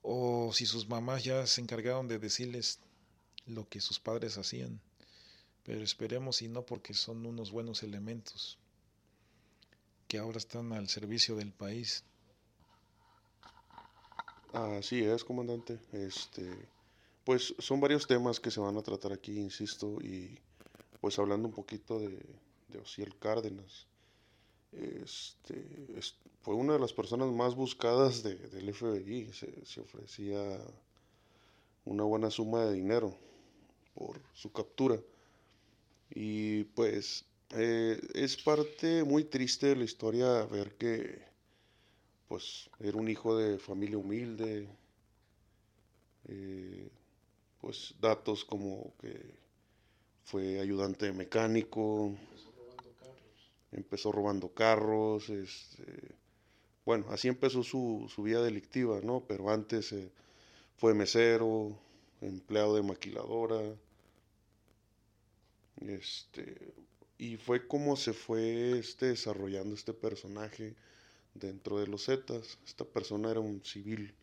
o 0.02 0.52
si 0.52 0.66
sus 0.66 0.88
mamás 0.88 1.24
ya 1.24 1.46
se 1.46 1.60
encargaron 1.60 2.08
de 2.08 2.18
decirles 2.18 2.78
lo 3.46 3.68
que 3.68 3.80
sus 3.80 3.98
padres 3.98 4.36
hacían. 4.36 4.80
Pero 5.66 5.82
esperemos 5.82 6.40
y 6.42 6.48
no 6.48 6.64
porque 6.64 6.94
son 6.94 7.26
unos 7.26 7.50
buenos 7.50 7.82
elementos 7.82 8.58
que 10.08 10.18
ahora 10.18 10.38
están 10.38 10.72
al 10.72 10.88
servicio 10.88 11.36
del 11.36 11.52
país. 11.52 12.04
Así 14.52 15.02
es, 15.02 15.24
comandante. 15.24 15.78
Este, 15.92 16.48
pues 17.24 17.54
son 17.58 17.80
varios 17.80 18.06
temas 18.06 18.38
que 18.38 18.50
se 18.50 18.60
van 18.60 18.76
a 18.76 18.82
tratar 18.82 19.12
aquí, 19.12 19.38
insisto, 19.38 20.00
y 20.00 20.38
pues 21.00 21.18
hablando 21.18 21.48
un 21.48 21.54
poquito 21.54 21.98
de, 21.98 22.24
de 22.68 22.78
Ociel 22.78 23.18
Cárdenas. 23.18 23.86
Este, 24.72 25.64
fue 26.42 26.54
una 26.54 26.74
de 26.74 26.78
las 26.78 26.92
personas 26.92 27.32
más 27.32 27.54
buscadas 27.54 28.22
de, 28.22 28.34
del 28.36 28.72
FBI. 28.72 29.32
Se, 29.32 29.80
ofrecía 29.80 30.60
una 31.84 32.04
buena 32.04 32.30
suma 32.30 32.66
de 32.66 32.74
dinero 32.74 33.16
por 33.94 34.20
su 34.32 34.52
captura. 34.52 35.00
Y 36.10 36.64
pues 36.64 37.24
eh, 37.50 38.00
es 38.14 38.36
parte 38.36 39.04
muy 39.04 39.24
triste 39.24 39.68
de 39.68 39.76
la 39.76 39.84
historia 39.84 40.44
ver 40.44 40.74
que 40.76 41.22
pues 42.28 42.68
era 42.80 42.96
un 42.96 43.08
hijo 43.08 43.36
de 43.36 43.58
familia 43.58 43.98
humilde. 43.98 44.68
Eh, 46.28 46.88
pues 47.60 47.94
datos 48.00 48.44
como 48.44 48.92
que 49.00 49.34
fue 50.24 50.60
ayudante 50.60 51.12
mecánico, 51.12 52.12
empezó 53.72 54.10
robando 54.10 54.48
carros, 54.48 55.28
este, 55.30 55.84
bueno, 56.84 57.06
así 57.10 57.28
empezó 57.28 57.62
su, 57.62 58.08
vida 58.18 58.42
delictiva, 58.42 59.00
¿no? 59.02 59.24
Pero 59.26 59.50
antes 59.50 59.92
eh, 59.92 60.10
fue 60.76 60.94
mesero, 60.94 61.76
empleado 62.20 62.74
de 62.74 62.82
maquiladora, 62.82 63.60
este, 65.80 66.74
y 67.18 67.36
fue 67.36 67.66
como 67.66 67.96
se 67.96 68.12
fue 68.12 68.78
este, 68.78 69.06
desarrollando 69.06 69.74
este 69.74 69.92
personaje 69.92 70.74
dentro 71.34 71.78
de 71.78 71.86
los 71.86 72.06
Zetas. 72.06 72.58
Esta 72.66 72.84
persona 72.84 73.30
era 73.30 73.40
un 73.40 73.64
civil, 73.64 74.14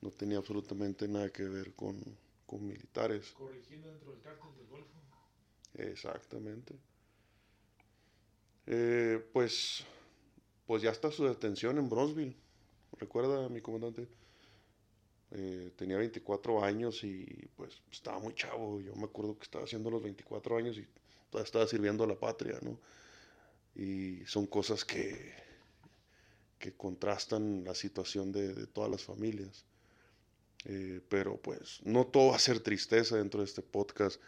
no 0.00 0.10
tenía 0.10 0.38
absolutamente 0.38 1.08
nada 1.08 1.30
que 1.30 1.44
ver 1.44 1.74
con, 1.74 2.02
con 2.46 2.66
militares. 2.66 3.32
Corrigiendo 3.32 3.88
dentro 3.88 4.12
del 4.12 4.22
cártel 4.22 4.54
del 4.56 4.66
Golfo. 4.66 4.98
Exactamente. 5.74 6.74
Eh, 8.66 9.24
pues 9.32 9.84
pues 10.66 10.82
ya 10.82 10.90
está 10.90 11.10
su 11.10 11.24
detención 11.24 11.76
en 11.78 11.88
Bronzeville. 11.88 12.36
¿Recuerda 12.98 13.48
mi 13.48 13.60
comandante? 13.60 14.08
Eh, 15.34 15.72
tenía 15.76 15.96
24 15.96 16.62
años 16.62 17.02
y 17.04 17.24
pues 17.56 17.80
estaba 17.90 18.18
muy 18.18 18.34
chavo. 18.34 18.80
Yo 18.80 18.94
me 18.94 19.04
acuerdo 19.04 19.36
que 19.36 19.44
estaba 19.44 19.64
haciendo 19.64 19.90
los 19.90 20.02
24 20.02 20.56
años 20.58 20.76
y 20.76 20.86
todavía 21.30 21.46
estaba 21.46 21.66
sirviendo 21.66 22.04
a 22.04 22.06
la 22.06 22.16
patria, 22.16 22.58
¿no? 22.60 22.78
Y 23.74 24.24
son 24.26 24.46
cosas 24.46 24.84
que, 24.84 25.32
que 26.58 26.74
contrastan 26.74 27.64
la 27.64 27.74
situación 27.74 28.30
de, 28.30 28.66
todas 28.66 28.90
las 28.90 29.02
familias. 29.02 29.64
Eh, 30.64 31.00
pero 31.08 31.38
pues 31.38 31.80
no 31.82 32.06
todo 32.06 32.30
va 32.30 32.36
a 32.36 32.38
ser 32.38 32.60
tristeza 32.60 33.16
dentro 33.16 33.40
de 33.40 33.46
este 33.46 33.62
podcast. 33.62 34.20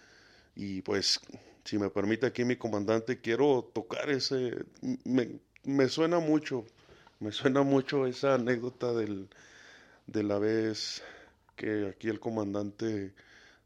Y 0.57 0.81
pues, 0.83 1.21
si 1.65 1.79
me 1.79 1.91
permite 1.91 2.27
aquí 2.27 2.45
mi 2.45 2.57
comandante, 2.57 3.21
quiero 3.21 3.71
tocar 3.75 4.09
ese 4.09 4.65
me 5.65 5.89
suena 5.89 6.19
mucho, 6.19 6.65
me 7.21 7.33
suena 7.33 7.63
mucho 7.63 8.07
esa 8.07 8.35
anécdota 8.35 8.93
del, 8.93 9.29
de 10.07 10.23
la 10.23 10.39
vez 10.39 11.03
que 11.57 11.89
aquí 11.89 12.09
el 12.09 12.21
comandante 12.21 13.15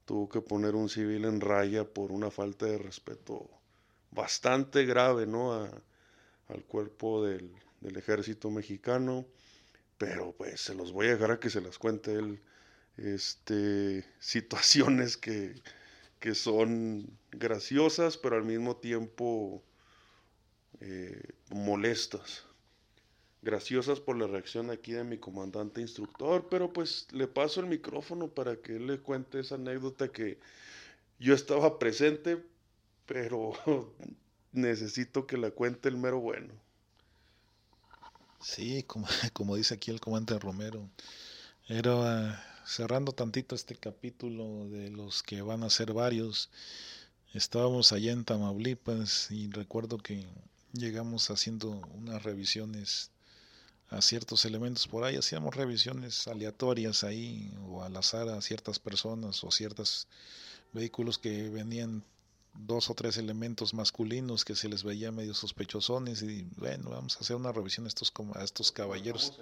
tuvo 0.04 0.28
que 0.28 0.40
poner 0.40 0.74
un 0.74 0.88
civil 0.88 1.24
en 1.24 1.40
raya 1.40 1.84
por 1.84 2.12
una 2.12 2.30
falta 2.30 2.66
de 2.66 2.78
respeto 2.78 3.48
bastante 4.10 4.84
grave, 4.84 5.26
¿no? 5.26 5.52
al 5.52 6.64
cuerpo 6.64 7.24
del, 7.24 7.50
del, 7.80 7.96
ejército 7.96 8.50
mexicano, 8.50 9.26
pero 9.98 10.32
pues 10.32 10.62
se 10.62 10.74
los 10.74 10.92
voy 10.92 11.08
a 11.08 11.10
dejar 11.10 11.32
a 11.32 11.40
que 11.40 11.50
se 11.50 11.60
las 11.60 11.78
cuente 11.78 12.14
él, 12.14 12.40
este, 12.96 14.04
situaciones 14.18 15.16
que, 15.16 15.54
que 16.20 16.34
son 16.34 17.06
graciosas, 17.30 18.16
pero 18.16 18.36
al 18.36 18.44
mismo 18.44 18.76
tiempo 18.76 19.62
eh, 20.80 21.20
molestas, 21.50 22.44
graciosas 23.42 24.00
por 24.00 24.16
la 24.16 24.26
reacción 24.26 24.70
aquí 24.70 24.92
de 24.92 25.04
mi 25.04 25.18
comandante 25.18 25.80
instructor, 25.80 26.48
pero 26.50 26.72
pues 26.72 27.06
le 27.12 27.28
paso 27.28 27.60
el 27.60 27.66
micrófono 27.66 28.28
para 28.28 28.56
que 28.56 28.76
él 28.76 28.86
le 28.86 28.98
cuente 28.98 29.40
esa 29.40 29.54
anécdota 29.54 30.08
que 30.08 30.38
yo 31.18 31.34
estaba 31.34 31.78
presente, 31.78 32.42
pero 33.06 33.52
necesito 34.52 35.26
que 35.26 35.36
la 35.36 35.50
cuente 35.50 35.88
el 35.88 35.96
mero 35.96 36.20
bueno. 36.20 36.52
Sí, 38.40 38.82
como, 38.84 39.06
como 39.32 39.56
dice 39.56 39.74
aquí 39.74 39.90
el 39.90 40.00
comandante 40.00 40.38
Romero, 40.38 40.88
era 41.68 42.44
cerrando 42.64 43.12
tantito 43.12 43.54
este 43.54 43.74
capítulo 43.74 44.68
de 44.68 44.90
los 44.90 45.22
que 45.22 45.42
van 45.42 45.62
a 45.62 45.70
ser 45.70 45.92
varios. 45.92 46.50
Estábamos 47.34 47.92
allá 47.92 48.12
en 48.12 48.24
Tamaulipas 48.24 49.30
y 49.30 49.50
recuerdo 49.50 49.98
que 49.98 50.26
llegamos 50.72 51.30
haciendo 51.30 51.70
unas 51.94 52.22
revisiones 52.22 53.10
a 53.90 54.02
ciertos 54.02 54.44
elementos 54.44 54.86
por 54.86 55.04
ahí, 55.04 55.16
hacíamos 55.16 55.54
revisiones 55.56 56.28
aleatorias 56.28 57.04
ahí 57.04 57.52
o 57.68 57.82
al 57.82 57.96
azar 57.96 58.28
a 58.28 58.40
ciertas 58.42 58.78
personas 58.78 59.42
o 59.44 59.50
ciertos 59.50 60.06
vehículos 60.72 61.18
que 61.18 61.48
venían 61.48 62.04
dos 62.54 62.90
o 62.90 62.94
tres 62.94 63.16
elementos 63.16 63.72
masculinos 63.72 64.44
que 64.44 64.54
se 64.54 64.68
les 64.68 64.82
veía 64.82 65.12
medio 65.12 65.32
sospechosones 65.32 66.22
y 66.22 66.46
bueno, 66.56 66.90
vamos 66.90 67.16
a 67.16 67.20
hacer 67.20 67.36
una 67.36 67.52
revisión 67.52 67.86
a 67.86 67.88
estos, 67.88 68.12
a 68.34 68.44
estos 68.44 68.72
caballeros. 68.72 69.38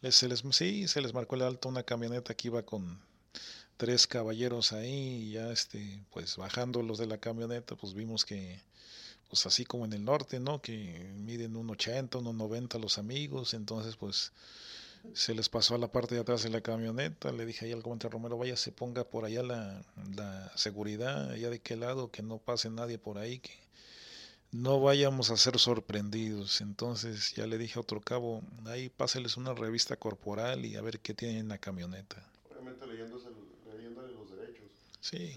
Les, 0.00 0.14
se 0.14 0.28
les, 0.28 0.42
sí, 0.50 0.88
se 0.88 1.00
les 1.00 1.14
marcó 1.14 1.36
el 1.36 1.42
alto 1.42 1.68
una 1.68 1.82
camioneta 1.82 2.34
que 2.34 2.48
iba 2.48 2.62
con 2.64 2.98
tres 3.76 4.06
caballeros 4.06 4.72
ahí 4.72 5.28
y 5.28 5.32
ya 5.32 5.52
este, 5.52 6.02
pues 6.10 6.36
bajando 6.36 6.82
los 6.82 6.98
de 6.98 7.06
la 7.06 7.18
camioneta 7.18 7.76
pues 7.76 7.94
vimos 7.94 8.24
que 8.24 8.60
pues 9.28 9.46
así 9.46 9.64
como 9.64 9.84
en 9.84 9.92
el 9.92 10.04
norte, 10.04 10.40
¿no? 10.40 10.60
Que 10.60 11.12
miden 11.16 11.56
un 11.56 11.70
80, 11.70 12.18
un 12.18 12.36
90 12.36 12.78
los 12.78 12.98
amigos, 12.98 13.54
entonces 13.54 13.96
pues 13.96 14.32
se 15.14 15.34
les 15.34 15.48
pasó 15.48 15.74
a 15.74 15.78
la 15.78 15.90
parte 15.90 16.14
de 16.14 16.20
atrás 16.20 16.42
de 16.42 16.50
la 16.50 16.60
camioneta, 16.60 17.32
le 17.32 17.46
dije 17.46 17.66
ahí 17.66 17.72
al 17.72 17.82
comandante 17.82 18.08
Romero, 18.08 18.38
vaya, 18.38 18.56
se 18.56 18.72
ponga 18.72 19.04
por 19.04 19.24
allá 19.24 19.42
la, 19.42 19.82
la 20.16 20.52
seguridad, 20.56 21.30
allá 21.30 21.50
de 21.50 21.60
qué 21.60 21.76
lado, 21.76 22.10
que 22.10 22.22
no 22.22 22.38
pase 22.38 22.70
nadie 22.70 22.98
por 22.98 23.18
ahí, 23.18 23.38
que 23.38 23.52
no 24.52 24.80
vayamos 24.80 25.30
a 25.30 25.36
ser 25.36 25.58
sorprendidos. 25.58 26.60
Entonces 26.60 27.34
ya 27.34 27.46
le 27.46 27.58
dije 27.58 27.78
a 27.78 27.82
otro 27.82 28.00
cabo, 28.00 28.42
ahí 28.66 28.88
páseles 28.88 29.36
una 29.36 29.54
revista 29.54 29.96
corporal 29.96 30.64
y 30.64 30.76
a 30.76 30.82
ver 30.82 31.00
qué 31.00 31.14
tienen 31.14 31.38
en 31.38 31.48
la 31.48 31.58
camioneta. 31.58 32.24
Obviamente 32.50 32.86
leyéndole 32.86 34.12
los 34.12 34.30
derechos. 34.30 34.70
Sí. 35.00 35.34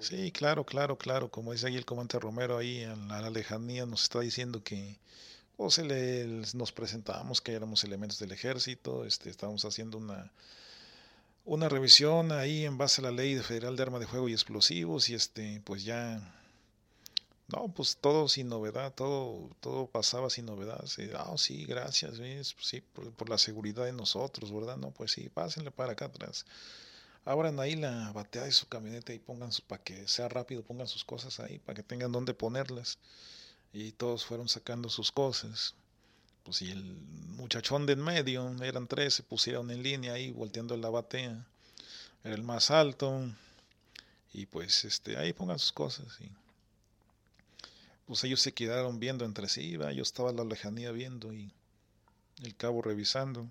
Sí, 0.00 0.32
claro, 0.32 0.64
claro, 0.64 0.96
claro. 0.96 1.30
Como 1.30 1.52
dice 1.52 1.66
ahí 1.66 1.76
el 1.76 1.84
comandante 1.84 2.18
Romero, 2.18 2.56
ahí 2.56 2.84
a 2.84 2.96
la, 2.96 3.30
lejanía 3.30 3.84
nos 3.86 4.04
está 4.04 4.20
diciendo 4.20 4.62
que 4.62 4.98
pues, 5.56 5.78
le, 5.78 6.26
nos 6.54 6.72
presentamos 6.72 7.40
que 7.40 7.52
éramos 7.52 7.84
elementos 7.84 8.18
del 8.18 8.32
ejército, 8.32 9.04
este, 9.04 9.28
estábamos 9.28 9.64
haciendo 9.64 9.98
una, 9.98 10.32
una 11.44 11.68
revisión 11.68 12.32
ahí 12.32 12.64
en 12.64 12.78
base 12.78 13.02
a 13.02 13.04
la 13.04 13.10
ley 13.10 13.36
federal 13.40 13.76
de 13.76 13.82
arma 13.82 13.98
de 13.98 14.06
fuego 14.06 14.28
y 14.28 14.32
explosivos 14.32 15.10
y 15.10 15.14
este, 15.14 15.60
pues 15.64 15.84
ya, 15.84 16.18
no, 17.48 17.68
pues 17.68 17.98
todo 18.00 18.26
sin 18.28 18.48
novedad, 18.48 18.94
todo, 18.94 19.50
todo 19.60 19.86
pasaba 19.86 20.30
sin 20.30 20.46
novedad. 20.46 20.82
Sí, 20.86 21.10
ah, 21.14 21.34
sí, 21.36 21.66
gracias, 21.66 22.14
sí, 22.58 22.80
por, 22.80 23.28
la 23.28 23.36
seguridad 23.36 23.84
de 23.84 23.92
nosotros, 23.92 24.50
¿verdad? 24.52 24.78
No, 24.78 24.92
pues 24.92 25.12
sí, 25.12 25.28
pásenle 25.28 25.70
para 25.70 25.92
acá 25.92 26.06
atrás 26.06 26.46
abran 27.24 27.60
ahí 27.60 27.76
la 27.76 28.12
batea 28.12 28.44
de 28.44 28.52
su 28.52 28.66
camioneta 28.68 29.12
y 29.12 29.18
pongan 29.18 29.52
su, 29.52 29.62
para 29.62 29.82
que 29.82 30.08
sea 30.08 30.28
rápido, 30.28 30.62
pongan 30.62 30.88
sus 30.88 31.04
cosas 31.04 31.40
ahí, 31.40 31.58
para 31.58 31.76
que 31.76 31.82
tengan 31.82 32.12
donde 32.12 32.34
ponerlas. 32.34 32.98
Y 33.72 33.92
todos 33.92 34.24
fueron 34.24 34.48
sacando 34.48 34.88
sus 34.88 35.12
cosas. 35.12 35.74
Pues 36.42 36.62
y 36.62 36.70
el 36.70 36.82
muchachón 37.36 37.86
de 37.86 37.92
en 37.92 38.02
medio, 38.02 38.50
eran 38.62 38.86
tres, 38.88 39.14
se 39.14 39.22
pusieron 39.22 39.70
en 39.70 39.82
línea 39.82 40.14
ahí, 40.14 40.30
volteando 40.30 40.76
la 40.76 40.90
batea. 40.90 41.46
Era 42.24 42.34
el 42.34 42.42
más 42.42 42.70
alto. 42.70 43.30
Y 44.32 44.46
pues 44.46 44.84
este, 44.84 45.16
ahí 45.16 45.32
pongan 45.32 45.58
sus 45.58 45.72
cosas. 45.72 46.18
Pues 48.06 48.24
ellos 48.24 48.40
se 48.40 48.52
quedaron 48.52 48.98
viendo 48.98 49.24
entre 49.24 49.48
sí, 49.48 49.70
yo 49.72 50.02
estaba 50.02 50.30
a 50.30 50.32
la 50.32 50.44
lejanía 50.44 50.90
viendo 50.90 51.32
y 51.32 51.52
el 52.42 52.56
cabo 52.56 52.82
revisando. 52.82 53.48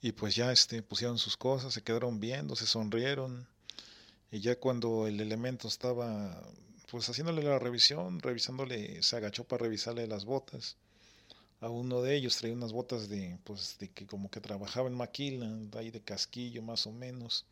Y 0.00 0.12
pues 0.12 0.34
ya 0.34 0.52
este, 0.52 0.82
pusieron 0.82 1.18
sus 1.18 1.36
cosas, 1.36 1.74
se 1.74 1.82
quedaron 1.82 2.20
viendo, 2.20 2.56
se 2.56 2.66
sonrieron. 2.66 3.48
Y 4.30 4.40
ya 4.40 4.56
cuando 4.58 5.06
el 5.06 5.20
elemento 5.20 5.68
estaba 5.68 6.42
pues 6.90 7.08
haciéndole 7.08 7.42
la 7.42 7.58
revisión, 7.58 8.20
revisándole, 8.20 9.02
se 9.02 9.16
agachó 9.16 9.44
para 9.44 9.64
revisarle 9.64 10.06
las 10.06 10.24
botas. 10.24 10.76
a 11.60 11.68
uno 11.70 12.02
de 12.02 12.16
ellos, 12.16 12.36
traía 12.36 12.54
unas 12.54 12.72
botas 12.72 13.08
de, 13.08 13.38
pues, 13.44 13.78
de 13.78 13.88
que 13.90 14.06
como 14.06 14.30
que 14.30 14.40
trabajaba 14.40 14.88
en 14.88 14.94
maquila, 14.94 15.48
ahí 15.78 15.90
de 15.90 16.00
casquillo 16.02 16.62
más 16.62 16.86
o 16.86 16.92
menos. 16.92 17.46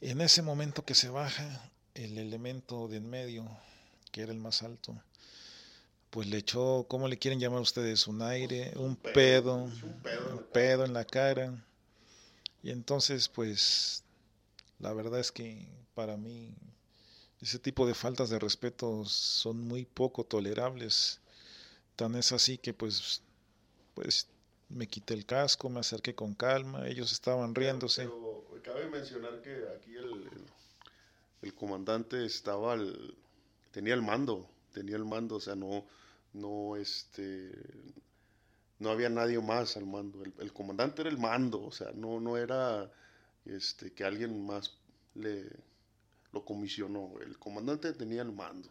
En 0.00 0.20
ese 0.20 0.42
momento 0.42 0.84
que 0.84 0.94
se 0.94 1.08
baja 1.08 1.70
el 1.94 2.18
elemento 2.18 2.88
de 2.88 2.98
en 2.98 3.08
medio, 3.08 3.48
que 4.10 4.22
era 4.22 4.32
el 4.32 4.38
más 4.38 4.62
alto, 4.62 5.00
pues 6.10 6.28
le 6.28 6.38
echó, 6.38 6.86
¿cómo 6.88 7.08
le 7.08 7.18
quieren 7.18 7.40
llamar 7.40 7.60
ustedes? 7.60 8.06
Un 8.06 8.22
aire, 8.22 8.72
un 8.76 8.96
pedo, 8.96 9.54
un 9.54 10.46
pedo 10.52 10.84
en 10.84 10.92
la 10.92 11.04
cara. 11.04 11.64
Y 12.62 12.70
entonces, 12.70 13.28
pues, 13.28 14.04
la 14.78 14.92
verdad 14.92 15.20
es 15.20 15.32
que 15.32 15.66
para 15.94 16.16
mí 16.16 16.54
ese 17.40 17.58
tipo 17.58 17.86
de 17.86 17.94
faltas 17.94 18.28
de 18.28 18.38
respeto 18.38 19.04
son 19.04 19.60
muy 19.60 19.86
poco 19.86 20.24
tolerables. 20.24 21.20
Tan 21.96 22.14
es 22.14 22.32
así 22.32 22.58
que 22.58 22.74
pues, 22.74 23.22
pues 23.94 24.26
me 24.68 24.86
quité 24.86 25.14
el 25.14 25.24
casco, 25.26 25.68
me 25.68 25.80
acerqué 25.80 26.14
con 26.14 26.34
calma, 26.34 26.86
ellos 26.86 27.12
estaban 27.12 27.54
riéndose. 27.54 28.02
Pero, 28.02 28.44
cabe 28.62 28.90
mencionar 28.90 29.40
que 29.40 29.64
aquí 29.74 29.96
el, 29.96 30.30
el, 31.42 31.54
comandante 31.54 32.26
estaba, 32.26 32.76
tenía 33.70 33.94
el 33.94 34.02
mando, 34.02 34.46
tenía 34.72 34.96
el 34.96 35.04
mando, 35.04 35.36
o 35.36 35.40
sea, 35.40 35.54
no, 35.54 35.84
no, 36.32 36.76
este, 36.76 37.52
no 38.78 38.90
había 38.90 39.08
nadie 39.08 39.40
más 39.40 39.76
al 39.76 39.86
mando. 39.86 40.22
El, 40.38 40.52
comandante 40.52 41.02
era 41.02 41.10
el 41.10 41.18
mando, 41.18 41.62
o 41.62 41.72
sea, 41.72 41.92
no, 41.94 42.20
no 42.20 42.36
era, 42.36 42.90
este, 43.44 43.92
que 43.92 44.04
alguien 44.04 44.46
más 44.46 44.76
le 45.14 45.46
lo 46.32 46.44
comisionó. 46.44 47.12
El 47.20 47.38
comandante 47.38 47.92
tenía 47.92 48.22
el 48.22 48.32
mando. 48.32 48.68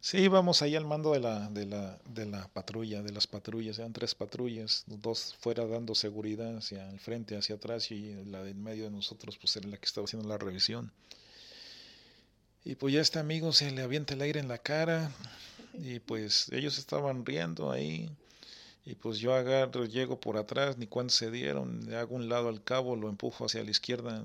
Sí, 0.00 0.18
íbamos 0.18 0.60
ahí 0.60 0.76
al 0.76 0.84
mando 0.84 1.12
de 1.12 1.20
la, 1.20 1.48
de 1.48 1.64
la, 1.64 1.98
de 2.10 2.26
la 2.26 2.46
patrulla, 2.48 3.02
de 3.02 3.12
las 3.12 3.26
patrullas, 3.26 3.78
eran 3.78 3.94
tres 3.94 4.14
patrullas, 4.14 4.84
dos 4.86 5.34
fuera 5.40 5.66
dando 5.66 5.94
seguridad 5.94 6.58
hacia 6.58 6.90
el 6.90 7.00
frente, 7.00 7.38
hacia 7.38 7.54
atrás, 7.54 7.90
y 7.90 8.12
la 8.26 8.42
del 8.42 8.56
medio 8.56 8.84
de 8.84 8.90
nosotros 8.90 9.38
pues 9.38 9.56
era 9.56 9.66
la 9.66 9.78
que 9.78 9.86
estaba 9.86 10.04
haciendo 10.04 10.28
la 10.28 10.36
revisión. 10.36 10.92
Y 12.64 12.76
pues 12.76 12.94
ya 12.94 13.02
este 13.02 13.18
amigo 13.18 13.52
se 13.52 13.70
le 13.70 13.82
avienta 13.82 14.14
el 14.14 14.22
aire 14.22 14.40
en 14.40 14.48
la 14.48 14.58
cara, 14.58 15.10
y 15.74 15.98
pues 16.00 16.50
ellos 16.50 16.78
estaban 16.78 17.26
riendo 17.26 17.70
ahí, 17.70 18.10
y 18.86 18.94
pues 18.94 19.18
yo 19.18 19.34
agarro, 19.34 19.84
llego 19.84 20.18
por 20.18 20.36
atrás, 20.38 20.78
ni 20.78 20.86
cuando 20.86 21.12
se 21.12 21.30
dieron, 21.30 21.86
le 21.86 21.96
hago 21.96 22.16
un 22.16 22.28
lado 22.28 22.48
al 22.48 22.64
cabo, 22.64 22.96
lo 22.96 23.08
empujo 23.08 23.44
hacia 23.44 23.64
la 23.64 23.70
izquierda, 23.70 24.24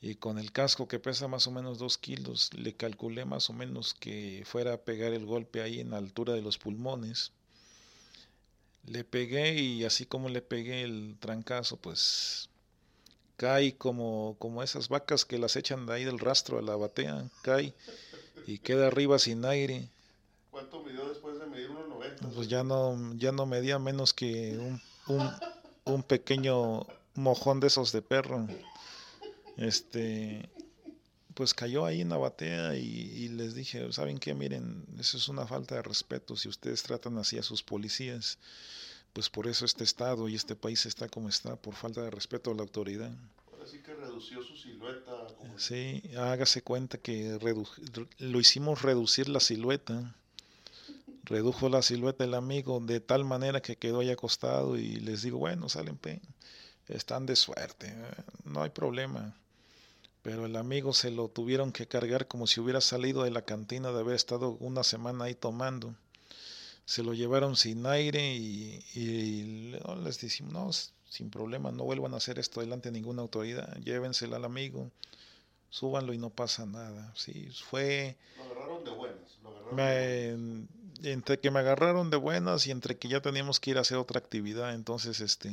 y 0.00 0.16
con 0.16 0.38
el 0.38 0.52
casco 0.52 0.88
que 0.88 0.98
pesa 0.98 1.28
más 1.28 1.46
o 1.46 1.52
menos 1.52 1.78
dos 1.78 1.98
kilos, 1.98 2.52
le 2.54 2.74
calculé 2.74 3.24
más 3.24 3.50
o 3.50 3.52
menos 3.52 3.94
que 3.94 4.42
fuera 4.44 4.74
a 4.74 4.80
pegar 4.80 5.12
el 5.12 5.26
golpe 5.26 5.62
ahí 5.62 5.80
en 5.80 5.90
la 5.90 5.98
altura 5.98 6.34
de 6.34 6.42
los 6.42 6.58
pulmones. 6.58 7.32
Le 8.84 9.04
pegué 9.04 9.54
y 9.60 9.84
así 9.84 10.04
como 10.04 10.28
le 10.28 10.42
pegué 10.42 10.82
el 10.82 11.16
trancazo, 11.20 11.76
pues 11.76 12.50
cae 13.42 13.74
como, 13.76 14.36
como 14.38 14.62
esas 14.62 14.88
vacas 14.88 15.24
que 15.24 15.36
las 15.36 15.56
echan 15.56 15.84
de 15.84 15.94
ahí 15.94 16.04
del 16.04 16.20
rastro 16.20 16.60
a 16.60 16.62
la 16.62 16.76
batea, 16.76 17.28
cae 17.42 17.74
y 18.46 18.58
queda 18.58 18.86
arriba 18.86 19.18
sin 19.18 19.44
aire. 19.44 19.88
¿Cuánto 20.52 20.80
midió 20.84 21.08
después 21.08 21.40
de 21.40 21.46
medir 21.46 21.70
1,90? 21.70 22.34
Pues 22.36 22.46
ya 22.46 22.62
no, 22.62 23.12
ya 23.16 23.32
no 23.32 23.44
medía 23.46 23.80
menos 23.80 24.14
que 24.14 24.56
un, 24.56 24.80
un, 25.08 25.28
un 25.86 26.02
pequeño 26.04 26.86
mojón 27.16 27.58
de 27.58 27.66
esos 27.66 27.90
de 27.90 28.00
perro 28.00 28.46
este, 29.56 30.48
pues 31.34 31.52
cayó 31.52 31.84
ahí 31.84 32.00
en 32.00 32.10
la 32.10 32.18
batea 32.18 32.76
y, 32.76 33.26
les 33.30 33.56
dije, 33.56 33.92
¿saben 33.92 34.18
qué? 34.18 34.34
Miren, 34.34 34.86
eso 35.00 35.16
es 35.16 35.28
una 35.28 35.48
falta 35.48 35.74
de 35.74 35.82
respeto. 35.82 36.36
Si 36.36 36.48
ustedes 36.48 36.84
tratan 36.84 37.18
así 37.18 37.38
a 37.38 37.42
sus 37.42 37.64
policías, 37.64 38.38
pues 39.12 39.28
por 39.28 39.48
eso 39.48 39.64
este 39.64 39.82
estado 39.82 40.28
y 40.28 40.36
este 40.36 40.54
país 40.54 40.86
está 40.86 41.08
como 41.08 41.28
está, 41.28 41.56
por 41.56 41.74
falta 41.74 42.02
de 42.02 42.10
respeto 42.10 42.52
a 42.52 42.54
la 42.54 42.62
autoridad. 42.62 43.10
Que 43.84 43.94
redució 43.94 44.42
su 44.42 44.56
silueta. 44.56 45.12
Sí, 45.56 46.02
hágase 46.16 46.62
cuenta 46.62 46.98
que 46.98 47.38
lo 48.18 48.40
hicimos 48.40 48.82
reducir 48.82 49.28
la 49.28 49.40
silueta. 49.40 50.14
Redujo 51.24 51.68
la 51.68 51.82
silueta 51.82 52.24
el 52.24 52.34
amigo 52.34 52.80
de 52.80 53.00
tal 53.00 53.24
manera 53.24 53.62
que 53.62 53.76
quedó 53.76 54.00
ahí 54.00 54.10
acostado 54.10 54.76
y 54.76 54.96
les 54.96 55.22
digo, 55.22 55.38
bueno, 55.38 55.68
salen, 55.68 55.98
están 56.88 57.26
de 57.26 57.36
suerte, 57.36 57.88
¿eh? 57.88 58.24
no 58.44 58.62
hay 58.62 58.70
problema 58.70 59.34
pero 60.22 60.46
el 60.46 60.56
amigo 60.56 60.94
se 60.94 61.10
lo 61.10 61.28
tuvieron 61.28 61.72
que 61.72 61.88
cargar 61.88 62.28
como 62.28 62.46
si 62.46 62.60
hubiera 62.60 62.80
salido 62.80 63.24
de 63.24 63.30
la 63.30 63.42
cantina 63.42 63.90
de 63.90 64.00
haber 64.00 64.14
estado 64.14 64.56
una 64.60 64.84
semana 64.84 65.24
ahí 65.24 65.34
tomando. 65.34 65.94
Se 66.84 67.02
lo 67.02 67.12
llevaron 67.12 67.56
sin 67.56 67.84
aire 67.86 68.34
y, 68.34 69.72
les 70.02 70.20
decimos, 70.20 70.52
no, 70.52 70.70
sin 71.12 71.28
problema, 71.28 71.70
no 71.70 71.84
vuelvan 71.84 72.14
a 72.14 72.16
hacer 72.16 72.38
esto 72.38 72.60
delante 72.60 72.90
de 72.90 72.94
ninguna 72.94 73.20
autoridad, 73.20 73.76
llévensela 73.84 74.36
al 74.36 74.46
amigo, 74.46 74.90
súbanlo 75.68 76.14
y 76.14 76.18
no 76.18 76.30
pasa 76.30 76.64
nada. 76.64 77.12
Sí, 77.14 77.50
fue... 77.68 78.16
Lo 78.38 78.44
agarraron 78.44 78.82
de 78.82 78.90
buenas. 78.92 79.38
entre 81.02 81.38
que 81.38 81.50
me 81.50 81.58
agarraron 81.58 82.08
de 82.08 82.16
buenas 82.16 82.66
y 82.66 82.70
entre 82.70 82.96
que 82.96 83.08
ya 83.08 83.20
teníamos 83.20 83.60
que 83.60 83.72
ir 83.72 83.76
a 83.76 83.82
hacer 83.82 83.98
otra 83.98 84.20
actividad, 84.20 84.72
entonces 84.72 85.20
este 85.20 85.50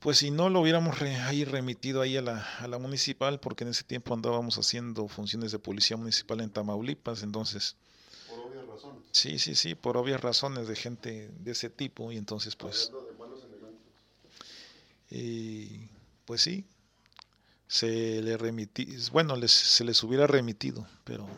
pues 0.00 0.18
si 0.18 0.32
no 0.32 0.50
lo 0.50 0.60
hubiéramos 0.62 1.00
ahí 1.00 1.44
remitido 1.44 2.00
ahí 2.00 2.16
a 2.16 2.22
la, 2.22 2.44
a 2.58 2.66
la 2.66 2.78
municipal, 2.78 3.38
porque 3.38 3.62
en 3.62 3.70
ese 3.70 3.84
tiempo 3.84 4.14
andábamos 4.14 4.58
haciendo 4.58 5.06
funciones 5.06 5.52
de 5.52 5.60
policía 5.60 5.96
municipal 5.96 6.40
en 6.40 6.50
Tamaulipas, 6.50 7.22
entonces... 7.22 7.76
Por 8.28 8.40
obvias 8.40 8.66
razones. 8.66 9.02
Sí, 9.12 9.38
sí, 9.38 9.54
sí, 9.54 9.74
por 9.76 9.96
obvias 9.96 10.20
razones 10.20 10.66
de 10.68 10.76
gente 10.76 11.30
de 11.38 11.52
ese 11.52 11.70
tipo, 11.70 12.10
y 12.10 12.16
entonces 12.16 12.54
pues... 12.56 12.92
Y 15.10 15.88
pues 16.24 16.42
sí, 16.42 16.64
se 17.68 18.22
le 18.22 18.36
bueno, 19.12 19.36
les, 19.36 19.52
se 19.52 19.84
les 19.84 20.02
hubiera 20.02 20.26
remitido, 20.26 20.86
pero 21.04 21.28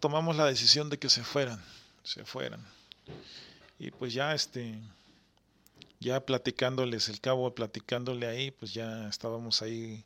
tomamos 0.00 0.36
la 0.36 0.46
decisión 0.46 0.90
de 0.90 0.98
que 0.98 1.08
se 1.08 1.22
fueran, 1.22 1.62
se 2.02 2.24
fueran. 2.24 2.64
Y 3.78 3.90
pues 3.90 4.12
ya 4.14 4.34
este 4.34 4.78
ya 6.00 6.24
platicándoles 6.24 7.08
el 7.08 7.20
cabo, 7.20 7.54
platicándole 7.54 8.26
ahí, 8.26 8.50
pues 8.50 8.74
ya 8.74 9.08
estábamos 9.08 9.62
ahí 9.62 10.04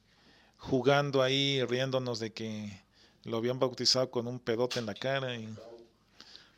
jugando 0.57 1.23
ahí, 1.23 1.63
riéndonos 1.65 2.21
de 2.21 2.33
que 2.33 2.81
lo 3.25 3.39
habían 3.39 3.59
bautizado 3.59 4.11
con 4.11 4.27
un 4.29 4.39
pedote 4.39 4.79
en 4.79 4.87
la 4.87 4.95
cara 4.95 5.35
y 5.37 5.49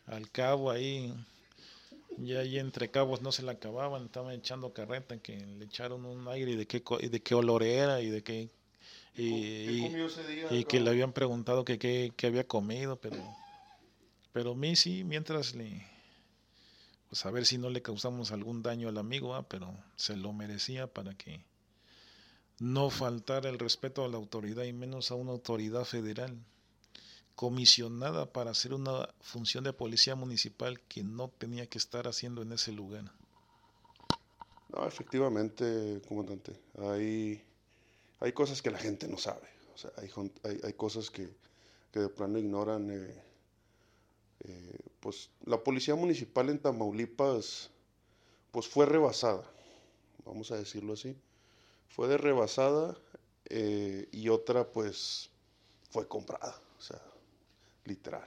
al 0.07 0.31
cabo 0.31 0.71
ahí, 0.71 1.15
ya 2.25 2.41
ahí 2.41 2.59
entre 2.59 2.91
cabos 2.91 3.23
no 3.23 3.33
se 3.33 3.43
le 3.43 3.51
acababan, 3.51 4.07
estaban 4.07 4.35
echando 4.35 4.73
carreta, 4.73 5.18
que 5.18 5.37
le 5.37 5.64
echaron 5.64 6.05
un 6.05 6.29
aire 6.29 6.53
y 6.53 6.57
de 6.57 6.66
qué, 6.66 6.83
de 7.09 7.23
qué 7.23 7.35
olor 7.35 7.62
era 7.62 8.01
y 8.01 8.11
de 8.11 8.23
qué... 8.23 8.51
Y, 9.16 10.64
que 10.64 10.81
le 10.81 10.89
habían 10.89 11.12
preguntado 11.12 11.64
que 11.64 11.79
qué 11.79 12.27
había 12.27 12.47
comido, 12.47 12.97
pero, 12.97 13.16
pero 14.33 14.53
a 14.53 14.55
mí 14.55 14.77
sí, 14.77 15.05
mientras 15.05 15.55
le, 15.55 15.85
pues 17.11 17.27
a 17.27 17.31
ver 17.33 17.45
si 17.45 17.59
no 17.59 17.71
le 17.71 17.83
causamos 17.83 18.31
algún 18.31 18.62
daño 18.62 18.89
al 18.89 18.97
amigo, 18.97 19.45
pero 19.49 19.75
se 19.97 20.16
lo 20.16 20.33
merecía 20.33 20.87
para 20.87 21.12
que 21.14 21.45
no 22.61 22.89
faltara 22.89 23.51
el 23.51 23.59
respeto 23.59 24.05
a 24.05 24.09
la 24.09 24.16
autoridad 24.16 24.62
y 24.62 24.73
menos 24.73 25.11
a 25.11 25.16
una 25.16 25.33
autoridad 25.33 25.85
federal 25.85 26.39
comisionada 27.41 28.30
para 28.30 28.51
hacer 28.51 28.74
una 28.74 29.09
función 29.22 29.64
de 29.64 29.72
policía 29.72 30.14
municipal 30.14 30.78
que 30.78 31.03
no 31.03 31.28
tenía 31.28 31.66
que 31.66 31.78
estar 31.78 32.07
haciendo 32.07 32.43
en 32.43 32.53
ese 32.53 32.70
lugar. 32.70 33.05
No, 34.68 34.86
efectivamente, 34.86 36.03
comandante, 36.07 36.53
hay, 36.78 37.43
hay 38.20 38.32
cosas 38.34 38.61
que 38.61 38.70
la 38.70 38.76
gente 38.76 39.09
no 39.09 39.16
sabe, 39.16 39.49
o 39.74 39.78
sea, 39.78 39.91
hay, 39.97 40.11
hay, 40.62 40.74
cosas 40.74 41.11
que, 41.11 41.30
que, 41.91 42.01
de 42.01 42.11
plano 42.11 42.38
ignoran. 42.38 42.91
Eh, 42.91 43.24
eh, 44.41 44.78
pues 45.01 45.30
la 45.47 45.64
policía 45.64 45.95
municipal 45.95 46.51
en 46.51 46.59
Tamaulipas 46.59 47.70
pues 48.51 48.68
fue 48.68 48.84
rebasada, 48.84 49.51
vamos 50.26 50.51
a 50.51 50.59
decirlo 50.59 50.93
así, 50.93 51.16
fue 51.88 52.07
de 52.07 52.18
rebasada 52.18 52.99
eh, 53.47 54.11
y 54.12 54.28
otra 54.28 54.70
pues 54.70 55.30
fue 55.88 56.07
comprada, 56.07 56.61
o 56.78 56.82
sea, 56.82 57.01
literal. 57.85 58.26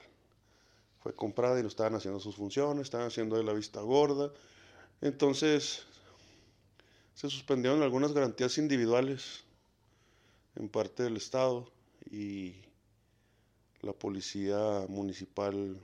Fue 1.01 1.13
comprada 1.15 1.59
y 1.59 1.61
lo 1.61 1.67
estaban 1.67 1.95
haciendo 1.95 2.19
sus 2.19 2.35
funciones, 2.35 2.83
estaban 2.83 3.07
haciendo 3.07 3.37
de 3.37 3.43
la 3.43 3.53
vista 3.53 3.81
gorda. 3.81 4.31
Entonces 5.01 5.83
se 7.13 7.29
suspendieron 7.29 7.81
algunas 7.81 8.13
garantías 8.13 8.57
individuales 8.57 9.43
en 10.55 10.69
parte 10.69 11.03
del 11.03 11.17
Estado 11.17 11.69
y 12.09 12.55
la 13.81 13.93
policía 13.93 14.85
municipal 14.87 15.77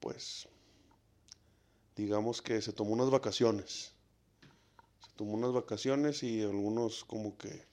pues, 0.00 0.48
digamos 1.96 2.40
que 2.40 2.62
se 2.62 2.72
tomó 2.72 2.92
unas 2.92 3.10
vacaciones. 3.10 3.92
Se 5.00 5.10
tomó 5.16 5.32
unas 5.34 5.52
vacaciones 5.52 6.22
y 6.22 6.42
algunos 6.42 7.04
como 7.04 7.36
que 7.36 7.66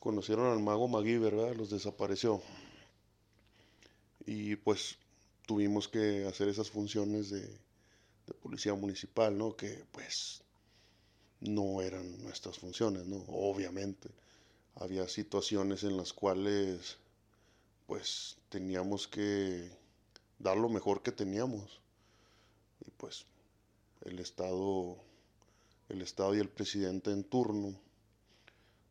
conocieron 0.00 0.46
al 0.46 0.60
mago 0.60 0.88
Magui, 0.88 1.18
¿verdad? 1.18 1.54
Los 1.54 1.70
desapareció. 1.70 2.42
Y 4.28 4.56
pues 4.56 4.98
tuvimos 5.46 5.88
que 5.88 6.26
hacer 6.26 6.48
esas 6.48 6.70
funciones 6.70 7.30
de, 7.30 7.48
policía 8.42 8.74
municipal, 8.74 9.38
¿no? 9.38 9.56
Que 9.56 9.86
pues 9.90 10.42
no 11.40 11.80
eran 11.80 12.22
nuestras 12.22 12.58
funciones, 12.58 13.06
¿no? 13.06 13.24
Obviamente. 13.28 14.10
Había 14.74 15.08
situaciones 15.08 15.82
en 15.82 15.96
las 15.96 16.12
cuales 16.12 16.98
pues 17.86 18.36
teníamos 18.50 19.08
que 19.08 19.70
dar 20.38 20.58
lo 20.58 20.68
mejor 20.68 21.02
que 21.02 21.10
teníamos. 21.10 21.80
Y 22.86 22.90
pues 22.90 23.24
el 24.02 24.18
Estado, 24.18 24.98
el 25.88 26.02
Estado 26.02 26.34
y 26.34 26.40
el 26.40 26.50
presidente 26.50 27.12
en 27.12 27.24
turno 27.24 27.80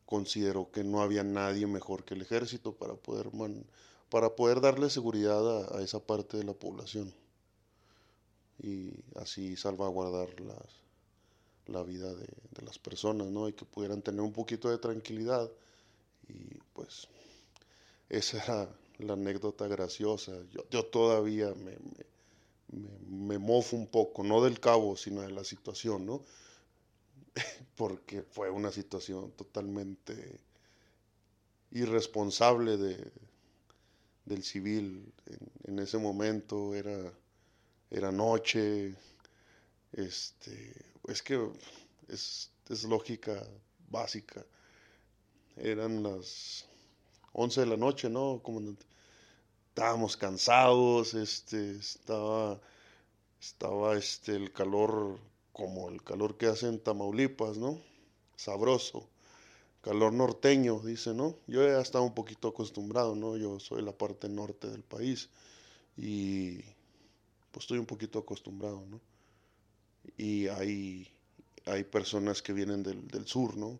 consideró 0.08 0.72
que 0.72 0.84
no 0.84 1.04
había 1.04 1.24
nadie 1.24 1.68
mejor 1.68 2.06
que 2.06 2.16
el 2.16 2.24
ejército 2.24 2.74
para 2.74 2.96
poder, 2.96 3.30
para 4.10 4.36
poder 4.36 4.62
darle 4.62 4.89
seguridad 4.89 5.76
a, 5.76 5.82
esa 5.82 5.99
parte 5.99 6.38
de 6.38 6.43
la 6.43 6.53
población 6.53 7.14
y 8.60 8.91
así 9.16 9.55
salvaguardar 9.55 10.30
la 11.68 11.84
vida 11.84 12.14
de, 12.14 12.26
de, 12.26 12.62
las 12.64 12.80
personas, 12.80 13.28
¿no? 13.28 13.47
Y 13.47 13.53
que 13.53 13.66
pudieran 13.66 14.01
tener 14.01 14.22
un 14.22 14.34
poquito 14.34 14.70
de 14.70 14.78
tranquilidad. 14.78 15.51
Y 16.28 16.55
pues 16.74 17.08
esa 18.10 18.43
era 18.43 18.70
la 18.99 19.14
anécdota 19.14 19.68
graciosa. 19.68 20.34
Yo, 20.70 20.86
todavía 20.86 21.53
me, 21.53 21.78
me, 23.10 23.38
mofo 23.38 23.76
un 23.76 23.88
poco, 23.88 24.24
no 24.24 24.43
del 24.43 24.60
cabo, 24.60 24.95
sino 24.95 25.22
de 25.22 25.32
la 25.32 25.43
situación, 25.43 26.05
¿no? 26.05 26.24
Porque 27.76 28.24
fue 28.24 28.49
una 28.49 28.72
situación 28.72 29.32
totalmente 29.32 30.39
irresponsable 31.72 32.78
de, 32.78 33.12
del 34.28 34.44
civil. 34.44 35.14
En, 35.64 35.80
ese 35.80 35.98
momento 35.98 36.76
era, 36.76 37.14
era 37.90 38.12
noche. 38.12 38.96
Este, 39.94 40.74
es 41.08 41.22
que 41.22 41.50
es, 42.08 42.52
es 42.70 42.84
lógica 42.84 43.42
básica. 43.90 44.46
Eran 45.56 46.04
las 46.04 46.68
11 47.34 47.62
de 47.62 47.68
la 47.68 47.78
noche, 47.78 48.10
¿no, 48.10 48.42
comandante? 48.44 48.86
Estábamos 49.70 50.18
cansados, 50.18 51.14
este, 51.14 51.72
estaba, 51.72 52.60
estaba 53.40 53.96
este, 53.96 54.36
el 54.36 54.52
calor 54.52 55.20
como 55.54 55.90
el 55.90 56.04
calor 56.04 56.38
que 56.38 56.48
hace 56.48 56.68
en 56.68 56.80
Tamaulipas, 56.80 57.58
¿no? 57.58 57.80
Sabroso. 58.36 59.08
Calor 59.88 60.12
norteño, 60.12 60.82
dice, 60.82 61.14
¿no? 61.14 61.38
Yo 61.48 61.66
ya 61.66 61.80
estaba 61.80 62.04
un 62.04 62.14
poquito 62.14 62.50
acostumbrado, 62.50 63.16
¿no? 63.16 63.38
Yo 63.38 63.58
soy 63.58 63.82
la 63.82 63.94
parte 63.94 64.28
norte 64.28 64.70
del 64.70 64.84
país 64.84 65.30
y 65.96 66.58
pues 67.52 67.64
estoy 67.64 67.78
un 67.78 67.86
poquito 67.86 68.20
acostumbrado, 68.20 68.84
¿no? 68.86 69.00
Y 70.18 70.50
hay, 70.50 71.08
hay 71.64 71.86
personas 71.86 72.42
que 72.42 72.52
vienen 72.52 72.84
del, 72.84 73.08
del 73.08 73.28
sur, 73.28 73.56
¿no? 73.56 73.80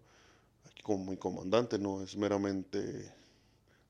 Como 0.82 1.12
mi 1.12 1.18
comandante 1.18 1.78
no 1.78 2.02
es 2.02 2.16
meramente 2.16 3.12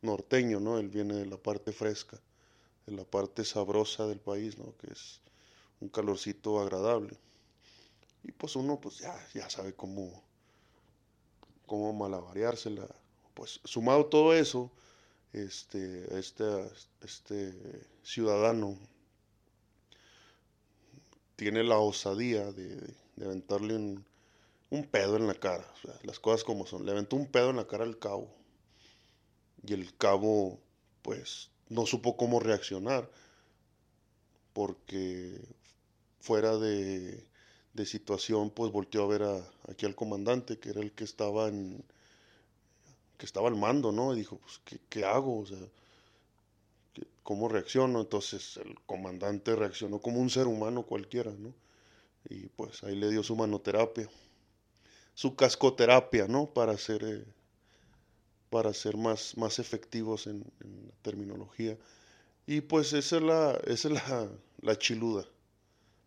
norteño, 0.01 0.59
¿no? 0.59 0.79
Él 0.79 0.89
viene 0.89 1.13
de 1.13 1.27
la 1.27 1.37
parte 1.37 1.71
fresca, 1.71 2.19
de 2.87 2.93
la 2.93 3.03
parte 3.03 3.45
sabrosa 3.45 4.07
del 4.07 4.21
país, 4.21 4.57
¿no? 4.57 4.75
Que 4.77 4.91
es 4.91 5.21
un 5.81 5.89
calorcito 5.89 6.59
agradable. 6.59 7.15
Y 8.23 8.31
pues 8.31 8.55
uno 8.55 8.81
pues 8.81 8.97
ya, 8.97 9.15
ya 9.35 9.47
sabe 9.51 9.75
cómo, 9.75 10.26
cómo 11.67 11.93
malabareársela. 11.93 12.87
Pues 13.35 13.59
sumado 13.63 14.07
todo 14.07 14.33
eso, 14.33 14.71
este, 15.33 16.17
este, 16.17 16.43
este 17.01 17.53
ciudadano 18.01 18.75
tiene 21.35 21.63
la 21.63 21.77
osadía 21.77 22.51
de, 22.51 22.81
de 23.15 23.25
aventarle 23.25 23.75
un, 23.75 24.03
un, 24.71 24.83
pedo 24.85 25.17
en 25.17 25.27
la 25.27 25.35
cara, 25.35 25.71
las 26.01 26.19
cosas 26.19 26.43
como 26.43 26.65
son. 26.65 26.83
Le 26.85 26.91
aventó 26.91 27.15
un 27.15 27.27
pedo 27.27 27.51
en 27.51 27.57
la 27.57 27.67
cara 27.67 27.83
al 27.83 27.99
cabo 27.99 28.33
y 29.63 29.73
el 29.73 29.95
cabo 29.97 30.59
pues 31.03 31.51
no 31.69 31.85
supo 31.85 32.17
cómo 32.17 32.39
reaccionar 32.39 33.09
porque 34.53 35.39
fuera 36.19 36.57
de, 36.57 37.27
de 37.77 37.85
situación 37.85 38.49
pues 38.49 38.71
volteó 38.73 39.03
a 39.03 39.07
ver 39.07 39.23
a, 39.23 39.37
aquí 39.69 39.85
al 39.85 39.95
comandante 39.95 40.59
que 40.59 40.71
era 40.71 40.81
el 40.81 40.91
que 40.91 41.05
estaba 41.05 41.47
en 41.47 41.81
que 43.17 43.25
estaba 43.25 43.47
al 43.47 43.55
mando 43.55 43.93
no 43.93 44.13
y 44.13 44.17
dijo 44.17 44.37
pues 44.37 44.59
qué, 44.65 44.79
qué 44.89 45.05
hago 45.05 45.39
o 45.39 45.45
sea 45.45 45.65
cómo 47.23 47.47
reacciono 47.47 48.01
entonces 48.01 48.57
el 48.57 48.75
comandante 48.85 49.55
reaccionó 49.55 49.99
como 49.99 50.19
un 50.19 50.29
ser 50.29 50.47
humano 50.47 50.83
cualquiera 50.83 51.31
no 51.31 51.53
y 52.29 52.47
pues 52.47 52.83
ahí 52.83 52.95
le 52.95 53.09
dio 53.09 53.23
su 53.23 53.35
manoterapia 53.35 54.09
su 55.13 55.35
cascoterapia 55.35 56.27
no 56.27 56.47
para 56.47 56.73
hacer 56.73 57.03
eh, 57.03 57.25
para 58.49 58.73
ser 58.73 58.97
más, 58.97 59.37
más 59.37 59.59
efectivos 59.59 60.27
en, 60.27 60.39
la 60.39 60.93
terminología. 61.01 61.77
Y 62.45 62.61
pues 62.61 62.93
esa 62.93 63.17
es 63.17 63.23
la, 63.23 63.51
esa 63.65 63.89
es 63.89 63.93
la, 63.93 64.29
la 64.61 64.77
chiluda, 64.77 65.25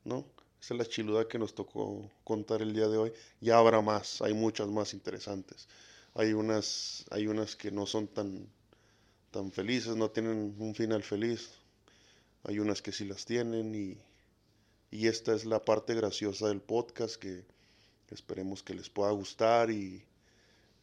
¿no? 0.05 0.25
Esa 0.61 0.75
es 0.75 0.79
la 0.79 0.87
chiluda 0.87 1.27
que 1.27 1.39
nos 1.39 1.55
tocó 1.55 2.11
contar 2.25 2.63
el 2.63 2.75
día 2.75 2.89
de 2.89 2.99
hoy. 2.99 3.13
Ya 3.41 3.59
habrá 3.59 3.81
más, 3.81 4.21
hay 4.23 4.35
muchas 4.35 4.69
más 4.69 4.93
interesantes. 4.95 5.69
Hay 6.15 6.33
unas, 6.33 7.05
hay 7.11 7.27
unas 7.27 7.57
que 7.57 7.71
no 7.71 7.87
son 7.87 8.09
tan, 8.09 8.47
tan 9.31 9.53
felices, 9.53 9.97
no 9.97 10.11
tienen 10.11 10.55
un 10.59 10.75
final 10.75 11.03
feliz. 11.03 11.51
Hay 12.45 12.59
unas 12.59 12.83
que 12.83 12.93
sí 12.93 13.05
las 13.05 13.25
tienen 13.25 13.75
y, 13.75 13.99
y 14.91 15.07
esta 15.07 15.35
es 15.35 15.45
la 15.45 15.65
parte 15.65 15.95
graciosa 15.95 16.49
del 16.49 16.61
podcast 16.61 17.17
que 17.17 17.45
esperemos 18.11 18.63
que 18.63 18.75
les 18.75 18.91
pueda 18.91 19.13
gustar 19.13 19.71
y, 19.71 20.05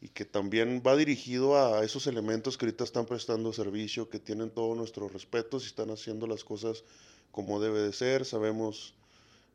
y 0.02 0.10
que 0.10 0.26
también 0.26 0.82
va 0.86 0.96
dirigido 0.96 1.58
a 1.58 1.84
esos 1.84 2.08
elementos 2.08 2.58
que 2.58 2.66
ahorita 2.66 2.84
están 2.84 3.06
prestando 3.06 3.54
servicio, 3.54 4.10
que 4.10 4.20
tienen 4.20 4.50
todo 4.52 4.76
nuestro 4.76 5.08
respeto, 5.10 5.60
si 5.60 5.68
están 5.68 5.90
haciendo 5.90 6.28
las 6.28 6.44
cosas 6.44 6.84
como 7.32 7.60
debe 7.60 7.82
de 7.82 7.94
ser, 7.94 8.26
sabemos, 8.26 8.94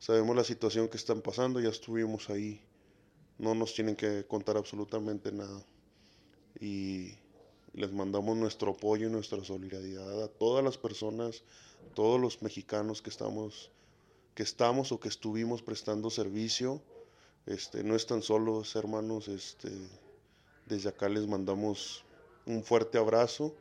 sabemos 0.03 0.35
la 0.35 0.43
situación 0.43 0.89
que 0.89 0.97
están 0.97 1.23
pasando, 1.23 1.61
ya 1.61 1.69
estuvimos 1.69 2.29
ahí, 2.29 2.61
no 3.39 3.55
nos 3.55 3.73
tienen 3.73 3.95
que 3.95 4.27
contar 4.27 4.57
absolutamente 4.57 5.31
nada. 5.31 5.65
Y 6.59 7.15
les 7.73 7.93
mandamos 7.93 8.37
nuestro 8.37 8.73
apoyo 8.73 9.07
y 9.07 9.13
nuestra 9.13 9.45
solidaridad 9.45 10.25
a 10.25 10.27
todas 10.27 10.65
las 10.65 10.77
personas, 10.77 11.45
todos 11.95 12.21
los 12.21 12.43
mexicanos 12.43 13.01
que 13.01 13.11
estamos, 13.11 13.71
que 14.35 14.43
estamos 14.43 14.91
o 14.91 14.99
que 14.99 15.09
estuvimos 15.09 15.63
prestando 15.63 16.11
servicio. 16.11 16.83
Este, 17.47 17.85
no 17.85 17.95
están 17.95 18.23
solos, 18.23 18.75
hermanos, 18.75 19.29
este, 19.29 19.71
desde 20.67 20.89
acá 20.89 21.09
les 21.09 21.29
mandamos 21.29 22.05
un 22.45 22.65
fuerte 22.65 22.99
abrazo 22.99 23.55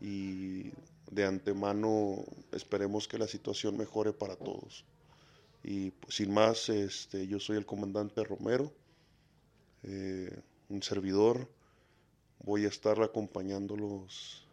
y 0.00 0.70
de 1.10 1.26
antemano 1.26 2.24
esperemos 2.52 3.06
que 3.06 3.18
la 3.18 3.28
situación 3.28 3.76
mejore 3.76 4.14
para 4.14 4.36
todos. 4.36 4.86
Y 5.68 5.90
pues, 5.90 6.14
sin 6.14 6.32
más, 6.32 6.68
este, 6.68 7.26
yo 7.26 7.40
soy 7.40 7.56
el 7.56 7.66
comandante 7.66 8.22
Romero, 8.22 8.72
eh, 9.82 10.40
un 10.68 10.80
servidor. 10.80 11.50
Voy 12.38 12.66
a 12.66 12.68
estar 12.68 13.02
acompañándolos 13.02 14.46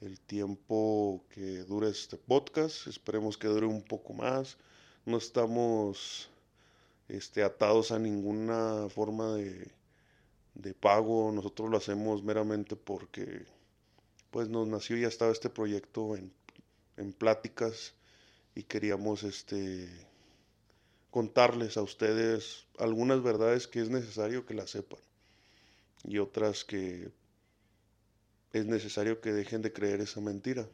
el 0.00 0.18
tiempo 0.18 1.22
que 1.28 1.58
dure 1.64 1.90
este 1.90 2.16
podcast. 2.16 2.86
Esperemos 2.86 3.36
que 3.36 3.48
dure 3.48 3.66
un 3.66 3.82
poco 3.82 4.14
más. 4.14 4.56
No 5.04 5.18
estamos 5.18 6.30
este, 7.08 7.42
atados 7.42 7.92
a 7.92 7.98
ninguna 7.98 8.88
forma 8.88 9.34
de, 9.34 9.70
de 10.54 10.72
pago, 10.72 11.30
nosotros 11.32 11.68
lo 11.68 11.76
hacemos 11.76 12.22
meramente 12.22 12.76
porque 12.76 13.44
pues 14.30 14.48
nos 14.48 14.68
nació 14.68 14.96
y 14.96 15.02
ya 15.02 15.08
estaba 15.08 15.32
este 15.32 15.50
proyecto 15.50 16.16
en, 16.16 16.32
en 16.96 17.12
pláticas 17.12 17.92
y 18.58 18.64
queríamos 18.64 19.22
este 19.22 19.88
contarles 21.12 21.76
a 21.76 21.82
ustedes 21.82 22.66
algunas 22.76 23.22
verdades 23.22 23.68
que 23.68 23.80
es 23.80 23.88
necesario 23.88 24.46
que 24.46 24.54
las 24.54 24.70
sepan 24.70 24.98
y 26.02 26.18
otras 26.18 26.64
que 26.64 27.12
es 28.52 28.66
necesario 28.66 29.20
que 29.20 29.32
dejen 29.32 29.62
de 29.62 29.72
creer 29.72 30.00
esa 30.00 30.20
mentira. 30.20 30.68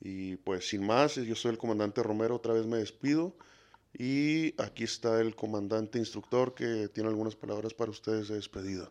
Y 0.00 0.36
pues 0.36 0.68
sin 0.68 0.84
más, 0.84 1.14
yo 1.14 1.34
soy 1.34 1.52
el 1.52 1.58
comandante 1.58 2.02
Romero, 2.02 2.36
otra 2.36 2.52
vez 2.52 2.66
me 2.66 2.76
despido. 2.76 3.34
Y 3.94 4.60
aquí 4.60 4.84
está 4.84 5.18
el 5.18 5.34
comandante 5.34 5.98
instructor 5.98 6.54
que 6.54 6.88
tiene 6.88 7.08
algunas 7.08 7.36
palabras 7.36 7.72
para 7.72 7.90
ustedes 7.90 8.28
de 8.28 8.34
despedida. 8.34 8.90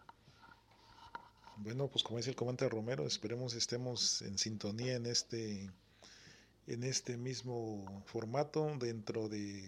Bueno, 1.58 1.88
pues 1.88 2.04
como 2.04 2.18
dice 2.18 2.32
el 2.32 2.36
comandante 2.36 2.68
Romero, 2.68 3.06
esperemos 3.06 3.54
estemos 3.54 4.24
en 4.24 4.40
sintonía 4.40 4.96
en 4.96 5.06
este, 5.06 5.70
en 6.68 6.84
este 6.84 7.18
mismo 7.18 8.04
formato. 8.06 8.76
Dentro 8.80 9.30
de 9.30 9.64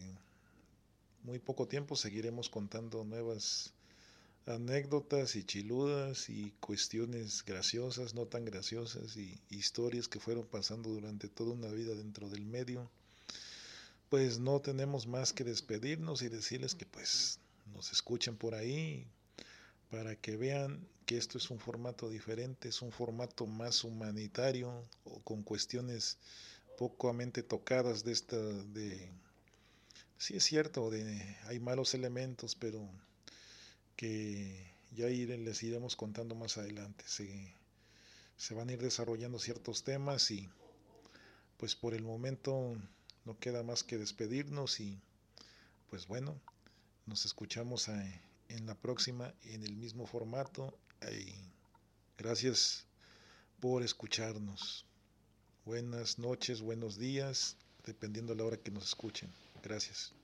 muy 1.23 1.39
poco 1.39 1.67
tiempo 1.67 1.95
seguiremos 1.95 2.49
contando 2.49 3.03
nuevas 3.03 3.73
anécdotas 4.45 5.35
y 5.35 5.43
chiludas 5.43 6.29
y 6.29 6.51
cuestiones 6.59 7.43
graciosas, 7.45 8.13
no 8.13 8.25
tan 8.25 8.43
graciosas 8.43 9.15
y 9.15 9.39
historias 9.49 10.07
que 10.07 10.19
fueron 10.19 10.45
pasando 10.45 10.89
durante 10.89 11.29
toda 11.29 11.53
una 11.53 11.69
vida 11.69 11.95
dentro 11.95 12.29
del 12.29 12.45
medio. 12.45 12.89
Pues 14.09 14.39
no 14.39 14.59
tenemos 14.59 15.07
más 15.07 15.33
que 15.33 15.43
despedirnos 15.43 16.21
y 16.21 16.29
decirles 16.29 16.75
que 16.75 16.85
pues 16.85 17.39
nos 17.73 17.91
escuchen 17.91 18.35
por 18.35 18.53
ahí 18.53 19.07
para 19.89 20.15
que 20.15 20.35
vean 20.37 20.85
que 21.05 21.17
esto 21.17 21.37
es 21.37 21.49
un 21.49 21.59
formato 21.59 22.09
diferente, 22.09 22.69
es 22.69 22.81
un 22.81 22.91
formato 22.91 23.45
más 23.45 23.83
humanitario 23.83 24.71
o 25.05 25.19
con 25.21 25.43
cuestiones 25.43 26.17
pocamente 26.77 27.43
tocadas 27.43 28.03
de 28.03 28.11
esta 28.11 28.37
de 28.37 29.09
sí 30.17 30.35
es 30.35 30.43
cierto 30.43 30.89
de 30.89 31.37
hay 31.45 31.59
malos 31.59 31.93
elementos 31.93 32.55
pero 32.55 32.87
que 33.95 34.73
ya 34.95 35.07
les 35.07 35.63
iremos 35.63 35.95
contando 35.95 36.35
más 36.35 36.57
adelante. 36.57 37.03
Se, 37.07 37.55
se 38.37 38.53
van 38.53 38.69
a 38.69 38.73
ir 38.73 38.81
desarrollando 38.81 39.39
ciertos 39.39 39.83
temas 39.83 40.29
y 40.31 40.49
pues 41.57 41.75
por 41.75 41.93
el 41.93 42.03
momento 42.03 42.75
no 43.25 43.39
queda 43.39 43.63
más 43.63 43.83
que 43.83 43.97
despedirnos 43.97 44.79
y 44.79 44.99
pues 45.89 46.07
bueno 46.07 46.39
nos 47.05 47.25
escuchamos 47.25 47.89
en 47.89 48.65
la 48.65 48.75
próxima 48.75 49.33
en 49.43 49.63
el 49.63 49.75
mismo 49.75 50.05
formato. 50.05 50.77
Y 51.11 51.33
gracias 52.17 52.85
por 53.59 53.83
escucharnos 53.83 54.85
Buenas 55.65 56.19
noches, 56.19 56.61
buenos 56.61 56.97
días, 56.97 57.57
dependiendo 57.85 58.33
de 58.33 58.39
la 58.39 58.45
hora 58.45 58.57
que 58.57 58.71
nos 58.71 58.83
escuchen. 58.85 59.29
Gracias. 59.63 60.13